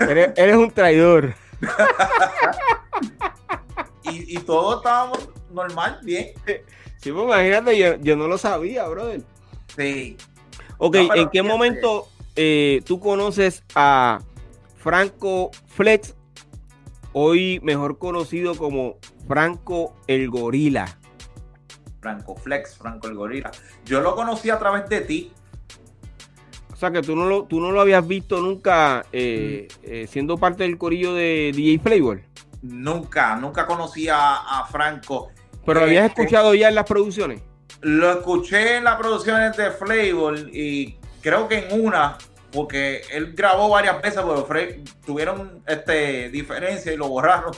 eres, 0.00 0.56
un 0.56 0.70
traidor. 0.70 1.34
y, 4.12 4.36
y 4.36 4.38
todos 4.38 4.78
estábamos 4.78 5.28
normal, 5.50 6.00
bien. 6.02 6.32
Sí, 6.98 7.12
pues 7.12 7.24
imagínate, 7.24 7.98
yo, 8.02 8.16
no 8.16 8.26
lo 8.28 8.38
sabía, 8.38 8.86
brother. 8.88 9.22
Sí. 9.76 10.16
Ok, 10.78 10.96
¿en 10.96 11.28
qué 11.30 11.42
momento 11.42 12.08
eh, 12.36 12.82
tú 12.84 13.00
conoces 13.00 13.64
a 13.74 14.20
Franco 14.76 15.50
Flex 15.66 16.14
hoy 17.12 17.60
mejor 17.62 17.98
conocido 17.98 18.54
como 18.56 18.98
Franco 19.26 19.94
el 20.06 20.30
Gorila. 20.30 20.98
Franco 22.00 22.36
Flex, 22.36 22.76
Franco 22.78 23.08
el 23.08 23.14
Gorila. 23.14 23.50
Yo 23.84 24.00
lo 24.00 24.14
conocí 24.14 24.50
a 24.50 24.58
través 24.58 24.88
de 24.88 25.00
ti. 25.00 25.32
O 26.72 26.76
sea 26.76 26.92
que 26.92 27.02
tú 27.02 27.16
no 27.16 27.26
lo, 27.26 27.44
tú 27.44 27.60
no 27.60 27.72
lo 27.72 27.80
habías 27.80 28.06
visto 28.06 28.40
nunca 28.40 29.04
eh, 29.12 29.66
eh, 29.82 30.06
siendo 30.08 30.38
parte 30.38 30.62
del 30.62 30.78
corillo 30.78 31.12
de 31.12 31.52
DJ 31.54 31.80
Flavor. 31.80 32.22
Nunca, 32.62 33.36
nunca 33.36 33.66
conocí 33.66 34.08
a, 34.10 34.64
Franco. 34.70 35.30
¿Pero 35.64 35.80
lo 35.80 35.86
habías 35.86 36.06
este, 36.06 36.22
escuchado 36.22 36.54
ya 36.54 36.68
en 36.68 36.74
las 36.74 36.84
producciones? 36.84 37.42
Lo 37.80 38.10
escuché 38.10 38.76
en 38.76 38.84
las 38.84 38.96
producciones 38.96 39.56
de 39.56 39.70
Flavor 39.70 40.38
y 40.52 40.98
creo 41.20 41.46
que 41.46 41.68
en 41.68 41.80
una 41.80 42.18
porque 42.52 43.02
él 43.10 43.34
grabó 43.34 43.68
varias 43.68 44.00
veces, 44.00 44.22
pero 44.48 44.82
tuvieron 45.04 45.62
este, 45.66 46.30
diferencia 46.30 46.92
y 46.92 46.96
lo 46.96 47.08
borraron. 47.08 47.52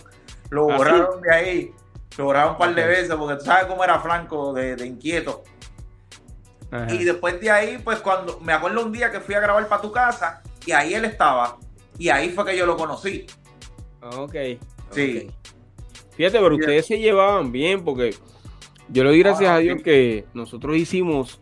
Lo 0.51 0.71
¿Ah, 0.71 0.77
borraron 0.77 1.21
de 1.23 1.35
ahí. 1.35 1.75
Lo 2.19 2.25
borraron 2.25 2.53
un 2.53 2.59
par 2.59 2.75
de 2.75 2.87
veces, 2.87 3.15
porque 3.15 3.37
tú 3.37 3.45
sabes 3.45 3.67
cómo 3.67 3.85
era 3.85 4.01
Franco 4.01 4.53
de, 4.53 4.85
inquieto. 4.85 5.45
Y 6.89 7.05
después 7.05 7.41
de 7.41 7.51
ahí, 7.51 7.79
pues 7.83 7.99
cuando 7.99 8.39
me 8.41 8.53
acuerdo 8.53 8.85
un 8.85 8.93
día 8.93 9.11
que 9.11 9.21
fui 9.21 9.35
a 9.35 9.41
grabar 9.41 9.67
para 9.67 9.83
tu 9.83 9.91
casa 9.91 10.43
y 10.65 10.73
ahí 10.73 10.95
él 10.95 11.05
estaba. 11.05 11.57
Y 11.99 12.09
ahí 12.09 12.31
fue 12.31 12.45
que 12.45 12.57
yo 12.57 12.65
lo 12.65 12.77
conocí. 12.77 13.27
Ok. 14.03 14.35
Sí. 14.91 15.29
Fíjate, 16.17 16.39
pero 16.39 16.55
ustedes 16.55 16.87
se 16.87 16.99
llevaban 16.99 17.51
bien 17.51 17.83
porque 17.83 18.15
yo 18.89 19.05
le 19.05 19.11
doy 19.11 19.21
gracias 19.21 19.51
ah, 19.51 19.57
a 19.57 19.59
Dios 19.59 19.83
que 19.83 20.25
nosotros 20.35 20.77
hicimos 20.77 21.41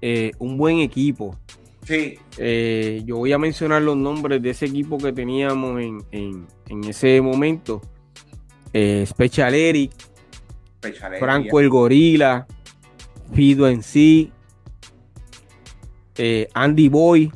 eh, 0.00 0.32
un 0.38 0.56
buen 0.56 0.78
equipo. 0.78 1.36
Sí. 1.84 2.18
Eh, 2.38 3.02
yo 3.04 3.16
voy 3.16 3.32
a 3.32 3.38
mencionar 3.38 3.82
los 3.82 3.96
nombres 3.96 4.40
de 4.40 4.50
ese 4.50 4.66
equipo 4.66 4.96
que 4.98 5.12
teníamos 5.12 5.80
en, 5.80 6.46
ese 6.88 7.20
momento. 7.20 7.82
Eh, 8.72 9.04
Special 9.06 9.54
Eric, 9.54 9.92
Franco 11.18 11.60
el 11.60 11.68
Gorila, 11.68 12.46
Fido 13.34 13.68
en 13.68 13.82
sí, 13.82 14.32
Andy 16.54 16.88
Boy, 16.88 17.32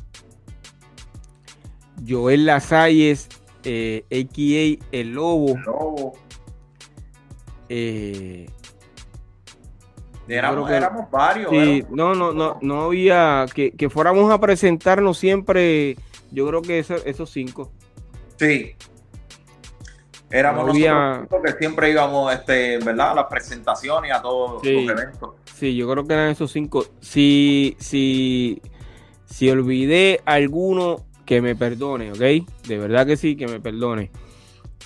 Joel 2.07 2.45
Lasalles, 2.45 3.29
eh, 3.63 4.05
a.k.a. 4.11 4.85
El 4.91 5.13
Lobo. 5.13 5.55
El 5.55 5.63
Lobo. 5.63 6.13
Éramos, 10.29 11.09
varios. 11.09 11.51
no, 11.89 12.13
no, 12.13 12.31
no, 12.31 12.59
no 12.61 12.81
había 12.81 13.45
que, 13.53 13.89
fuéramos 13.89 14.31
a 14.31 14.39
presentarnos 14.39 15.17
siempre. 15.17 15.97
Yo 16.31 16.47
creo 16.47 16.61
que 16.61 16.79
esos 16.79 17.29
cinco. 17.31 17.71
Sí. 18.37 18.75
Éramos 20.31 20.77
nosotros 20.77 21.41
que 21.43 21.53
siempre 21.53 21.89
íbamos, 21.89 22.31
este, 22.31 22.77
¿verdad? 22.77 23.11
A 23.11 23.15
las 23.15 23.25
presentaciones 23.25 24.09
y 24.09 24.13
a 24.13 24.21
todos 24.21 24.63
los 24.63 24.63
eventos. 24.63 25.31
Sí, 25.55 25.75
yo 25.75 25.89
creo 25.89 26.05
que 26.05 26.13
eran 26.13 26.29
esos 26.29 26.51
cinco. 26.51 26.85
Si, 27.01 27.75
si, 27.79 28.61
si 29.25 29.49
olvidé 29.49 30.21
alguno, 30.25 31.07
que 31.29 31.41
me 31.43 31.55
perdone, 31.55 32.11
¿ok? 32.11 32.47
De 32.67 32.79
verdad 32.79 33.05
que 33.05 33.15
sí, 33.15 33.35
que 33.35 33.47
me 33.47 33.59
perdone. 33.59 34.09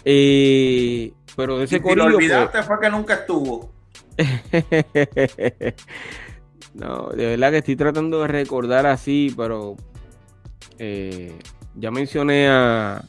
Eh, 0.03 1.13
pero 1.37 1.57
de 1.57 1.63
ese 1.63 1.77
y 1.77 1.95
lo 1.95 2.03
olvidaste 2.03 2.61
fue 2.63 2.81
que 2.81 2.89
nunca 2.89 3.13
estuvo. 3.13 3.71
no, 6.73 7.07
de 7.11 7.25
verdad 7.27 7.51
que 7.51 7.59
estoy 7.59 7.77
tratando 7.77 8.23
de 8.23 8.27
recordar 8.27 8.85
así, 8.85 9.33
pero 9.37 9.77
eh, 10.79 11.33
ya 11.75 11.91
mencioné 11.91 12.49
a 12.49 13.05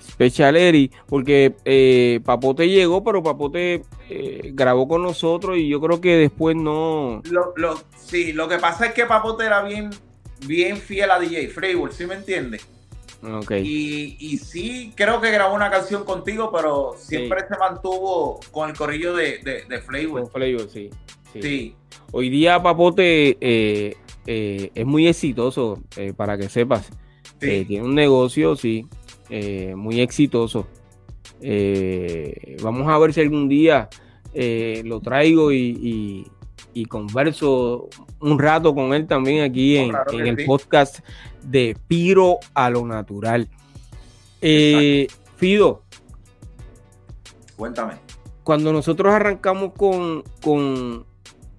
Special 0.00 0.90
porque 1.10 1.56
eh, 1.66 2.20
Papote 2.24 2.70
llegó, 2.70 3.04
pero 3.04 3.22
Papote 3.22 3.82
eh, 4.08 4.50
grabó 4.54 4.88
con 4.88 5.02
nosotros 5.02 5.58
y 5.58 5.68
yo 5.68 5.78
creo 5.78 6.00
que 6.00 6.16
después 6.16 6.56
no. 6.56 7.20
Lo, 7.24 7.52
sí, 7.98 8.32
lo 8.32 8.48
que 8.48 8.56
pasa 8.56 8.86
es 8.86 8.94
que 8.94 9.04
Papote 9.04 9.44
era 9.44 9.62
bien, 9.62 9.90
bien 10.46 10.76
fiel 10.76 11.10
a 11.10 11.18
DJ 11.18 11.48
Freeworld, 11.48 11.94
¿sí 11.94 12.06
me 12.06 12.14
entiendes? 12.14 12.66
Okay. 13.22 13.62
Y, 13.66 14.16
y, 14.18 14.38
sí, 14.38 14.92
creo 14.94 15.20
que 15.20 15.30
grabó 15.30 15.54
una 15.54 15.70
canción 15.70 16.04
contigo, 16.04 16.50
pero 16.50 16.94
siempre 16.96 17.40
se 17.46 17.58
mantuvo 17.58 18.40
con 18.50 18.70
el 18.70 18.76
corrillo 18.76 19.14
de, 19.14 19.38
de, 19.38 19.64
de 19.68 19.80
Flavor. 19.82 20.30
sí, 20.70 20.88
sí. 21.38 21.74
Hoy 22.12 22.30
día 22.30 22.62
Papote 22.62 23.36
eh, 23.40 23.94
es 24.26 24.86
muy 24.86 25.06
exitoso, 25.06 25.82
para 26.16 26.38
que 26.38 26.48
sepas. 26.48 26.88
tiene 27.38 27.82
un 27.82 27.94
negocio, 27.94 28.56
sí, 28.56 28.86
muy 29.76 30.00
exitoso. 30.00 30.66
vamos 32.62 32.88
a 32.88 32.98
ver 32.98 33.12
si 33.12 33.20
algún 33.20 33.50
día 33.50 33.90
eh, 34.32 34.82
lo 34.84 35.00
traigo 35.00 35.52
y, 35.52 36.26
converso 36.88 37.88
un 38.20 38.38
rato 38.38 38.74
con 38.74 38.94
él 38.94 39.06
también 39.06 39.42
aquí 39.42 39.76
en, 39.76 39.94
el 40.12 40.44
podcast 40.44 41.00
de 41.42 41.76
Piro 41.86 42.38
a 42.54 42.70
lo 42.70 42.86
Natural. 42.86 43.48
Eh, 44.40 45.06
Fido. 45.36 45.82
Cuéntame. 47.56 47.94
Cuando 48.44 48.72
nosotros 48.72 49.12
arrancamos 49.12 49.72
con, 49.76 50.24
con 50.42 51.04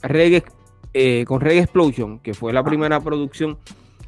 Reggae, 0.01 0.43
eh, 0.93 1.26
con 1.28 1.41
Reggae 1.41 1.64
Explosion, 1.64 2.20
que 2.20 2.34
fue 2.34 2.53
la 2.53 2.64
primera 2.64 2.99
producción, 2.99 3.57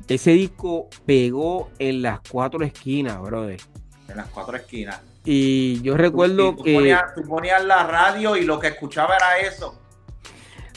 ese 0.08 0.32
disco 0.32 0.90
pegó 1.06 1.70
en 1.80 2.02
las 2.02 2.20
cuatro 2.30 2.64
esquinas, 2.64 3.22
brother. 3.22 3.60
En 4.08 4.18
las 4.18 4.28
cuatro 4.28 4.58
esquinas. 4.58 5.02
Y 5.26 5.82
yo 5.82 5.96
recuerdo 5.96 6.56
que. 6.58 6.98
tú 7.16 7.24
ponías 7.28 7.64
la 7.64 7.88
radio 7.88 8.36
y 8.36 8.44
lo 8.44 8.60
que 8.60 8.68
escuchaba 8.68 9.16
era 9.16 9.38
eso. 9.40 9.80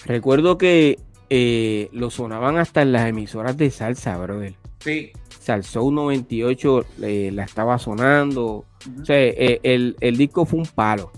Recuerdo 0.05 0.59
que 0.59 0.99
eh, 1.31 1.89
lo 1.93 2.11
sonaban 2.11 2.59
hasta 2.59 2.83
en 2.83 2.93
las 2.93 3.09
emisoras 3.09 3.57
de 3.57 3.71
salsa, 3.71 4.17
brother. 4.19 4.55
Sí. 4.81 5.13
Salsou 5.41 5.91
98 5.91 6.85
eh, 7.03 7.31
la 7.33 7.45
estaba 7.45 7.79
sonando. 7.79 8.65
O 9.01 9.05
sea, 9.05 9.17
eh, 9.17 9.61
el, 9.63 9.97
el, 10.01 10.17
disco 10.17 10.45
fue 10.45 10.61
un 10.61 10.67
palo. 10.67 11.11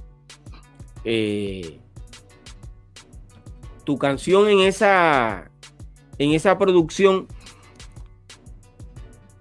tu 3.84 3.98
canción 3.98 4.48
en 4.48 4.60
esa, 4.60 5.50
en 6.18 6.32
esa 6.32 6.58
producción 6.58 7.26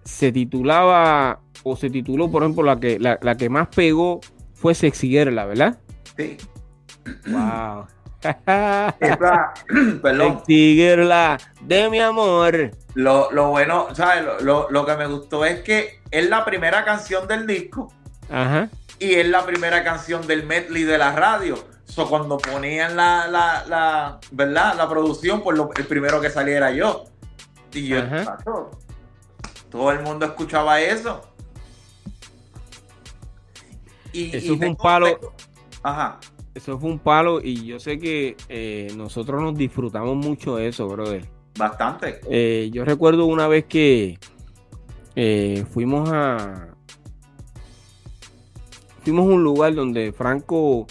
se 0.03 0.31
titulaba 0.31 1.41
o 1.63 1.75
se 1.75 1.89
tituló, 1.89 2.31
por 2.31 2.43
ejemplo, 2.43 2.63
la 2.63 2.79
que, 2.79 2.97
la, 2.99 3.37
que 3.37 3.49
más 3.49 3.67
pegó 3.67 4.21
fue 4.53 4.73
Sexy 4.73 5.09
Girl, 5.09 5.35
¿verdad? 5.35 5.79
Sí. 6.15 6.37
Wow. 7.27 7.85
perdón. 10.01 10.43
Sexy 10.45 10.77
de 11.61 11.89
mi 11.89 11.99
amor. 11.99 12.71
Lo, 12.95 13.29
bueno, 13.49 13.87
¿sabes? 13.93 14.43
Lo, 14.43 14.69
lo, 14.69 14.85
que 14.85 14.95
me 14.95 15.07
gustó 15.07 15.45
es 15.45 15.61
que 15.61 16.01
es 16.11 16.29
la 16.29 16.43
primera 16.45 16.83
canción 16.83 17.27
del 17.27 17.45
disco. 17.45 17.91
Ajá. 18.29 18.69
Y 18.99 19.13
es 19.15 19.27
la 19.27 19.45
primera 19.45 19.83
canción 19.83 20.25
del 20.25 20.45
medley 20.45 20.83
de 20.83 20.97
la 20.97 21.11
radio. 21.13 21.57
So, 21.85 22.09
cuando 22.09 22.37
ponían 22.37 22.95
la, 22.95 23.27
la, 23.27 23.63
la, 23.67 24.19
¿verdad? 24.31 24.75
La 24.75 24.89
producción, 24.89 25.41
pues 25.41 25.59
el 25.77 25.85
primero 25.85 26.19
que 26.19 26.29
saliera 26.29 26.71
yo. 26.71 27.05
Y 27.73 27.87
yo, 27.87 28.01
todo 29.69 29.91
el 29.91 30.01
mundo 30.01 30.25
escuchaba 30.25 30.81
eso 30.81 31.21
eso 34.23 34.57
fue 34.57 34.67
un 34.67 34.75
palo. 34.75 35.33
Ajá. 35.83 36.19
Eso 36.57 36.79
fue 36.79 36.89
un 36.89 36.97
palo 36.97 37.39
y 37.39 37.67
yo 37.67 37.79
sé 37.79 37.99
que 37.99 38.35
eh, 38.49 38.91
nosotros 38.97 39.39
nos 39.39 39.55
disfrutamos 39.55 40.15
mucho 40.15 40.55
de 40.55 40.69
eso, 40.69 40.87
brother. 40.87 41.23
Bastante. 41.55 42.19
Eh, 42.31 42.71
yo 42.73 42.83
recuerdo 42.83 43.27
una 43.27 43.47
vez 43.47 43.65
que 43.65 44.17
eh, 45.15 45.63
fuimos 45.71 46.09
a. 46.11 46.69
Fuimos 49.03 49.29
a 49.29 49.33
un 49.35 49.43
lugar 49.43 49.75
donde 49.75 50.11
Franco. 50.11 50.87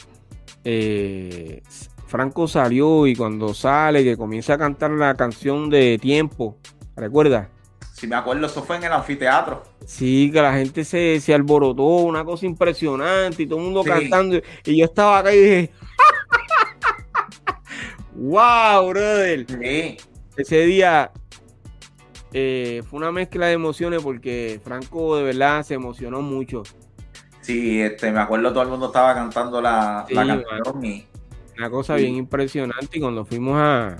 Franco 2.06 2.46
salió 2.46 3.08
y 3.08 3.16
cuando 3.16 3.52
sale, 3.52 4.04
que 4.04 4.16
comienza 4.16 4.54
a 4.54 4.58
cantar 4.58 4.92
la 4.92 5.14
canción 5.14 5.68
de 5.68 5.98
tiempo. 5.98 6.58
¿Recuerdas? 6.94 7.48
Si 7.96 8.06
me 8.06 8.14
acuerdo, 8.14 8.44
eso 8.44 8.62
fue 8.62 8.76
en 8.76 8.84
el 8.84 8.92
anfiteatro. 8.92 9.62
Sí, 9.86 10.30
que 10.30 10.42
la 10.42 10.52
gente 10.52 10.84
se, 10.84 11.18
se 11.18 11.32
alborotó, 11.32 11.82
una 11.82 12.26
cosa 12.26 12.44
impresionante 12.44 13.42
y 13.42 13.46
todo 13.46 13.58
el 13.58 13.64
mundo 13.64 13.82
cantando. 13.82 14.38
Y 14.66 14.76
yo 14.76 14.84
estaba 14.84 15.20
acá 15.20 15.34
y 15.34 15.40
dije, 15.40 15.70
wow, 18.12 18.86
brother. 18.90 19.46
Sí. 19.48 19.96
Ese 20.36 20.66
día 20.66 21.10
eh, 22.34 22.82
fue 22.86 22.98
una 22.98 23.10
mezcla 23.10 23.46
de 23.46 23.54
emociones 23.54 24.02
porque 24.02 24.60
Franco 24.62 25.16
de 25.16 25.24
verdad 25.24 25.62
se 25.62 25.72
emocionó 25.72 26.20
mucho. 26.20 26.64
Sí, 27.40 27.80
este, 27.80 28.12
me 28.12 28.20
acuerdo 28.20 28.52
todo 28.52 28.62
el 28.62 28.68
mundo 28.68 28.88
estaba 28.88 29.14
cantando 29.14 29.62
la, 29.62 30.04
canción. 30.12 31.06
Una 31.56 31.70
cosa 31.70 31.94
bien 31.94 32.16
impresionante 32.16 32.98
y 32.98 33.00
cuando 33.00 33.24
fuimos 33.24 33.56
a, 33.56 33.96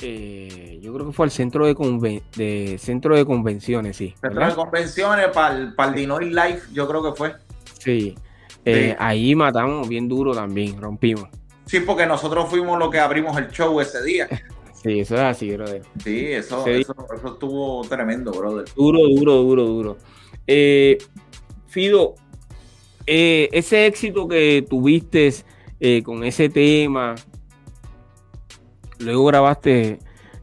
eh, 0.00 0.78
yo 0.80 0.94
creo 0.94 1.06
que 1.06 1.12
fue 1.12 1.26
al 1.26 1.30
centro 1.30 1.66
de, 1.66 2.22
de 2.36 2.78
centro 2.78 3.16
de 3.16 3.24
convenciones, 3.24 3.96
sí. 3.96 4.14
Centro 4.20 4.46
de 4.46 4.54
convenciones 4.54 5.28
para 5.28 5.56
el, 5.56 5.74
para 5.74 5.92
Dinoy 5.92 6.30
Life, 6.30 6.68
yo 6.72 6.88
creo 6.88 7.02
que 7.02 7.16
fue. 7.16 7.34
Sí. 7.78 8.14
Eh, 8.64 8.94
ahí 8.98 9.34
matamos 9.34 9.88
bien 9.88 10.08
duro 10.08 10.34
también, 10.34 10.80
rompimos. 10.80 11.28
Sí, 11.66 11.80
porque 11.80 12.06
nosotros 12.06 12.48
fuimos 12.48 12.78
los 12.78 12.90
que 12.90 12.98
abrimos 12.98 13.36
el 13.38 13.48
show 13.48 13.80
ese 13.80 14.02
día. 14.02 14.28
Sí, 14.80 15.00
eso 15.00 15.16
es 15.16 15.22
así, 15.22 15.50
brother. 15.50 15.82
Sí, 16.04 16.26
eso, 16.26 16.64
eso, 16.68 16.94
estuvo 17.32 17.82
tremendo, 17.88 18.30
brother. 18.30 18.64
Duro, 18.76 19.00
duro, 19.08 19.34
duro, 19.42 19.64
duro. 19.64 19.96
Eh, 20.46 20.98
Fido, 21.66 22.14
ese 23.04 23.86
éxito 23.86 24.28
que 24.28 24.64
tuviste 24.70 25.34
con 26.04 26.22
ese 26.22 26.48
tema, 26.48 27.16
luego 28.98 29.26
grabaste 29.26 29.98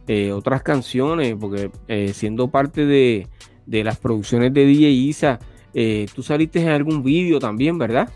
eh, 0.08 0.32
otras 0.32 0.62
canciones, 0.62 1.36
porque 1.40 1.72
eh, 1.88 2.12
siendo 2.14 2.48
parte 2.50 2.86
de, 2.86 3.28
las 3.66 3.98
producciones 3.98 4.54
de 4.54 4.66
DJ 4.66 4.90
Isa, 4.90 5.40
eh, 5.74 6.06
tú 6.14 6.22
saliste 6.22 6.62
en 6.62 6.70
algún 6.70 7.02
vídeo 7.02 7.40
también, 7.40 7.80
¿verdad? 7.80 8.10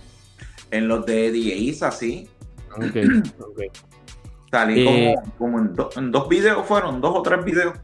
En 0.70 0.88
los 0.88 1.04
de 1.08 1.32
DJ 1.32 1.56
Isa, 1.58 1.92
sí. 1.92 2.28
Ok, 2.76 2.96
Salí 4.52 5.14
como, 5.38 5.60
en, 5.96 6.12
dos 6.12 6.28
videos, 6.28 6.66
fueron 6.66 7.02
dos 7.02 7.16
o 7.18 7.22
tres 7.22 7.44
videos. 7.44 7.76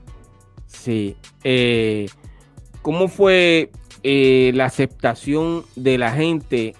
Sí. 0.66 1.16
¿Cómo 2.82 3.08
fue 3.08 3.72
la 4.03 4.66
aceptación 4.66 5.64
de 5.76 5.97
la 5.99 6.12
gente? 6.12 6.76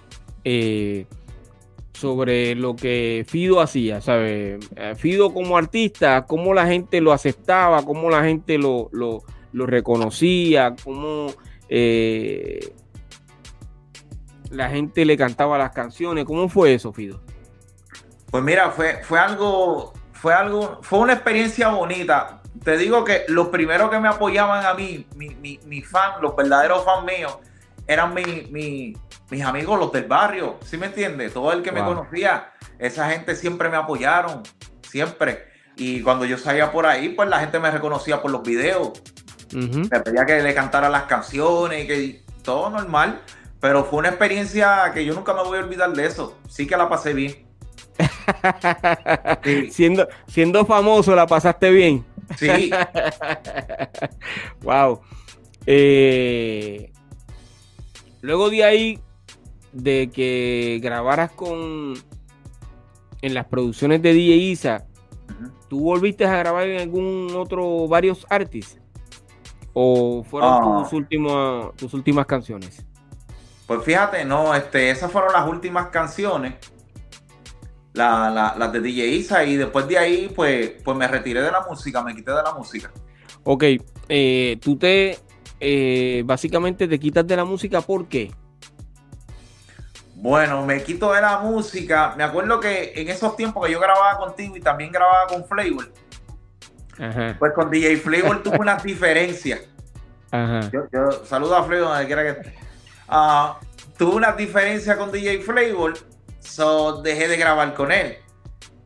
Sobre 1.96 2.54
lo 2.54 2.76
que 2.76 3.24
Fido 3.26 3.60
hacía, 3.60 4.00
¿sabes? 4.00 4.58
Eh, 4.76 4.94
Fido 4.96 5.32
como 5.32 5.56
artista, 5.56 6.26
cómo 6.26 6.52
la 6.52 6.66
gente 6.66 7.00
lo 7.00 7.12
aceptaba, 7.12 7.82
cómo 7.84 8.10
la 8.10 8.22
gente 8.22 8.58
lo, 8.58 8.90
reconocía, 9.52 10.76
cómo 10.84 11.28
eh, 11.68 12.74
la 14.50 14.68
gente 14.68 15.04
le 15.04 15.16
cantaba 15.16 15.56
las 15.56 15.72
canciones, 15.72 16.26
¿cómo 16.26 16.48
fue 16.48 16.74
eso, 16.74 16.92
Fido? 16.92 17.20
Pues 18.30 18.44
mira, 18.44 18.70
fue, 18.70 19.02
fue 19.02 19.18
algo, 19.18 19.94
fue 20.12 20.34
algo, 20.34 20.80
fue 20.82 20.98
una 20.98 21.14
experiencia 21.14 21.68
bonita. 21.68 22.42
Te 22.62 22.76
digo 22.76 23.04
que 23.04 23.24
los 23.28 23.48
primeros 23.48 23.90
que 23.90 23.98
me 23.98 24.08
apoyaban 24.08 24.66
a 24.66 24.74
mí, 24.74 25.06
mi, 25.14 25.30
mi, 25.36 25.58
mi 25.64 25.80
fan, 25.80 26.20
los 26.20 26.36
verdaderos 26.36 26.84
fans 26.84 27.04
míos, 27.04 27.38
eran 27.86 28.14
mi, 28.14 28.94
mis 29.30 29.44
amigos, 29.44 29.78
los 29.78 29.92
del 29.92 30.04
barrio, 30.04 30.58
¿sí 30.64 30.76
me 30.76 30.86
entiendes? 30.86 31.32
Todo 31.32 31.52
el 31.52 31.62
que 31.62 31.72
me 31.72 31.84
conocía, 31.84 32.52
esa 32.78 33.10
gente 33.10 33.36
siempre 33.36 33.68
me 33.68 33.76
apoyaron, 33.76 34.42
siempre. 34.82 35.46
Y 35.76 36.00
cuando 36.02 36.24
yo 36.24 36.38
salía 36.38 36.72
por 36.72 36.86
ahí, 36.86 37.10
pues 37.10 37.28
la 37.28 37.40
gente 37.40 37.58
me 37.58 37.70
reconocía 37.70 38.22
por 38.22 38.30
los 38.30 38.42
videos. 38.42 38.92
Me 39.52 40.00
pedía 40.00 40.24
que 40.26 40.42
le 40.42 40.54
cantara 40.54 40.88
las 40.88 41.04
canciones 41.04 41.84
y 41.84 41.86
que 41.86 42.24
todo 42.42 42.70
normal. 42.70 43.20
Pero 43.60 43.84
fue 43.84 44.00
una 44.00 44.08
experiencia 44.08 44.90
que 44.92 45.04
yo 45.04 45.14
nunca 45.14 45.32
me 45.34 45.42
voy 45.42 45.58
a 45.58 45.62
olvidar 45.62 45.92
de 45.92 46.06
eso. 46.06 46.38
Sí 46.48 46.66
que 46.66 46.76
la 46.76 46.88
pasé 46.88 47.14
bien. 47.14 47.46
siendo, 49.70 50.08
siendo 50.26 50.64
famoso, 50.66 51.14
la 51.14 51.26
pasaste 51.26 51.70
bien. 51.70 52.04
Sí. 52.38 52.70
wow. 54.62 55.00
Eh, 55.66 56.92
luego 58.20 58.50
de 58.50 58.64
ahí 58.64 59.00
de 59.72 60.10
que 60.12 60.80
grabaras 60.82 61.30
con 61.32 61.94
en 63.22 63.34
las 63.34 63.46
producciones 63.46 64.02
de 64.02 64.12
DJ 64.12 64.36
Isa, 64.36 64.86
¿tú 65.68 65.80
volviste 65.80 66.24
a 66.24 66.36
grabar 66.36 66.68
en 66.68 66.80
algún 66.80 67.34
otro, 67.36 67.88
varios 67.88 68.26
artistas? 68.28 68.82
¿O 69.72 70.24
fueron 70.24 70.50
ah. 70.52 70.82
tus, 70.82 70.92
últimos, 70.92 71.74
tus 71.76 71.92
últimas 71.92 72.26
canciones? 72.26 72.84
Pues 73.66 73.82
fíjate, 73.82 74.24
no, 74.24 74.54
este, 74.54 74.90
esas 74.90 75.10
fueron 75.10 75.32
las 75.32 75.48
últimas 75.48 75.88
canciones, 75.88 76.54
las 77.92 78.72
de 78.72 78.80
DJ 78.80 79.08
Isa, 79.08 79.44
y 79.44 79.56
después 79.56 79.88
de 79.88 79.98
ahí, 79.98 80.32
pues, 80.34 80.74
pues 80.84 80.96
me 80.96 81.08
retiré 81.08 81.42
de 81.42 81.50
la 81.50 81.66
música, 81.68 82.02
me 82.02 82.14
quité 82.14 82.30
de 82.30 82.42
la 82.42 82.54
música. 82.54 82.92
Ok, 83.42 83.64
eh, 84.08 84.58
tú 84.60 84.76
te, 84.76 85.18
eh, 85.60 86.22
básicamente 86.24 86.86
te 86.86 86.98
quitas 86.98 87.26
de 87.26 87.36
la 87.36 87.44
música, 87.44 87.80
¿por 87.80 88.06
qué? 88.06 88.32
Bueno, 90.16 90.64
me 90.64 90.82
quito 90.82 91.12
de 91.12 91.20
la 91.20 91.38
música. 91.38 92.14
Me 92.16 92.24
acuerdo 92.24 92.58
que 92.58 92.92
en 92.96 93.08
esos 93.08 93.36
tiempos 93.36 93.66
que 93.66 93.72
yo 93.72 93.80
grababa 93.80 94.18
contigo 94.18 94.56
y 94.56 94.60
también 94.60 94.90
grababa 94.90 95.26
con 95.26 95.44
Flavor, 95.44 95.92
pues 97.38 97.52
con 97.52 97.70
DJ 97.70 97.98
Flavor 97.98 98.42
tuvo 98.42 98.56
unas 98.58 98.82
diferencias. 98.82 99.60
Yo, 100.92 101.12
saludo 101.24 101.56
a 101.56 101.64
Flavor 101.64 101.88
donde 101.88 102.06
quiera 102.06 102.22
que 102.22 102.30
esté. 102.30 102.54
Uh, 103.08 103.54
tuve 103.96 104.16
unas 104.16 104.36
diferencias 104.36 104.96
con 104.96 105.12
DJ 105.12 105.42
Flavor, 105.42 105.94
so 106.40 107.02
dejé 107.02 107.28
de 107.28 107.36
grabar 107.36 107.74
con 107.74 107.92
él. 107.92 108.16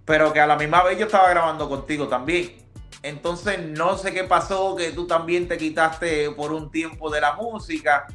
Pero 0.04 0.32
que 0.32 0.40
a 0.40 0.46
la 0.46 0.56
misma 0.56 0.82
vez 0.82 0.98
yo 0.98 1.06
estaba 1.06 1.30
grabando 1.30 1.68
contigo 1.68 2.08
también. 2.08 2.59
Entonces 3.02 3.58
no 3.60 3.96
sé 3.96 4.12
qué 4.12 4.24
pasó, 4.24 4.76
que 4.76 4.92
tú 4.92 5.06
también 5.06 5.48
te 5.48 5.56
quitaste 5.56 6.30
por 6.32 6.52
un 6.52 6.70
tiempo 6.70 7.10
de 7.10 7.20
la 7.20 7.34
música 7.34 8.06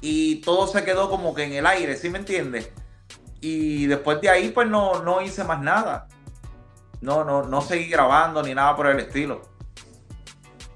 y 0.00 0.36
todo 0.36 0.66
se 0.66 0.84
quedó 0.84 1.08
como 1.08 1.34
que 1.34 1.44
en 1.44 1.52
el 1.52 1.66
aire, 1.66 1.96
¿sí 1.96 2.10
me 2.10 2.18
entiendes? 2.18 2.70
Y 3.40 3.86
después 3.86 4.20
de 4.20 4.30
ahí, 4.30 4.50
pues 4.50 4.68
no, 4.68 5.02
no 5.02 5.20
hice 5.20 5.44
más 5.44 5.60
nada. 5.60 6.08
No, 7.00 7.24
no, 7.24 7.42
no 7.42 7.60
seguí 7.60 7.88
grabando 7.88 8.42
ni 8.42 8.54
nada 8.54 8.74
por 8.74 8.86
el 8.86 8.98
estilo. 8.98 9.42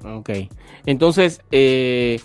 Ok. 0.05 0.31
Entonces, 0.85 1.41
eh, 1.51 2.21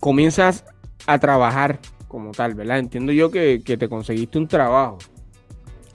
comienzas 0.00 0.64
a 1.06 1.18
trabajar 1.18 1.80
como 2.08 2.30
tal, 2.30 2.54
¿verdad? 2.54 2.78
Entiendo 2.78 3.12
yo 3.12 3.30
que, 3.30 3.58
te 3.58 3.88
conseguiste 3.88 4.38
un 4.38 4.48
trabajo. 4.48 4.98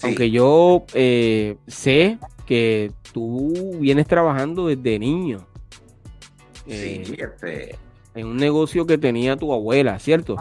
Aunque 0.02 0.32
yo 0.32 0.86
eh, 0.94 1.58
sé 1.68 2.20
que 2.46 2.92
tú 3.12 3.78
vienes 3.80 4.08
trabajando 4.08 4.68
desde 4.68 5.00
niño. 5.00 5.48
Sí, 6.66 6.74
eh, 6.74 7.18
este 7.18 7.80
en 8.16 8.28
un 8.28 8.38
negocio 8.38 8.86
que 8.86 8.98
tenía 8.98 9.38
tu 9.38 9.54
abuela, 9.54 10.00
¿cierto? 10.00 10.38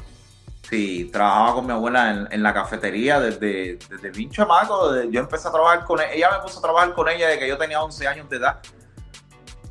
Sí, 0.68 1.08
trabajaba 1.12 1.54
con 1.54 1.66
mi 1.66 1.72
abuela 1.72 2.28
en, 2.30 2.42
la 2.42 2.52
cafetería 2.52 3.20
desde, 3.20 3.78
desde 3.88 4.10
bien 4.10 4.30
chamaco. 4.30 5.02
yo 5.04 5.20
empecé 5.20 5.48
a 5.48 5.52
trabajar 5.52 5.84
con 5.84 5.98
ella. 6.00 6.12
Ella 6.12 6.30
me 6.32 6.42
puso 6.42 6.58
a 6.58 6.62
trabajar 6.62 6.94
con 6.94 7.08
ella 7.08 7.28
desde 7.28 7.40
que 7.40 7.48
yo 7.48 7.56
tenía 7.56 7.82
11 7.82 8.06
años 8.06 8.28
de 8.28 8.36
edad. 8.36 8.60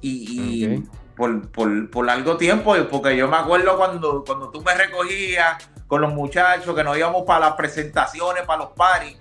Y, 0.02 0.84
por, 1.16 1.50
por, 1.52 2.06
largo 2.06 2.38
tiempo, 2.38 2.76
porque 2.90 3.16
yo 3.18 3.28
me 3.28 3.38
acuerdo 3.38 3.76
cuando, 3.78 4.24
cuando 4.24 4.50
tú 4.50 4.62
me 4.62 4.74
recogías 4.74 5.70
con 5.88 6.02
los 6.02 6.14
muchachos, 6.14 6.76
que 6.76 6.84
nos 6.84 6.98
íbamos 6.98 7.24
para 7.24 7.48
las 7.48 7.54
presentaciones, 7.54 8.44
para 8.44 8.64
los 8.64 8.72
paris. 8.72 9.18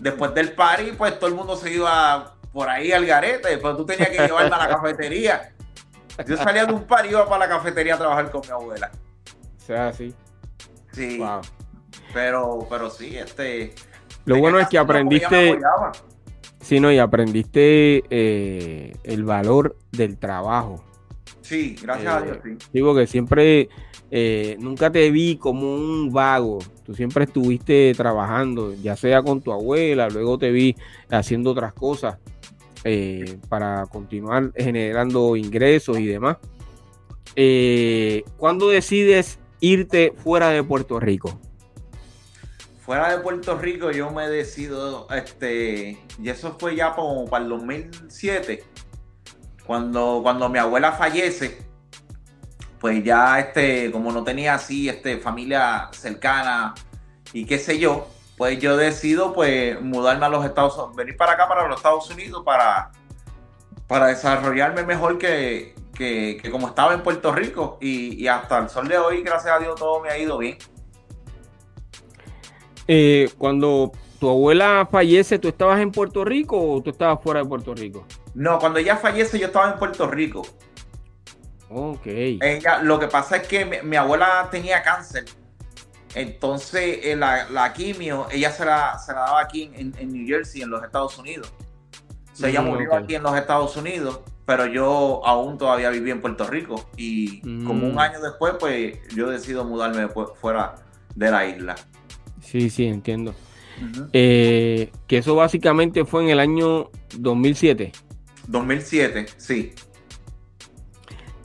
Después 0.00 0.32
del 0.34 0.52
party, 0.52 0.92
pues 0.92 1.18
todo 1.18 1.28
el 1.28 1.34
mundo 1.34 1.56
se 1.56 1.72
iba 1.72 2.36
por 2.52 2.68
ahí 2.68 2.92
al 2.92 3.06
garete, 3.06 3.58
pero 3.58 3.76
tú 3.76 3.86
tenías 3.86 4.08
que 4.10 4.18
llevarme 4.18 4.54
a 4.54 4.58
la 4.58 4.68
cafetería. 4.68 5.52
Yo 6.26 6.36
salía 6.36 6.66
de 6.66 6.72
un 6.72 6.84
par 6.84 7.06
y 7.06 7.10
iba 7.10 7.28
para 7.28 7.46
la 7.46 7.48
cafetería 7.48 7.94
a 7.94 7.98
trabajar 7.98 8.30
con 8.30 8.42
mi 8.42 8.48
abuela. 8.48 8.90
O 9.58 9.60
sea, 9.64 9.88
así. 9.88 10.14
Sí. 10.92 11.22
Pero, 12.12 12.66
pero 12.68 12.90
sí, 12.90 13.16
este. 13.16 13.74
Lo 14.24 14.38
bueno 14.38 14.58
es 14.58 14.68
que 14.68 14.78
aprendiste. 14.78 15.58
Sí, 16.60 16.78
no, 16.78 16.92
y 16.92 16.98
aprendiste 16.98 18.04
eh, 18.10 18.92
el 19.02 19.24
valor 19.24 19.76
del 19.92 20.18
trabajo. 20.18 20.84
Sí, 21.40 21.76
gracias 21.82 22.14
a 22.14 22.20
Dios, 22.20 22.38
sí. 22.44 22.56
Digo 22.72 22.94
que 22.94 23.06
siempre, 23.06 23.68
eh, 24.10 24.56
nunca 24.60 24.90
te 24.92 25.10
vi 25.10 25.36
como 25.36 25.74
un 25.74 26.12
vago. 26.12 26.58
Tú 26.84 26.94
siempre 26.94 27.24
estuviste 27.24 27.92
trabajando, 27.96 28.74
ya 28.74 28.94
sea 28.94 29.22
con 29.22 29.40
tu 29.40 29.52
abuela, 29.52 30.08
luego 30.10 30.38
te 30.38 30.50
vi 30.50 30.76
haciendo 31.10 31.52
otras 31.52 31.72
cosas. 31.72 32.18
Eh, 32.84 33.38
para 33.48 33.84
continuar 33.86 34.52
generando 34.56 35.36
ingresos 35.36 35.98
y 35.98 36.06
demás. 36.06 36.38
Eh, 37.36 38.24
¿Cuándo 38.38 38.70
decides 38.70 39.38
irte 39.60 40.14
fuera 40.16 40.48
de 40.48 40.62
Puerto 40.64 40.98
Rico? 40.98 41.38
Fuera 42.80 43.14
de 43.14 43.22
Puerto 43.22 43.56
Rico 43.58 43.90
yo 43.92 44.10
me 44.10 44.28
decido, 44.28 45.06
este, 45.10 45.98
y 46.20 46.28
eso 46.28 46.56
fue 46.58 46.74
ya 46.74 46.94
como 46.94 47.26
para 47.26 47.44
el 47.44 47.50
2007, 47.50 48.64
cuando, 49.66 50.20
cuando 50.22 50.48
mi 50.48 50.58
abuela 50.58 50.92
fallece, 50.92 51.58
pues 52.80 53.04
ya 53.04 53.38
este, 53.38 53.92
como 53.92 54.10
no 54.10 54.24
tenía 54.24 54.54
así, 54.54 54.88
este, 54.88 55.18
familia 55.18 55.90
cercana 55.92 56.74
y 57.32 57.44
qué 57.44 57.58
sé 57.58 57.78
yo, 57.78 58.08
pues 58.40 58.58
yo 58.58 58.78
decido 58.78 59.34
pues 59.34 59.78
mudarme 59.82 60.24
a 60.24 60.30
los 60.30 60.42
Estados 60.46 60.74
Unidos, 60.74 60.96
venir 60.96 61.14
para 61.14 61.32
acá, 61.32 61.46
para 61.46 61.68
los 61.68 61.76
Estados 61.76 62.08
Unidos, 62.08 62.42
para, 62.42 62.90
para 63.86 64.06
desarrollarme 64.06 64.82
mejor 64.82 65.18
que, 65.18 65.74
como 66.50 66.68
estaba 66.68 66.94
en 66.94 67.02
Puerto 67.02 67.34
Rico. 67.34 67.76
Y, 67.82 68.26
hasta 68.28 68.56
el 68.60 68.70
sol 68.70 68.88
de 68.88 68.96
hoy, 68.96 69.20
gracias 69.22 69.54
a 69.54 69.58
Dios, 69.58 69.78
todo 69.78 70.00
me 70.00 70.08
ha 70.08 70.16
ido 70.16 70.38
bien. 70.38 70.56
Eh, 72.88 73.28
cuando 73.36 73.92
tu 74.18 74.30
abuela 74.30 74.88
fallece, 74.90 75.38
¿tú 75.38 75.48
estabas 75.48 75.78
en 75.78 75.92
Puerto 75.92 76.24
Rico 76.24 76.58
o 76.58 76.82
tú 76.82 76.88
estabas 76.88 77.22
fuera 77.22 77.40
de 77.42 77.46
Puerto 77.46 77.74
Rico? 77.74 78.06
No, 78.32 78.58
cuando 78.58 78.78
ella 78.78 78.96
fallece, 78.96 79.38
yo 79.38 79.48
estaba 79.48 79.70
en 79.70 79.78
Puerto 79.78 80.06
Rico. 80.06 80.46
Ok. 81.68 82.06
Ella, 82.06 82.78
lo 82.82 82.98
que 82.98 83.06
pasa 83.06 83.36
es 83.36 83.46
que 83.46 83.82
mi 83.82 83.96
abuela 83.96 84.48
tenía 84.50 84.82
cáncer 84.82 85.26
entonces, 86.14 87.00
eh, 87.02 87.16
la, 87.16 87.72
quimio, 87.74 88.26
ella 88.30 88.50
se 88.50 88.64
la, 88.64 88.98
se 88.98 89.12
la 89.12 89.20
daba 89.20 89.40
aquí 89.40 89.70
en, 89.74 90.12
New 90.12 90.26
Jersey, 90.26 90.62
en 90.62 90.70
los 90.70 90.82
Estados 90.82 91.16
Unidos. 91.18 91.52
O 92.32 92.36
sea, 92.36 92.48
ella 92.48 92.62
mm, 92.62 92.66
murió 92.66 92.94
aquí 92.94 93.14
en 93.14 93.22
los 93.22 93.36
Estados 93.36 93.76
Unidos, 93.76 94.20
pero 94.46 94.66
yo 94.66 95.20
aún 95.24 95.58
todavía 95.58 95.90
vivía 95.90 96.12
en 96.12 96.20
Puerto 96.20 96.46
Rico. 96.46 96.88
Y 96.96 97.40
como 97.64 97.86
un 97.86 97.94
mm. 97.94 97.98
año 97.98 98.20
después, 98.20 98.54
pues 98.58 98.98
yo 99.14 99.30
decido 99.30 99.64
mudarme 99.64 100.08
fuera 100.40 100.74
de 101.14 101.30
la 101.30 101.46
isla. 101.46 101.76
Sí, 102.40 102.70
sí, 102.70 102.86
entiendo. 102.86 103.34
Eh, 104.12 104.90
que 105.06 105.18
eso 105.18 105.34
básicamente 105.34 106.04
fue 106.04 106.24
en 106.24 106.30
el 106.30 106.40
año 106.40 106.90
2007. 107.16 107.92
2007, 108.48 109.26
sí. 109.36 109.72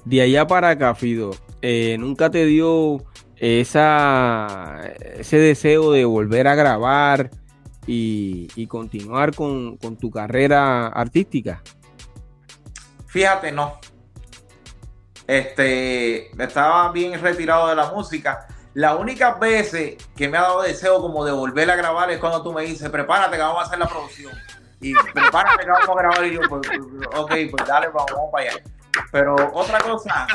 De 0.04 0.22
allá 0.22 0.46
para 0.46 0.70
acá, 0.70 0.96
Fido, 0.96 1.32
eh, 1.62 1.98
¿nunca 2.00 2.30
te 2.30 2.46
dio 2.46 3.06
esa, 3.38 4.82
ese 5.16 5.38
deseo 5.38 5.92
de 5.92 6.06
volver 6.06 6.48
a 6.48 6.56
grabar 6.56 7.32
y, 7.88 8.68
continuar 8.68 9.36
con, 9.36 9.78
tu 10.00 10.10
carrera 10.10 10.88
artística? 10.88 11.62
Fíjate, 13.08 13.52
no. 13.52 13.80
Este, 15.28 16.32
estaba 16.42 16.92
bien 16.92 17.20
retirado 17.22 17.68
de 17.70 17.76
la 17.76 17.92
música. 17.92 18.48
La 18.74 18.96
única 18.96 19.36
veces 19.36 19.96
que 20.16 20.28
me 20.28 20.38
ha 20.38 20.42
dado 20.42 20.62
deseo 20.64 21.02
como 21.02 21.24
de 21.24 21.32
volver 21.32 21.72
a 21.72 21.76
grabar 21.76 22.12
es 22.12 22.20
cuando 22.20 22.44
tú 22.44 22.52
me 22.52 22.64
dices, 22.64 22.90
prepárate 22.90 23.38
que 23.38 23.42
vamos 23.42 23.64
a 23.64 23.66
hacer 23.68 23.80
la 23.80 23.88
producción. 23.88 24.34
Y 24.82 24.94
prepárate 24.94 25.64
que 25.64 25.72
vamos 25.72 25.90
a 25.90 25.96
grabar. 25.96 26.26
Y 26.26 26.34
yo, 26.34 26.42
pues, 26.50 26.62
ok, 27.16 27.32
pues 27.52 27.68
dale, 27.68 27.88
vamos 27.88 28.30
para 28.32 28.50
allá. 28.50 28.62
Pero 29.12 29.36
otra 29.54 29.80
cosa, 29.80 30.28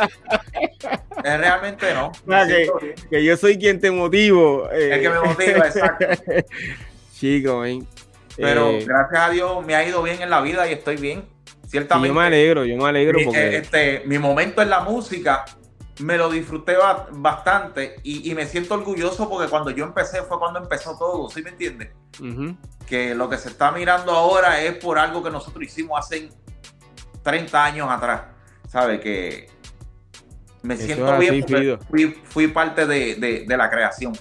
es 1.25 1.39
realmente 1.39 1.93
no. 1.95 2.13
que, 3.11 3.25
yo 3.25 3.37
soy 3.37 3.59
quien 3.59 3.81
te 3.81 3.91
motivo. 3.91 4.69
Eh. 4.73 4.95
El 4.95 5.01
que 5.03 5.09
me 5.11 5.21
motiva, 5.21 5.67
exacto. 5.67 6.07
Chico, 7.13 7.63
Pero 8.37 8.71
eh, 8.71 8.85
gracias 8.87 9.21
a 9.21 9.31
Dios 9.31 9.67
me 9.67 9.75
ha 9.75 9.87
ido 9.87 10.03
bien 10.03 10.23
en 10.23 10.31
la 10.31 10.41
vida 10.41 10.69
y 10.69 10.73
estoy 10.73 10.97
bien. 10.97 11.25
Ciertamente. 11.67 12.09
Yo 12.09 12.15
me 12.15 12.27
alegro, 12.27 12.65
yo 12.65 12.77
me 12.77 12.89
alegro 12.89 13.21
porque. 13.25 13.57
Este, 13.59 14.03
mi 14.07 14.19
momento 14.19 14.61
en 14.63 14.71
la 14.71 14.81
música 14.81 15.45
me 16.01 16.17
lo 16.17 16.31
disfruté 16.31 16.77
bastante 17.13 17.97
y, 18.03 18.35
me 18.35 18.47
siento 18.47 18.75
orgulloso 18.75 19.29
porque 19.29 19.49
cuando 19.49 19.71
yo 19.71 19.85
empecé 19.85 20.23
fue 20.23 20.39
cuando 20.39 20.59
empezó 20.59 20.97
todo, 20.97 21.29
¿sí 21.29 21.43
me 21.43 21.51
entiendes? 21.51 21.91
Que 22.87 23.15
lo 23.15 23.29
que 23.29 23.39
se 23.39 23.49
está 23.49 23.71
mirando 23.71 24.13
ahora 24.13 24.61
es 24.63 24.75
por 24.75 24.99
algo 24.99 25.23
que 25.23 25.31
nosotros 25.31 25.63
hicimos 25.63 25.99
hace 25.99 26.31
30 27.23 27.65
años 27.65 27.89
atrás. 27.91 28.23
¿Sabe? 28.71 29.01
Que 29.01 29.49
me 30.63 30.77
siento 30.77 31.19
bien 31.19 31.45
fui, 32.25 32.49
parte 32.49 32.87
de, 32.87 33.45
la 33.49 33.69
creación. 33.69 34.13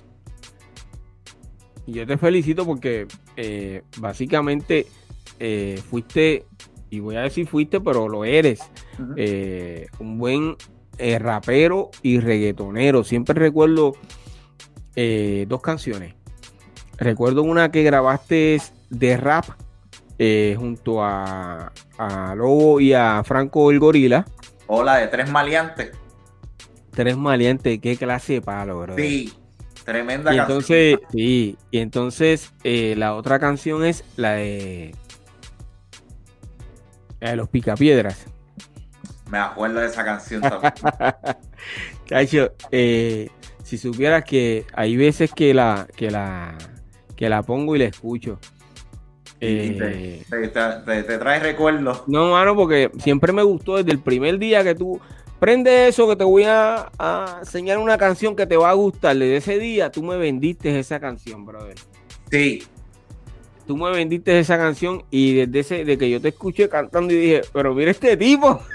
Y 1.86 1.94
yo 1.94 2.08
te 2.08 2.18
felicito 2.18 2.66
porque 2.66 3.08
eh, 3.36 3.84
básicamente 3.98 4.88
eh, 5.40 5.80
fuiste, 5.90 6.46
y 6.90 7.00
voy 7.00 7.16
a 7.16 7.22
decir 7.22 7.48
fuiste, 7.48 7.80
pero 7.80 8.08
lo 8.08 8.26
eres, 8.26 8.60
eh, 9.16 9.88
un 10.00 10.18
buen 10.18 10.56
rapero 11.20 11.92
y 12.02 12.20
reggaetonero. 12.20 13.04
Siempre 13.04 13.36
recuerdo 13.40 13.94
dos 15.48 15.62
canciones 15.62 16.16
recuerdo 16.98 17.44
una 17.44 17.72
que 17.72 17.84
grabaste 17.84 18.62
de 18.90 19.16
rap 19.16 19.46
junto 20.58 21.02
a, 21.02 21.72
a, 22.00 22.34
Lobo 22.34 22.80
y 22.80 22.94
a 22.94 23.22
Franco 23.24 23.70
el 23.72 23.80
Gorila. 23.80 24.26
Hola, 24.68 24.96
de 24.96 25.08
Tres 25.08 25.30
Maleantes. 25.30 25.92
Tres 26.92 27.18
Maleantes, 27.18 27.80
qué 27.80 27.98
clase 27.98 28.34
de 28.34 28.42
palo, 28.42 28.80
bro. 28.80 28.96
Sí, 28.96 29.34
tremenda 29.84 30.34
y 30.34 30.40
entonces, 30.40 31.00
Sí, 31.12 31.58
y 31.72 31.78
entonces 31.80 32.54
eh, 32.64 32.96
la 32.98 33.16
otra 33.16 33.40
canción 33.40 33.84
es 33.84 34.04
la 34.16 34.34
de, 34.34 34.96
la 37.20 37.32
de 37.32 37.36
los 37.36 37.50
Picapiedras. 37.50 38.26
Me 39.30 39.38
acuerdo 39.38 39.80
de 39.80 39.88
esa 39.88 40.04
canción 40.04 40.42
también. 40.42 40.74
Cacho, 42.08 42.54
eh, 42.72 43.30
si 43.64 43.78
supieras 43.78 44.24
que 44.24 44.66
hay 44.74 44.98
veces 44.98 45.32
que 45.32 45.54
la, 45.54 45.88
que 45.96 46.10
la, 46.10 46.58
que 47.16 47.30
la 47.30 47.44
pongo 47.44 47.76
y 47.76 47.80
la 47.80 47.86
escucho. 47.86 48.40
Eh, 49.42 50.24
te, 50.30 51.18
trae 51.18 51.40
recuerdos. 51.40 52.04
No, 52.08 52.32
mano, 52.32 52.56
porque 52.56 52.92
siempre 53.00 53.32
me 53.32 53.44
gustó 53.44 53.78
desde 53.78 53.92
el 53.92 54.00
primer 54.00 54.38
día 54.38 54.64
que 54.64 54.76
tú 54.76 55.00
prende 55.40 55.88
eso 55.88 56.10
que 56.10 56.18
te 56.18 56.26
voy 56.26 56.44
a, 56.46 56.90
enseñar 57.40 57.78
una 57.78 57.98
canción 57.98 58.36
que 58.36 58.46
te 58.46 58.58
va 58.58 58.70
a 58.70 58.74
gustar. 58.74 59.16
Desde 59.16 59.38
ese 59.38 59.60
día 59.60 59.92
tú 59.92 60.04
me 60.04 60.18
vendiste 60.18 60.78
esa 60.78 61.00
canción, 61.00 61.46
brother. 61.46 61.78
Sí. 62.30 62.64
Tú 63.66 63.78
me 63.78 63.92
vendiste 63.92 64.38
esa 64.40 64.58
canción 64.58 65.06
y 65.10 65.36
desde 65.36 65.60
ese, 65.60 65.86
de 65.86 65.98
que 65.98 66.10
yo 66.10 66.20
te 66.20 66.30
escuché 66.30 66.68
cantando 66.68 67.14
y 67.14 67.18
dije, 67.18 67.42
pero 67.54 67.74
mira 67.74 67.92
este 67.92 68.18
tipo. 68.18 68.62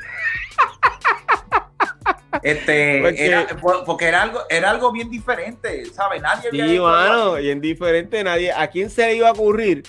Este, 2.42 3.00
porque 3.86 4.04
era, 4.04 4.22
algo, 4.22 4.40
era 4.50 4.68
algo 4.68 4.92
bien 4.92 5.08
diferente, 5.08 5.86
¿sabes? 5.86 6.20
Nadie 6.20 6.50
Sí, 6.50 6.78
mano, 6.78 7.36
bien 7.36 7.58
diferente, 7.58 8.22
nadie. 8.22 8.52
¿A 8.52 8.66
quién 8.66 8.90
se 8.90 9.06
le 9.06 9.16
iba 9.16 9.28
a 9.28 9.32
ocurrir 9.32 9.82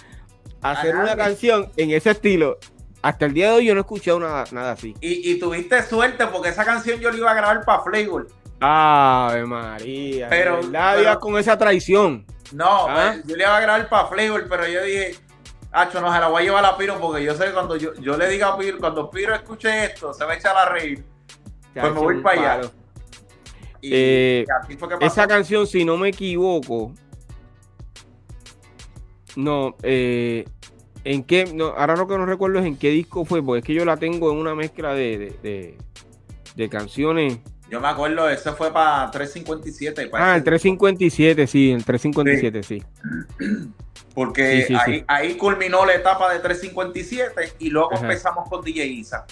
hacer 0.71 0.95
una 0.95 1.15
canción 1.15 1.71
en 1.77 1.91
ese 1.91 2.11
estilo? 2.11 2.57
Hasta 3.01 3.25
el 3.25 3.33
día 3.33 3.51
de 3.51 3.57
hoy 3.57 3.65
yo 3.65 3.73
no 3.75 3.81
he 3.81 3.83
escuchado 3.83 4.19
nada, 4.19 4.45
nada 4.51 4.71
así. 4.71 4.95
Y, 4.99 5.37
tuviste 5.39 5.83
suerte 5.83 6.25
porque 6.27 6.49
esa 6.49 6.65
canción 6.65 6.99
yo 6.99 7.11
la 7.11 7.17
iba 7.17 7.31
a 7.31 7.35
grabar 7.35 7.63
para 7.63 7.83
Flavor. 7.83 8.27
Ave 8.59 9.45
María. 9.45 10.27
Pero, 10.29 10.63
nadie 10.63 11.15
con 11.19 11.37
esa 11.37 11.57
traición. 11.57 12.25
No, 12.51 12.87
¿Ah? 12.87 13.11
pues, 13.13 13.27
yo 13.27 13.35
le 13.35 13.43
iba 13.43 13.55
a 13.55 13.59
grabar 13.59 13.89
para 13.89 14.07
Flavor, 14.07 14.45
pero 14.49 14.67
yo 14.67 14.83
dije, 14.83 15.15
Hacho, 15.75 15.99
no 15.99 16.11
se 16.13 16.19
la 16.19 16.29
voy 16.29 16.43
a 16.43 16.45
llevar 16.45 16.65
a 16.65 16.77
Piro 16.77 16.97
porque 16.99 17.21
yo 17.21 17.35
sé 17.35 17.45
que 17.45 17.51
cuando 17.51 17.75
yo, 17.75 17.93
yo 17.95 18.15
le 18.15 18.29
diga 18.29 18.47
a 18.47 18.57
Piro, 18.57 18.77
cuando 18.79 19.09
Piro 19.09 19.35
escuche 19.35 19.85
esto, 19.85 20.13
se 20.13 20.23
va 20.23 20.31
a 20.31 20.35
echar 20.35 20.55
a 20.55 20.69
reír. 20.69 21.03
Pues 21.73 21.93
me 21.93 21.99
voy 21.99 22.21
para 22.21 22.55
allá. 22.55 22.71
Eh, 23.81 24.45
esa 25.01 25.27
canción, 25.27 25.67
si 25.67 25.83
no 25.83 25.97
me 25.97 26.09
equivoco, 26.09 26.93
no, 29.35 29.75
eh, 29.83 30.45
en 31.05 31.23
qué, 31.23 31.45
no, 31.53 31.67
ahora 31.67 31.95
lo 31.95 32.07
que 32.07 32.17
no 32.17 32.25
recuerdo 32.25 32.59
es 32.59 32.65
en 32.65 32.77
qué 32.77 32.89
disco 32.89 33.25
fue, 33.25 33.41
porque 33.41 33.59
es 33.59 33.65
que 33.65 33.73
yo 33.75 33.85
la 33.85 33.95
tengo 33.95 34.31
en 34.31 34.39
una 34.39 34.55
mezcla 34.55 34.93
de, 34.93 35.77
de, 36.55 36.69
canciones. 36.69 37.37
Yo 37.69 37.79
me 37.79 37.87
acuerdo, 37.87 38.27
eso 38.27 38.55
fue 38.55 38.73
para 38.73 39.11
357. 39.11 40.09
ah, 40.13 40.35
el 40.35 40.43
357, 40.43 41.47
sí, 41.47 41.71
el 41.71 41.85
357, 41.85 42.63
sí. 42.63 42.83
Porque 44.15 44.67
ahí, 45.07 45.35
culminó 45.35 45.85
la 45.85 45.93
etapa 45.93 46.33
de 46.33 46.39
357 46.39 47.53
y 47.59 47.69
luego 47.69 47.91
empezamos 47.93 48.49
con 48.49 48.63
DJ 48.63 48.85
Isa. 48.85 49.25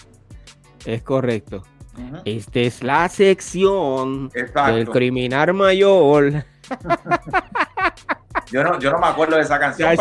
Es 0.86 1.02
correcto. 1.02 1.64
Esta 2.26 2.60
es 2.60 2.84
la 2.84 3.10
sección 3.10 4.30
del 4.30 4.90
criminal 4.90 5.54
mayor. 5.54 6.46
yo, 8.52 8.64
no, 8.64 8.80
yo 8.80 8.92
no 8.92 9.00
me 9.00 9.08
acuerdo 9.08 9.36
de 9.36 9.44
esa 9.44 9.60
canción. 9.60 9.98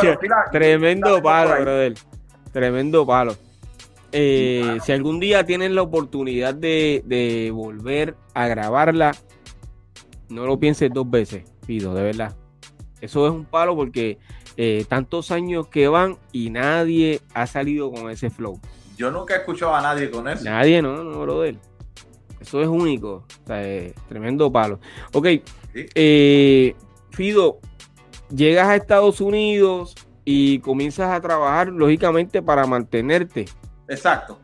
tremendo 0.51 1.23
palo, 1.23 1.61
brother. 1.63 1.95
Tremendo 2.53 3.07
palo. 3.07 3.37
Eh, 4.13 4.79
si 4.85 4.93
algún 4.93 5.19
día 5.21 5.45
tienen 5.45 5.75
la 5.75 5.83
oportunidad 5.83 6.55
de, 6.55 7.51
volver 7.53 8.15
a 8.35 8.47
grabarla, 8.47 9.13
no 10.29 10.47
lo 10.47 10.59
pienses 10.59 10.91
dos 10.93 11.11
veces, 11.11 11.45
pido, 11.67 11.95
de 11.95 12.03
verdad. 12.03 12.37
Eso 13.01 13.27
es 13.27 13.33
un 13.33 13.47
palo 13.47 13.75
porque 13.75 14.19
eh, 14.57 14.85
tantos 14.89 15.31
años 15.31 15.67
que 15.69 15.89
van 15.89 16.19
y 16.31 16.51
nadie 16.51 17.21
ha 17.35 17.47
salido 17.47 17.91
con 17.91 18.11
ese 18.11 18.31
flow. 18.31 18.61
Yo 18.97 19.11
nunca 19.11 19.35
he 19.35 19.39
escuchado 19.39 19.75
a 19.75 19.81
nadie 19.81 20.11
con 20.11 20.29
eso. 20.29 20.45
Nadie, 20.45 20.83
no, 20.83 21.03
no, 21.03 21.21
brother. 21.23 21.57
Eso 22.39 22.61
es 22.61 22.69
único. 22.69 23.25
O 23.45 23.47
sea, 23.47 23.63
tremendo 24.09 24.53
palo. 24.53 24.79
Ok. 25.13 25.27
Eh, 25.75 26.75
Fido, 27.11 27.59
llegas 28.35 28.69
a 28.69 28.77
Estados 28.77 29.21
Unidos 29.21 29.95
y 30.25 30.61
comienzas 30.61 31.13
a 31.13 31.21
trabajar, 31.21 31.69
lógicamente, 31.69 32.43
para 32.43 32.67
mantenerte. 32.67 33.47
Exacto. 33.89 34.39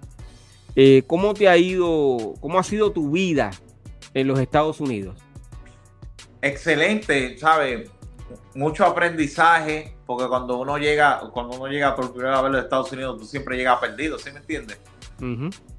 Eh, 0.75 1.03
¿Cómo 1.07 1.35
te 1.35 1.49
ha 1.49 1.57
ido, 1.57 2.35
cómo 2.41 2.59
ha 2.59 2.63
sido 2.63 2.93
tu 2.93 3.11
vida 3.11 3.51
en 4.15 4.29
los 4.29 4.39
Estados 4.39 4.81
Unidos? 4.81 5.21
Excelente, 6.43 7.37
¿sabes? 7.39 7.91
Mucho 8.55 8.85
aprendizaje, 8.85 9.97
porque 10.07 10.29
cuando 10.29 10.59
uno 10.59 10.79
llega, 10.79 11.21
cuando 11.33 11.57
uno 11.57 11.67
llega 11.67 11.97
por 11.97 12.13
primera 12.13 12.41
vez 12.43 12.47
a 12.47 12.49
los 12.51 12.65
Estados 12.65 12.93
Unidos, 12.93 13.19
tú 13.19 13.25
siempre 13.25 13.57
llegas 13.57 13.79
perdido, 13.79 14.19
¿sí 14.19 14.31
me 14.31 14.39
entiendes? 14.39 14.79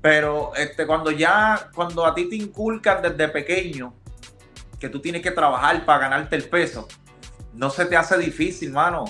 Pero 0.02 0.54
este, 0.56 0.86
cuando 0.86 1.12
ya, 1.12 1.70
cuando 1.74 2.06
a 2.06 2.14
ti 2.14 2.28
te 2.28 2.36
inculcan 2.36 3.02
desde 3.02 3.30
pequeño 3.30 3.94
que 4.78 4.90
tú 4.90 5.00
tienes 5.00 5.22
que 5.22 5.32
trabajar 5.32 5.86
para 5.86 6.00
ganarte 6.00 6.36
el 6.36 6.44
peso, 6.44 6.88
no 7.54 7.70
se 7.70 7.86
te 7.86 7.96
hace 7.96 8.18
difícil, 8.18 8.72
mano. 8.72 9.06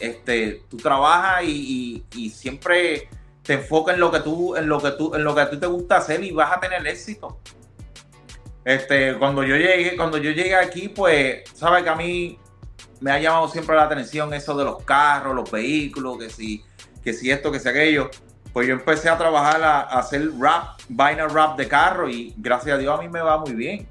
Este, 0.00 0.62
tú 0.68 0.76
trabajas 0.76 1.44
y, 1.44 2.04
siempre 2.32 3.08
te 3.42 3.54
enfocas 3.54 3.94
en 3.94 4.00
lo 4.00 4.10
que 4.10 4.20
tú, 4.20 4.56
en 4.56 4.68
lo 4.68 4.80
que 4.80 4.90
tú, 4.92 5.14
en 5.14 5.24
lo 5.24 5.34
que 5.34 5.40
a 5.40 5.50
ti 5.50 5.56
te 5.56 5.66
gusta 5.66 5.96
hacer 5.96 6.22
y 6.22 6.30
vas 6.30 6.56
a 6.56 6.60
tener 6.60 6.86
éxito. 6.86 7.38
Este, 8.64 9.16
cuando 9.18 9.42
yo 9.42 9.56
llegué, 9.56 9.96
cuando 9.96 10.18
yo 10.18 10.30
llegué 10.30 10.54
aquí, 10.54 10.88
pues, 10.88 11.42
sabes 11.54 11.82
que 11.82 11.88
a 11.88 11.94
mí 11.94 12.38
me 13.00 13.10
ha 13.10 13.18
llamado 13.18 13.48
siempre 13.48 13.74
la 13.74 13.84
atención 13.84 14.34
eso 14.34 14.56
de 14.56 14.64
los 14.64 14.82
carros, 14.82 15.34
los 15.34 15.50
vehículos, 15.50 16.18
que 16.18 16.28
si, 16.28 16.62
que 17.02 17.12
si 17.12 17.30
esto, 17.30 17.50
que 17.50 17.60
si 17.60 17.68
aquello 17.68 18.10
pues 18.52 18.66
yo 18.66 18.74
empecé 18.74 19.08
a 19.08 19.16
trabajar 19.16 19.62
a, 19.62 19.80
hacer 19.82 20.30
rap, 20.38 20.80
vinyl 20.88 21.30
rap 21.30 21.56
de 21.56 21.68
carro 21.68 22.08
y 22.08 22.34
gracias 22.38 22.74
a 22.74 22.78
Dios 22.78 22.98
a 22.98 23.00
mí 23.00 23.08
me 23.08 23.20
va 23.20 23.38
muy 23.38 23.52
bien. 23.52 23.86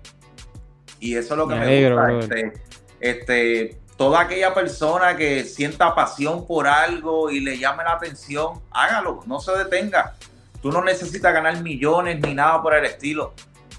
Y 0.99 1.15
eso 1.15 1.35
es 1.35 1.37
lo 1.37 1.47
que 1.47 1.55
me, 1.55 1.89
gusta. 1.89 2.11
Este, 2.19 2.53
este, 2.99 3.79
toda 3.97 4.21
aquella 4.21 4.53
persona 4.53 5.17
que 5.17 5.43
sienta 5.43 5.93
pasión 5.93 6.45
por 6.45 6.67
algo 6.67 7.31
y 7.31 7.39
le 7.39 7.57
llame 7.57 7.83
la 7.83 7.93
atención, 7.93 8.61
hágalo, 8.71 9.21
no 9.25 9.39
se 9.39 9.51
detenga. 9.57 10.15
Tú 10.61 10.71
no 10.71 10.83
necesitas 10.83 11.33
ganar 11.33 11.61
millones 11.61 12.19
ni 12.21 12.33
nada 12.33 12.61
por 12.61 12.75
el 12.75 12.85
estilo. 12.85 13.33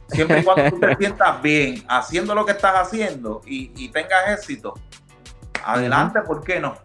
Siempre 0.08 0.40
y 0.40 0.42
cuando 0.42 0.70
tú 0.70 0.80
te 0.80 0.96
sientas 0.98 1.40
bien 1.40 1.84
haciendo 1.88 2.34
lo 2.34 2.44
que 2.44 2.52
estás 2.52 2.74
haciendo 2.74 3.42
y, 3.46 3.88
tengas 3.88 4.30
éxito, 4.30 4.74
adelante, 5.64 6.20
¿por 6.22 6.42
qué 6.42 6.58
no? 6.60 6.76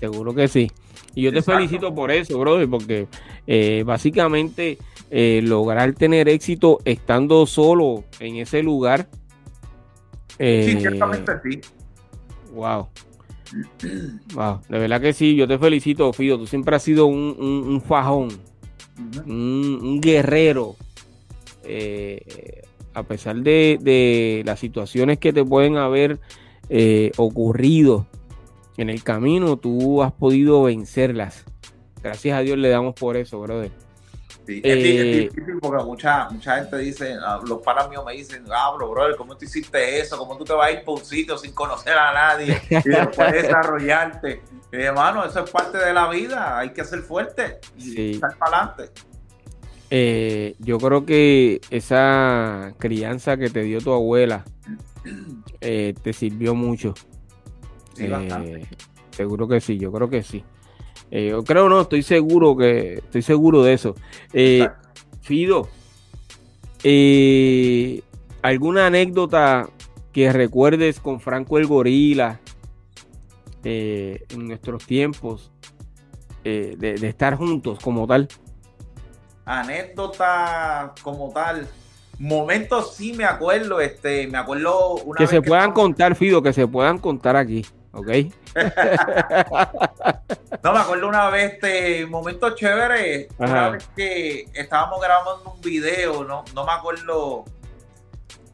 Seguro 0.00 0.34
que 0.34 0.48
sí. 0.48 0.70
Y 1.14 1.22
yo 1.22 1.32
te 1.32 1.42
felicito 1.42 1.94
por 1.94 2.10
eso, 2.10 2.38
brother, 2.38 2.68
porque 2.70 3.06
eh, 3.46 3.82
básicamente 3.84 4.78
eh, 5.10 5.40
lograr 5.42 5.92
tener 5.92 6.26
éxito 6.30 6.78
estando 6.86 7.44
solo 7.44 8.04
en 8.18 8.36
ese 8.36 8.62
lugar. 8.62 9.08
Eh, 10.38 10.64
sí, 10.70 10.80
ciertamente 10.80 11.32
sí. 11.42 11.60
Wow. 12.52 12.88
Wow, 14.34 14.60
de 14.68 14.78
verdad 14.78 15.00
que 15.00 15.12
sí, 15.12 15.36
yo 15.36 15.46
te 15.46 15.58
felicito, 15.58 16.12
Fido. 16.12 16.38
Tú 16.38 16.46
siempre 16.46 16.74
has 16.76 16.82
sido 16.82 17.06
un, 17.06 17.82
fajón, 17.86 18.28
un, 19.26 20.00
guerrero. 20.00 20.76
a 22.94 23.02
pesar 23.02 23.36
de, 23.36 23.78
de, 23.80 24.42
las 24.46 24.58
situaciones 24.58 25.18
que 25.18 25.32
te 25.32 25.44
pueden 25.44 25.76
haber 25.76 26.18
ocurrido 27.18 28.06
en 28.76 28.90
el 28.90 29.02
camino 29.02 29.56
tú 29.56 30.02
has 30.02 30.12
podido 30.12 30.62
vencerlas. 30.64 31.44
Gracias 32.02 32.36
a 32.36 32.40
Dios 32.40 32.58
le 32.58 32.68
damos 32.68 32.94
por 32.94 33.16
eso, 33.16 33.40
brother. 33.40 33.70
Sí, 34.46 34.60
es, 34.64 34.76
eh, 34.84 35.30
difícil 35.30 35.58
porque 35.60 35.84
mucha, 35.84 36.28
mucha 36.28 36.56
gente 36.56 36.78
dice, 36.78 37.16
ah, 37.24 37.40
los 37.46 37.62
panas 37.62 37.88
míos 37.88 38.02
me 38.04 38.12
dicen, 38.12 38.44
ah, 38.50 38.72
bro, 38.74 38.90
brother, 38.90 39.16
¿cómo 39.16 39.36
tú 39.36 39.44
hiciste 39.44 40.00
eso? 40.00 40.18
¿Cómo 40.18 40.36
tú 40.36 40.44
te 40.44 40.52
vas 40.52 40.68
a 40.68 40.72
ir 40.72 40.82
por 40.84 40.98
un 40.98 41.04
sitio 41.04 41.38
sin 41.38 41.52
conocer 41.52 41.96
a 41.96 42.12
nadie 42.12 42.60
y 42.68 42.88
después 42.88 43.32
desarrollarte? 43.32 44.42
Hermano, 44.72 45.24
eso 45.24 45.44
es 45.44 45.50
parte 45.50 45.78
de 45.78 45.92
la 45.92 46.08
vida, 46.08 46.58
hay 46.58 46.70
que 46.70 46.84
ser 46.84 47.00
fuerte 47.00 47.60
y 47.76 48.14
estar 48.14 48.36
para 48.36 48.56
adelante. 48.56 49.02
Eh, 49.90 50.56
yo 50.58 50.78
creo 50.78 51.04
que 51.04 51.60
esa 51.70 52.72
crianza 52.78 53.36
que 53.36 53.50
te 53.50 53.62
dio 53.62 53.78
tu 53.80 53.92
abuela 53.92 54.44
eh, 55.60 55.94
te 56.02 56.12
sirvió 56.12 56.54
mucho. 56.54 56.94
Seguro 59.10 59.46
que 59.46 59.60
sí, 59.60 59.78
yo 59.78 59.92
creo 59.92 60.08
que 60.08 60.22
sí. 60.22 60.42
Eh, 61.14 61.28
yo 61.28 61.44
creo 61.44 61.68
no, 61.68 61.82
estoy 61.82 62.02
seguro 62.02 62.56
que 62.56 62.94
estoy 62.94 63.20
seguro 63.20 63.62
de 63.62 63.74
eso. 63.74 63.94
Eh, 64.32 64.66
Fido, 65.20 65.68
¿alguna 68.40 68.86
anécdota 68.86 69.68
que 70.10 70.32
recuerdes 70.32 71.00
con 71.00 71.20
Franco 71.20 71.58
el 71.58 71.66
Gorila 71.66 72.40
eh, 73.62 74.24
en 74.30 74.48
nuestros 74.48 74.86
tiempos 74.86 75.52
de, 76.42 76.76
de, 76.76 77.08
estar 77.08 77.36
juntos 77.36 77.78
como 77.84 78.06
tal? 78.06 78.26
Anécdota 79.44 80.94
como 81.02 81.30
tal. 81.30 81.68
Momentos 82.18 82.94
sí 82.94 83.12
me 83.12 83.24
acuerdo, 83.24 83.82
este, 83.82 84.26
me 84.28 84.38
acuerdo 84.38 84.94
una 85.04 85.18
que 85.18 85.26
se 85.26 85.42
puedan 85.42 85.72
contar, 85.72 86.14
Fido, 86.14 86.42
que 86.42 86.54
se 86.54 86.66
puedan 86.66 86.96
contar 86.96 87.36
aquí. 87.36 87.66
¿Ok? 87.92 88.08
no, 90.62 90.72
me 90.72 90.78
acuerdo 90.78 91.08
una 91.08 91.30
vez, 91.30 91.54
este 91.54 92.06
momento 92.06 92.54
chévere, 92.54 93.28
una 93.38 93.70
vez 93.70 93.88
que 93.96 94.48
estábamos 94.54 95.00
grabando 95.00 95.54
un 95.54 95.60
video, 95.60 96.24
no, 96.24 96.44
no 96.54 96.66
me 96.66 96.72
acuerdo 96.72 97.44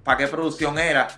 para 0.03 0.18
qué 0.18 0.26
producción 0.26 0.78
era, 0.78 1.09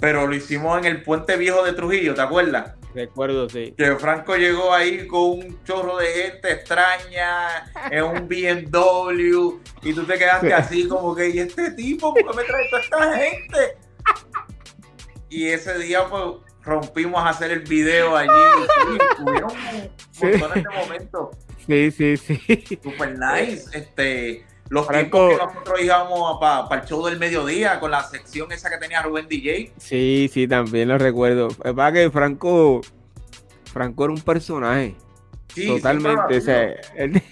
pero 0.00 0.26
lo 0.26 0.34
hicimos 0.34 0.78
en 0.78 0.86
el 0.86 1.02
puente 1.02 1.36
viejo 1.36 1.64
de 1.64 1.72
Trujillo, 1.72 2.14
¿te 2.14 2.22
acuerdas? 2.22 2.74
Recuerdo, 2.94 3.48
sí. 3.48 3.74
Que 3.76 3.96
Franco 3.96 4.36
llegó 4.36 4.72
ahí 4.72 5.06
con 5.06 5.20
un 5.20 5.64
chorro 5.64 5.98
de 5.98 6.06
gente 6.06 6.52
extraña, 6.52 7.70
en 7.90 8.02
un 8.02 8.28
BMW, 8.28 9.58
y 9.82 9.92
tú 9.92 10.04
te 10.04 10.18
quedaste 10.18 10.54
así 10.54 10.88
como 10.88 11.14
que, 11.14 11.28
¿y 11.28 11.38
este 11.38 11.72
tipo? 11.72 12.14
¿Por 12.14 12.30
qué 12.30 12.36
me 12.36 12.44
trae 12.44 12.68
toda 12.70 12.82
esta 12.82 13.16
gente? 13.16 13.76
Y 15.28 15.48
ese 15.48 15.78
día, 15.78 16.06
pues, 16.08 16.22
rompimos 16.62 17.22
a 17.22 17.30
hacer 17.30 17.50
el 17.50 17.60
video 17.60 18.16
allí. 18.16 18.30
Sí, 18.88 18.98
tuvieron 19.16 19.52
montones 20.40 20.64
de 20.64 20.70
momentos. 20.70 21.28
Sí, 21.66 21.90
sí, 21.90 22.16
sí. 22.16 22.80
Super 22.82 23.18
nice. 23.18 23.66
Este, 23.76 24.46
los 24.68 24.88
tiempos 24.88 25.30
que 25.30 25.44
nosotros 25.44 25.80
íbamos 25.80 26.38
para 26.40 26.80
el 26.80 26.88
show 26.88 27.04
del 27.06 27.18
mediodía 27.18 27.78
con 27.80 27.90
la 27.90 28.02
sección 28.02 28.50
esa 28.52 28.70
que 28.70 28.78
tenía 28.78 29.02
Rubén 29.02 29.28
DJ. 29.28 29.72
Sí, 29.76 30.30
sí, 30.32 30.48
también 30.48 30.88
lo 30.88 30.98
recuerdo. 30.98 31.48
Es 31.64 31.72
para 31.72 31.92
que 31.92 32.10
Franco, 32.10 32.80
Franco 33.72 34.04
era 34.04 34.12
un 34.14 34.20
personaje. 34.20 34.96
Sí, 35.54 35.68
totalmente. 35.68 36.38
O 36.38 36.40
sea, 36.40 36.62
él... 36.96 37.22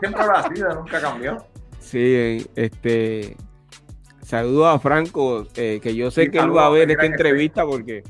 siempre 0.00 0.24
lo 0.24 0.36
ha 0.36 0.54
sido, 0.54 0.74
nunca 0.74 1.00
cambió. 1.00 1.46
Sí, 1.80 2.46
este 2.56 3.36
saludo 4.24 4.66
a 4.66 4.78
Franco, 4.78 5.46
eh, 5.54 5.80
que 5.82 5.94
yo 5.94 6.10
sé 6.10 6.30
que 6.30 6.38
él 6.38 6.56
va 6.56 6.66
a 6.66 6.70
ver 6.70 6.90
esta 6.90 7.06
entrevista 7.06 7.64
porque 7.64 8.02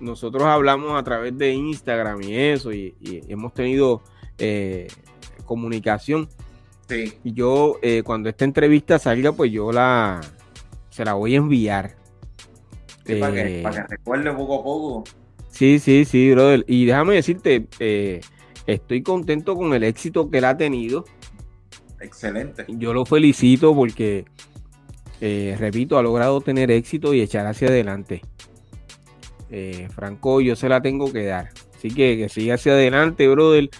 nosotros 0.00 0.44
hablamos 0.44 0.98
a 0.98 1.02
través 1.02 1.36
de 1.36 1.52
Instagram 1.52 2.22
y 2.22 2.36
eso, 2.36 2.72
y, 2.72 2.94
hemos 3.28 3.52
tenido 3.52 4.02
eh, 4.38 4.86
comunicación. 5.44 6.28
Sí. 6.88 7.12
Y 7.24 7.34
yo, 7.34 7.78
eh, 7.82 8.02
cuando 8.04 8.28
esta 8.28 8.44
entrevista 8.44 8.98
salga, 8.98 9.32
pues 9.32 9.52
yo 9.52 9.72
la 9.72 10.20
se 10.90 11.04
la 11.04 11.14
voy 11.14 11.34
a 11.34 11.38
enviar. 11.38 11.96
para, 13.20 13.32
que, 13.32 13.64
recuerde 13.88 14.32
poco 14.32 14.60
a 14.60 14.62
poco. 14.62 15.04
Sí, 15.50 15.78
sí, 15.78 16.04
sí, 16.04 16.30
brother. 16.30 16.64
Y 16.68 16.86
déjame 16.86 17.16
decirte, 17.16 17.66
estoy 18.66 19.02
contento 19.02 19.54
con 19.54 19.74
el 19.74 19.84
éxito 19.84 20.30
que 20.30 20.38
él 20.38 20.44
ha 20.44 20.56
tenido. 20.56 21.04
Excelente. 22.00 22.64
Yo 22.68 22.94
lo 22.94 23.04
felicito 23.04 23.74
porque 23.74 24.24
eh, 25.20 25.56
repito, 25.58 25.98
ha 25.98 26.02
logrado 26.02 26.40
tener 26.40 26.70
éxito 26.70 27.12
y 27.12 27.20
echar 27.20 27.46
hacia 27.46 27.68
adelante. 27.68 28.22
Eh, 29.50 29.88
Franco, 29.94 30.40
yo 30.40 30.54
se 30.54 30.68
la 30.68 30.80
tengo 30.80 31.12
que 31.12 31.24
dar. 31.24 31.50
Así 31.76 31.88
que 31.88 32.16
que 32.16 32.28
siga 32.28 32.54
hacia 32.54 32.72
adelante, 32.72 33.28
brother. 33.28 33.70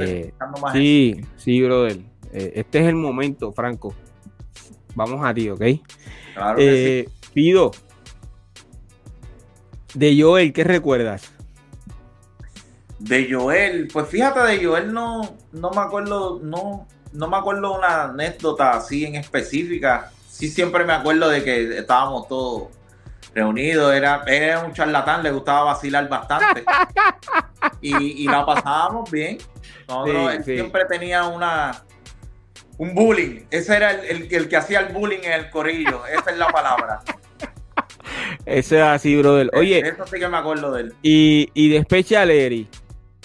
Eh, 0.00 0.32
sí, 0.72 1.20
sí, 1.36 1.62
brother. 1.62 1.98
este 2.32 2.80
es 2.80 2.86
el 2.86 2.94
momento, 2.94 3.52
Franco. 3.52 3.94
Vamos 4.94 5.24
a 5.24 5.32
ti, 5.32 5.48
¿ok? 5.50 5.62
Claro 6.34 6.58
Pido. 7.32 7.70
De 9.94 10.20
Joel, 10.20 10.52
¿qué 10.52 10.64
recuerdas? 10.64 11.32
De 12.98 13.32
Joel, 13.32 13.88
pues 13.92 14.08
fíjate, 14.08 14.40
de 14.40 14.64
Joel 14.64 14.92
no, 14.92 15.36
no 15.52 15.70
me 15.70 15.80
acuerdo, 15.80 16.40
no, 16.42 16.86
no 17.12 17.28
me 17.28 17.36
acuerdo 17.36 17.76
una 17.76 18.04
anécdota 18.04 18.72
así 18.72 19.04
en 19.04 19.14
específica 19.14 20.10
sí 20.38 20.48
siempre 20.48 20.84
me 20.84 20.92
acuerdo 20.92 21.28
de 21.28 21.42
que 21.42 21.78
estábamos 21.78 22.28
todos 22.28 22.68
reunidos, 23.34 23.92
era, 23.92 24.22
era 24.24 24.60
un 24.60 24.72
charlatán, 24.72 25.24
le 25.24 25.32
gustaba 25.32 25.64
vacilar 25.64 26.08
bastante. 26.08 26.62
y, 27.80 28.24
la 28.28 28.46
pasábamos 28.46 29.10
bien. 29.10 29.38
siempre 30.44 30.84
tenía 30.84 31.24
una 31.24 31.82
un 32.76 32.94
bullying. 32.94 33.40
Ese 33.50 33.74
era 33.74 33.90
el, 33.90 34.32
el, 34.32 34.48
que 34.48 34.56
hacía 34.56 34.78
el 34.78 34.94
bullying 34.94 35.24
en 35.24 35.32
el 35.32 35.50
corillo. 35.50 36.06
Esa 36.18 36.30
es 36.30 36.38
la 36.38 36.46
palabra. 36.48 37.00
Eso 38.46 38.76
es 38.76 38.82
así, 38.82 39.16
brother. 39.16 39.50
Oye. 39.54 39.80
Eso 39.80 40.06
sí 40.06 40.20
que 40.20 40.28
me 40.28 40.36
acuerdo 40.36 40.70
de 40.70 40.82
él. 40.82 40.94
Y, 41.02 41.50
y 41.54 41.68
de 41.70 41.82
Special 41.82 42.30
Eri, 42.30 42.68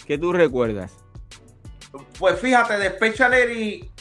¿qué 0.08 0.18
tú 0.18 0.34
recuerdas? 0.34 0.98
Pues 2.18 2.40
fíjate, 2.40 2.80
de 2.80 2.90
Special 2.90 3.36
Eri 3.36 3.93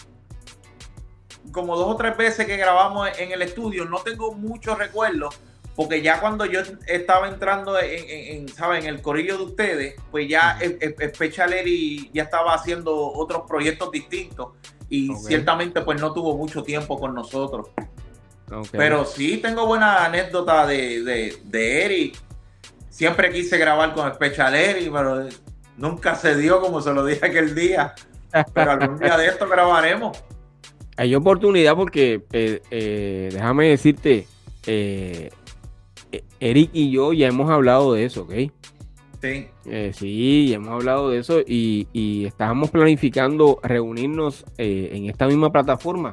como 1.52 1.76
dos 1.76 1.88
o 1.88 1.96
tres 1.96 2.16
veces 2.16 2.46
que 2.46 2.56
grabamos 2.56 3.08
en 3.18 3.30
el 3.30 3.42
estudio, 3.42 3.84
no 3.84 3.98
tengo 3.98 4.32
muchos 4.32 4.78
recuerdos, 4.78 5.38
porque 5.76 6.02
ya 6.02 6.20
cuando 6.20 6.44
yo 6.44 6.60
estaba 6.86 7.28
entrando 7.28 7.78
en, 7.78 8.46
en, 8.48 8.86
el 8.86 9.00
corillo 9.00 9.38
de 9.38 9.44
ustedes, 9.44 9.94
pues 10.10 10.28
ya 10.28 10.58
Special 11.14 11.52
Eri 11.52 12.10
ya 12.12 12.24
estaba 12.24 12.54
haciendo 12.54 12.94
otros 12.94 13.42
proyectos 13.48 13.90
distintos 13.90 14.48
y 14.88 15.14
ciertamente 15.16 15.80
pues 15.82 16.00
no 16.00 16.12
tuvo 16.12 16.36
mucho 16.36 16.62
tiempo 16.62 16.98
con 16.98 17.14
nosotros. 17.14 17.68
Pero 18.70 19.06
sí 19.06 19.38
tengo 19.38 19.66
buena 19.66 20.04
anécdota 20.04 20.66
de, 20.66 21.02
de, 21.02 21.38
de 21.44 21.84
Eric. 21.84 22.18
Siempre 22.90 23.32
quise 23.32 23.56
grabar 23.56 23.94
con 23.94 24.12
Special 24.12 24.54
Eri, 24.54 24.90
pero 24.90 25.26
nunca 25.78 26.14
se 26.14 26.36
dio 26.36 26.60
como 26.60 26.82
se 26.82 26.92
lo 26.92 27.06
dije 27.06 27.24
aquel 27.24 27.54
día. 27.54 27.94
Pero 28.52 28.72
algún 28.72 28.98
día 28.98 29.16
de 29.16 29.26
esto 29.26 29.48
grabaremos 29.48 30.22
hay 30.96 31.14
oportunidad 31.14 31.74
porque, 31.74 32.22
eh, 32.32 32.60
eh, 32.70 33.30
déjame 33.32 33.68
decirte, 33.68 34.26
eh, 34.66 35.30
Eric 36.40 36.70
y 36.72 36.90
yo 36.90 37.12
ya 37.12 37.28
hemos 37.28 37.50
hablado 37.50 37.94
de 37.94 38.04
eso, 38.04 38.22
¿ok? 38.22 38.32
Sí. 39.22 39.46
sí, 39.92 40.48
ya 40.48 40.56
hemos 40.56 40.70
hablado 40.70 41.08
de 41.08 41.18
eso 41.18 41.40
y, 41.46 41.86
y 41.92 42.24
estábamos 42.24 42.70
planificando 42.70 43.60
reunirnos 43.62 44.44
en 44.58 45.08
esta 45.08 45.28
misma 45.28 45.52
plataforma 45.52 46.10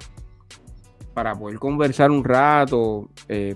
para 1.15 1.33
poder 1.33 1.57
conversar 1.57 2.11
un 2.11 2.23
rato, 2.23 3.09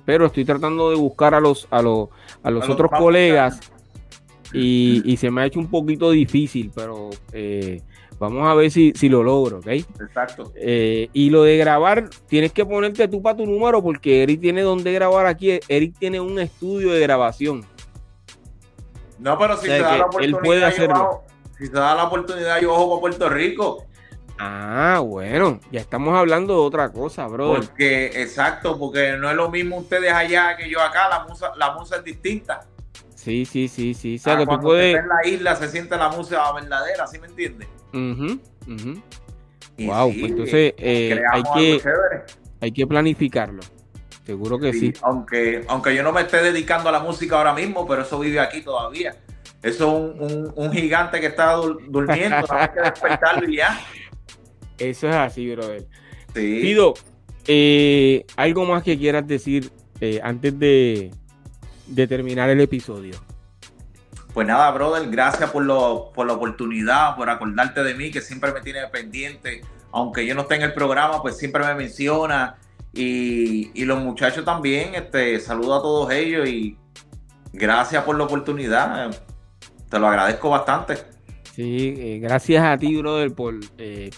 pero 0.06 0.26
estoy 0.26 0.44
tratando 0.44 0.90
de 0.90 0.96
buscar 0.96 1.36
a 1.36 1.40
los, 1.40 1.68
a 1.70 1.84
los, 1.84 2.10
a 2.42 2.50
los 2.50 2.68
otros 2.68 2.90
colegas 2.98 3.60
y, 4.54 5.04
y, 5.06 5.18
se 5.18 5.30
me 5.30 5.44
ha 5.44 5.46
hecho 5.46 5.60
un 5.60 5.68
poquito 5.68 6.10
difícil, 6.10 6.72
pero 6.74 7.12
Vamos 8.24 8.48
a 8.48 8.54
ver 8.54 8.72
si, 8.72 8.94
si 8.96 9.10
lo 9.10 9.22
logro, 9.22 9.60
¿ok? 9.60 9.68
Exacto. 9.68 10.54
Eh, 10.56 11.10
y 11.12 11.30
lo 11.30 11.44
de 11.44 11.58
grabar, 11.58 12.10
tienes 12.28 12.54
que 12.54 12.66
ponerte 12.66 13.08
tú 13.08 13.22
para 13.22 13.36
tu 13.36 13.46
número 13.46 13.84
porque 13.84 14.24
Eric 14.24 14.40
tiene 14.40 14.62
donde 14.62 14.94
grabar 14.94 15.26
aquí. 15.26 15.60
Eric 15.68 15.96
tiene 16.00 16.22
un 16.22 16.40
estudio 16.40 16.94
de 16.94 17.02
grabación. 17.02 17.66
No, 19.20 19.38
pero 19.38 19.58
si 19.58 19.68
se 19.68 19.80
da 19.80 19.98
la 19.98 20.06
oportunidad, 20.06 20.40
él 20.40 20.46
puede 20.46 20.66
hacerlo. 20.66 21.24
si 21.58 21.68
se 21.68 21.74
da 21.74 21.96
la 21.96 22.06
oportunidad, 22.06 22.62
yo 22.62 22.74
ojo 22.74 22.90
para 22.90 23.02
Puerto 23.02 23.30
Rico. 23.30 23.86
Ah, 24.40 25.02
bueno, 25.06 25.60
ya 25.72 25.80
estamos 25.80 26.18
hablando 26.18 26.54
de 26.54 26.60
otra 26.62 26.92
cosa, 26.92 27.28
bro. 27.28 27.56
Porque, 27.56 28.08
exacto, 28.22 28.80
porque 28.80 29.18
no 29.18 29.30
es 29.30 29.36
lo 29.36 29.50
mismo 29.50 29.78
ustedes 29.78 30.12
allá 30.12 30.56
que 30.58 30.70
yo 30.70 30.82
acá, 30.82 31.08
la 31.10 31.26
musa, 31.26 31.52
la 31.56 31.74
musa 31.74 31.98
es 31.98 32.04
distinta. 32.04 32.66
Sí, 33.16 33.46
sí, 33.46 33.68
sí, 33.68 33.94
sí. 33.94 34.16
O 34.16 34.20
sea, 34.20 34.34
ah, 34.34 34.38
que 34.40 34.48
tú 34.48 34.60
puedes... 34.60 34.98
en 34.98 35.08
la 35.08 35.26
isla 35.26 35.56
se 35.56 35.70
siente 35.70 35.96
la 35.96 36.10
música 36.10 36.52
verdadera, 36.52 37.08
¿sí 37.08 37.20
me 37.20 37.28
entiendes? 37.28 37.70
Wow, 39.78 40.12
pues 40.12 40.32
entonces 40.32 40.74
eh, 40.78 41.20
hay, 41.32 41.44
que, 41.56 41.82
hay 42.62 42.72
que 42.72 42.88
planificarlo. 42.88 43.62
Seguro 44.26 44.58
que 44.58 44.72
sí, 44.72 44.94
Aunque, 45.02 45.66
aunque 45.68 45.94
yo 45.94 46.02
no 46.02 46.14
me 46.14 46.22
esté 46.22 46.41
dedicando 46.41 46.88
a 46.88 46.91
la 46.94 47.00
música 47.00 47.38
ahora 47.38 47.54
mismo, 47.54 47.86
pero 47.86 48.04
eso 48.04 48.20
vive 48.20 48.39
aquí 48.39 48.62
todavía. 48.62 49.16
Eso 49.62 50.16
es 50.20 50.34
un, 50.56 50.72
gigante 50.72 51.20
que 51.20 51.28
está 51.28 51.54
durmiendo, 51.54 52.46
hay 52.50 52.70
que 52.70 52.82
despertarlo 52.82 53.50
y 53.50 53.58
ya. 53.58 53.80
Eso 54.78 55.08
es 55.08 55.16
así, 55.16 55.50
brother. 55.52 55.86
Sí. 56.34 56.60
Pido, 56.62 56.96
eh, 57.48 58.26
algo 58.36 58.66
más 58.66 58.84
que 58.84 58.98
quieras 58.98 59.26
decir 59.28 59.72
eh, 60.02 60.20
antes 60.24 60.58
de, 60.58 61.12
de 61.88 62.08
terminar 62.08 62.50
el 62.50 62.60
episodio. 62.60 63.14
Pues 64.34 64.48
nada, 64.48 64.72
brother, 64.72 65.08
gracias 65.12 65.52
por, 65.52 65.64
lo, 65.64 66.12
por 66.14 66.26
la 66.26 66.34
oportunidad, 66.34 67.16
por 67.16 67.30
acordarte 67.30 67.84
de 67.84 67.94
mí, 67.94 68.10
que 68.10 68.20
siempre 68.20 68.52
me 68.52 68.62
tiene 68.62 68.88
pendiente. 68.88 69.62
Aunque 69.92 70.26
yo 70.26 70.34
no 70.34 70.42
esté 70.42 70.56
en 70.56 70.64
el 70.64 70.74
programa, 70.74 71.22
pues 71.22 71.38
siempre 71.38 71.64
me 71.64 71.76
menciona. 71.76 72.58
Y, 72.94 73.86
los 73.86 74.00
muchachos 74.00 74.44
también, 74.44 74.96
este, 74.96 75.40
saludo 75.40 75.76
a 75.76 75.82
todos 75.82 76.12
ellos 76.12 76.48
y 76.48 76.78
gracias 77.52 78.04
por 78.04 78.18
la 78.18 78.24
oportunidad. 78.24 79.12
Te 79.90 80.00
lo 80.00 80.08
agradezco 80.08 80.50
bastante. 80.50 80.98
Sí, 81.56 81.94
eh, 81.96 82.20
gracias 82.20 82.64
a 82.64 82.76
ti, 82.76 82.98
brother, 82.98 83.32
por 83.36 83.54
eh, 83.78 84.10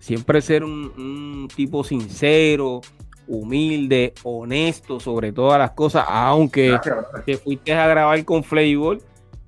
siempre 0.00 0.42
ser 0.42 0.64
un, 0.64 1.48
tipo 1.54 1.84
sincero, 1.84 2.80
humilde, 3.28 4.14
honesto 4.24 4.98
sobre 4.98 5.30
todas 5.30 5.60
las 5.60 5.70
cosas, 5.70 6.04
aunque 6.08 6.76
te 7.24 7.36
fuiste 7.36 7.72
a 7.72 7.86
grabar 7.86 8.24
con 8.24 8.42
Flavor 8.42 8.98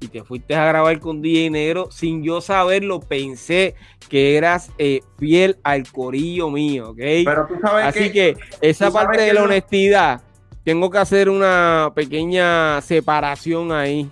y 0.00 0.08
te 0.08 0.22
fuiste 0.22 0.54
a 0.54 0.66
grabar 0.66 0.98
con 1.00 1.22
DJ 1.22 1.50
Negro, 1.50 1.90
sin 1.90 2.22
yo 2.22 2.40
saberlo, 2.40 3.00
pensé 3.00 3.74
que 4.08 4.36
eras 4.36 4.70
eh, 4.78 5.00
fiel 5.18 5.58
al 5.62 5.90
corillo 5.90 6.50
mío, 6.50 6.90
¿ok? 6.90 6.96
Pero 6.96 7.46
tú 7.46 7.58
sabes 7.60 7.86
Así 7.86 8.12
que, 8.12 8.36
esa 8.60 8.90
parte 8.90 9.22
de 9.22 9.32
la 9.32 9.42
honestidad, 9.42 10.22
tengo 10.64 10.90
que 10.90 10.98
hacer 10.98 11.30
una 11.30 11.92
pequeña 11.94 12.80
separación 12.82 13.72
ahí. 13.72 14.10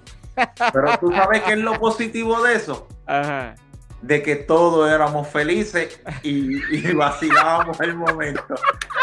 Pero 0.72 0.98
tú 0.98 1.12
sabes 1.12 1.42
qué 1.42 1.52
es 1.52 1.58
lo 1.58 1.78
positivo 1.78 2.42
de 2.42 2.54
eso. 2.54 2.88
Ajá. 3.06 3.54
De 4.02 4.22
que 4.22 4.36
todos 4.36 4.90
éramos 4.90 5.28
felices 5.28 6.00
y, 6.22 6.56
y 6.76 6.92
vacilábamos 6.92 7.80
el 7.80 7.94
momento. 7.94 8.54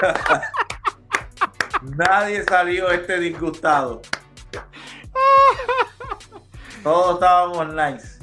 Nadie 1.97 2.43
salió 2.43 2.91
este 2.91 3.19
disgustado. 3.19 4.01
Todos 6.83 7.15
estábamos 7.15 7.67
nice. 7.73 8.19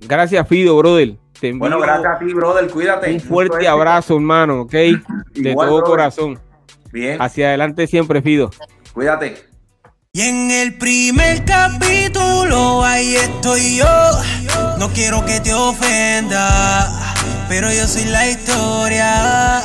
Gracias, 0.00 0.46
Fido, 0.48 0.76
brother. 0.76 1.16
bueno, 1.54 1.80
gracias 1.80 2.14
a 2.14 2.18
ti, 2.18 2.32
brother. 2.32 2.70
Cuídate. 2.70 3.12
Un 3.12 3.20
fuerte 3.20 3.66
abrazo, 3.66 4.14
hermano, 4.16 4.62
¿ok? 4.62 4.72
De 4.72 5.54
todo 5.54 5.82
corazón. 5.82 6.38
Bien. 6.92 7.20
Hacia 7.20 7.48
adelante 7.48 7.86
siempre, 7.86 8.22
Fido. 8.22 8.50
Cuídate. 8.92 9.46
Y 10.12 10.22
en 10.22 10.50
el 10.50 10.78
primer 10.78 11.44
capítulo, 11.44 12.82
ahí 12.84 13.16
estoy 13.16 13.76
yo. 13.76 14.10
No 14.78 14.88
quiero 14.90 15.24
que 15.26 15.40
te 15.40 15.52
ofenda, 15.52 16.88
pero 17.48 17.70
yo 17.70 17.86
soy 17.86 18.04
la 18.06 18.26
historia. 18.26 19.62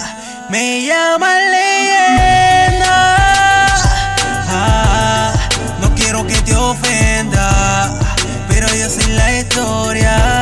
Me 0.50 0.86
llama 0.86 1.40
Ley 1.40 1.72
historia. 9.52 10.41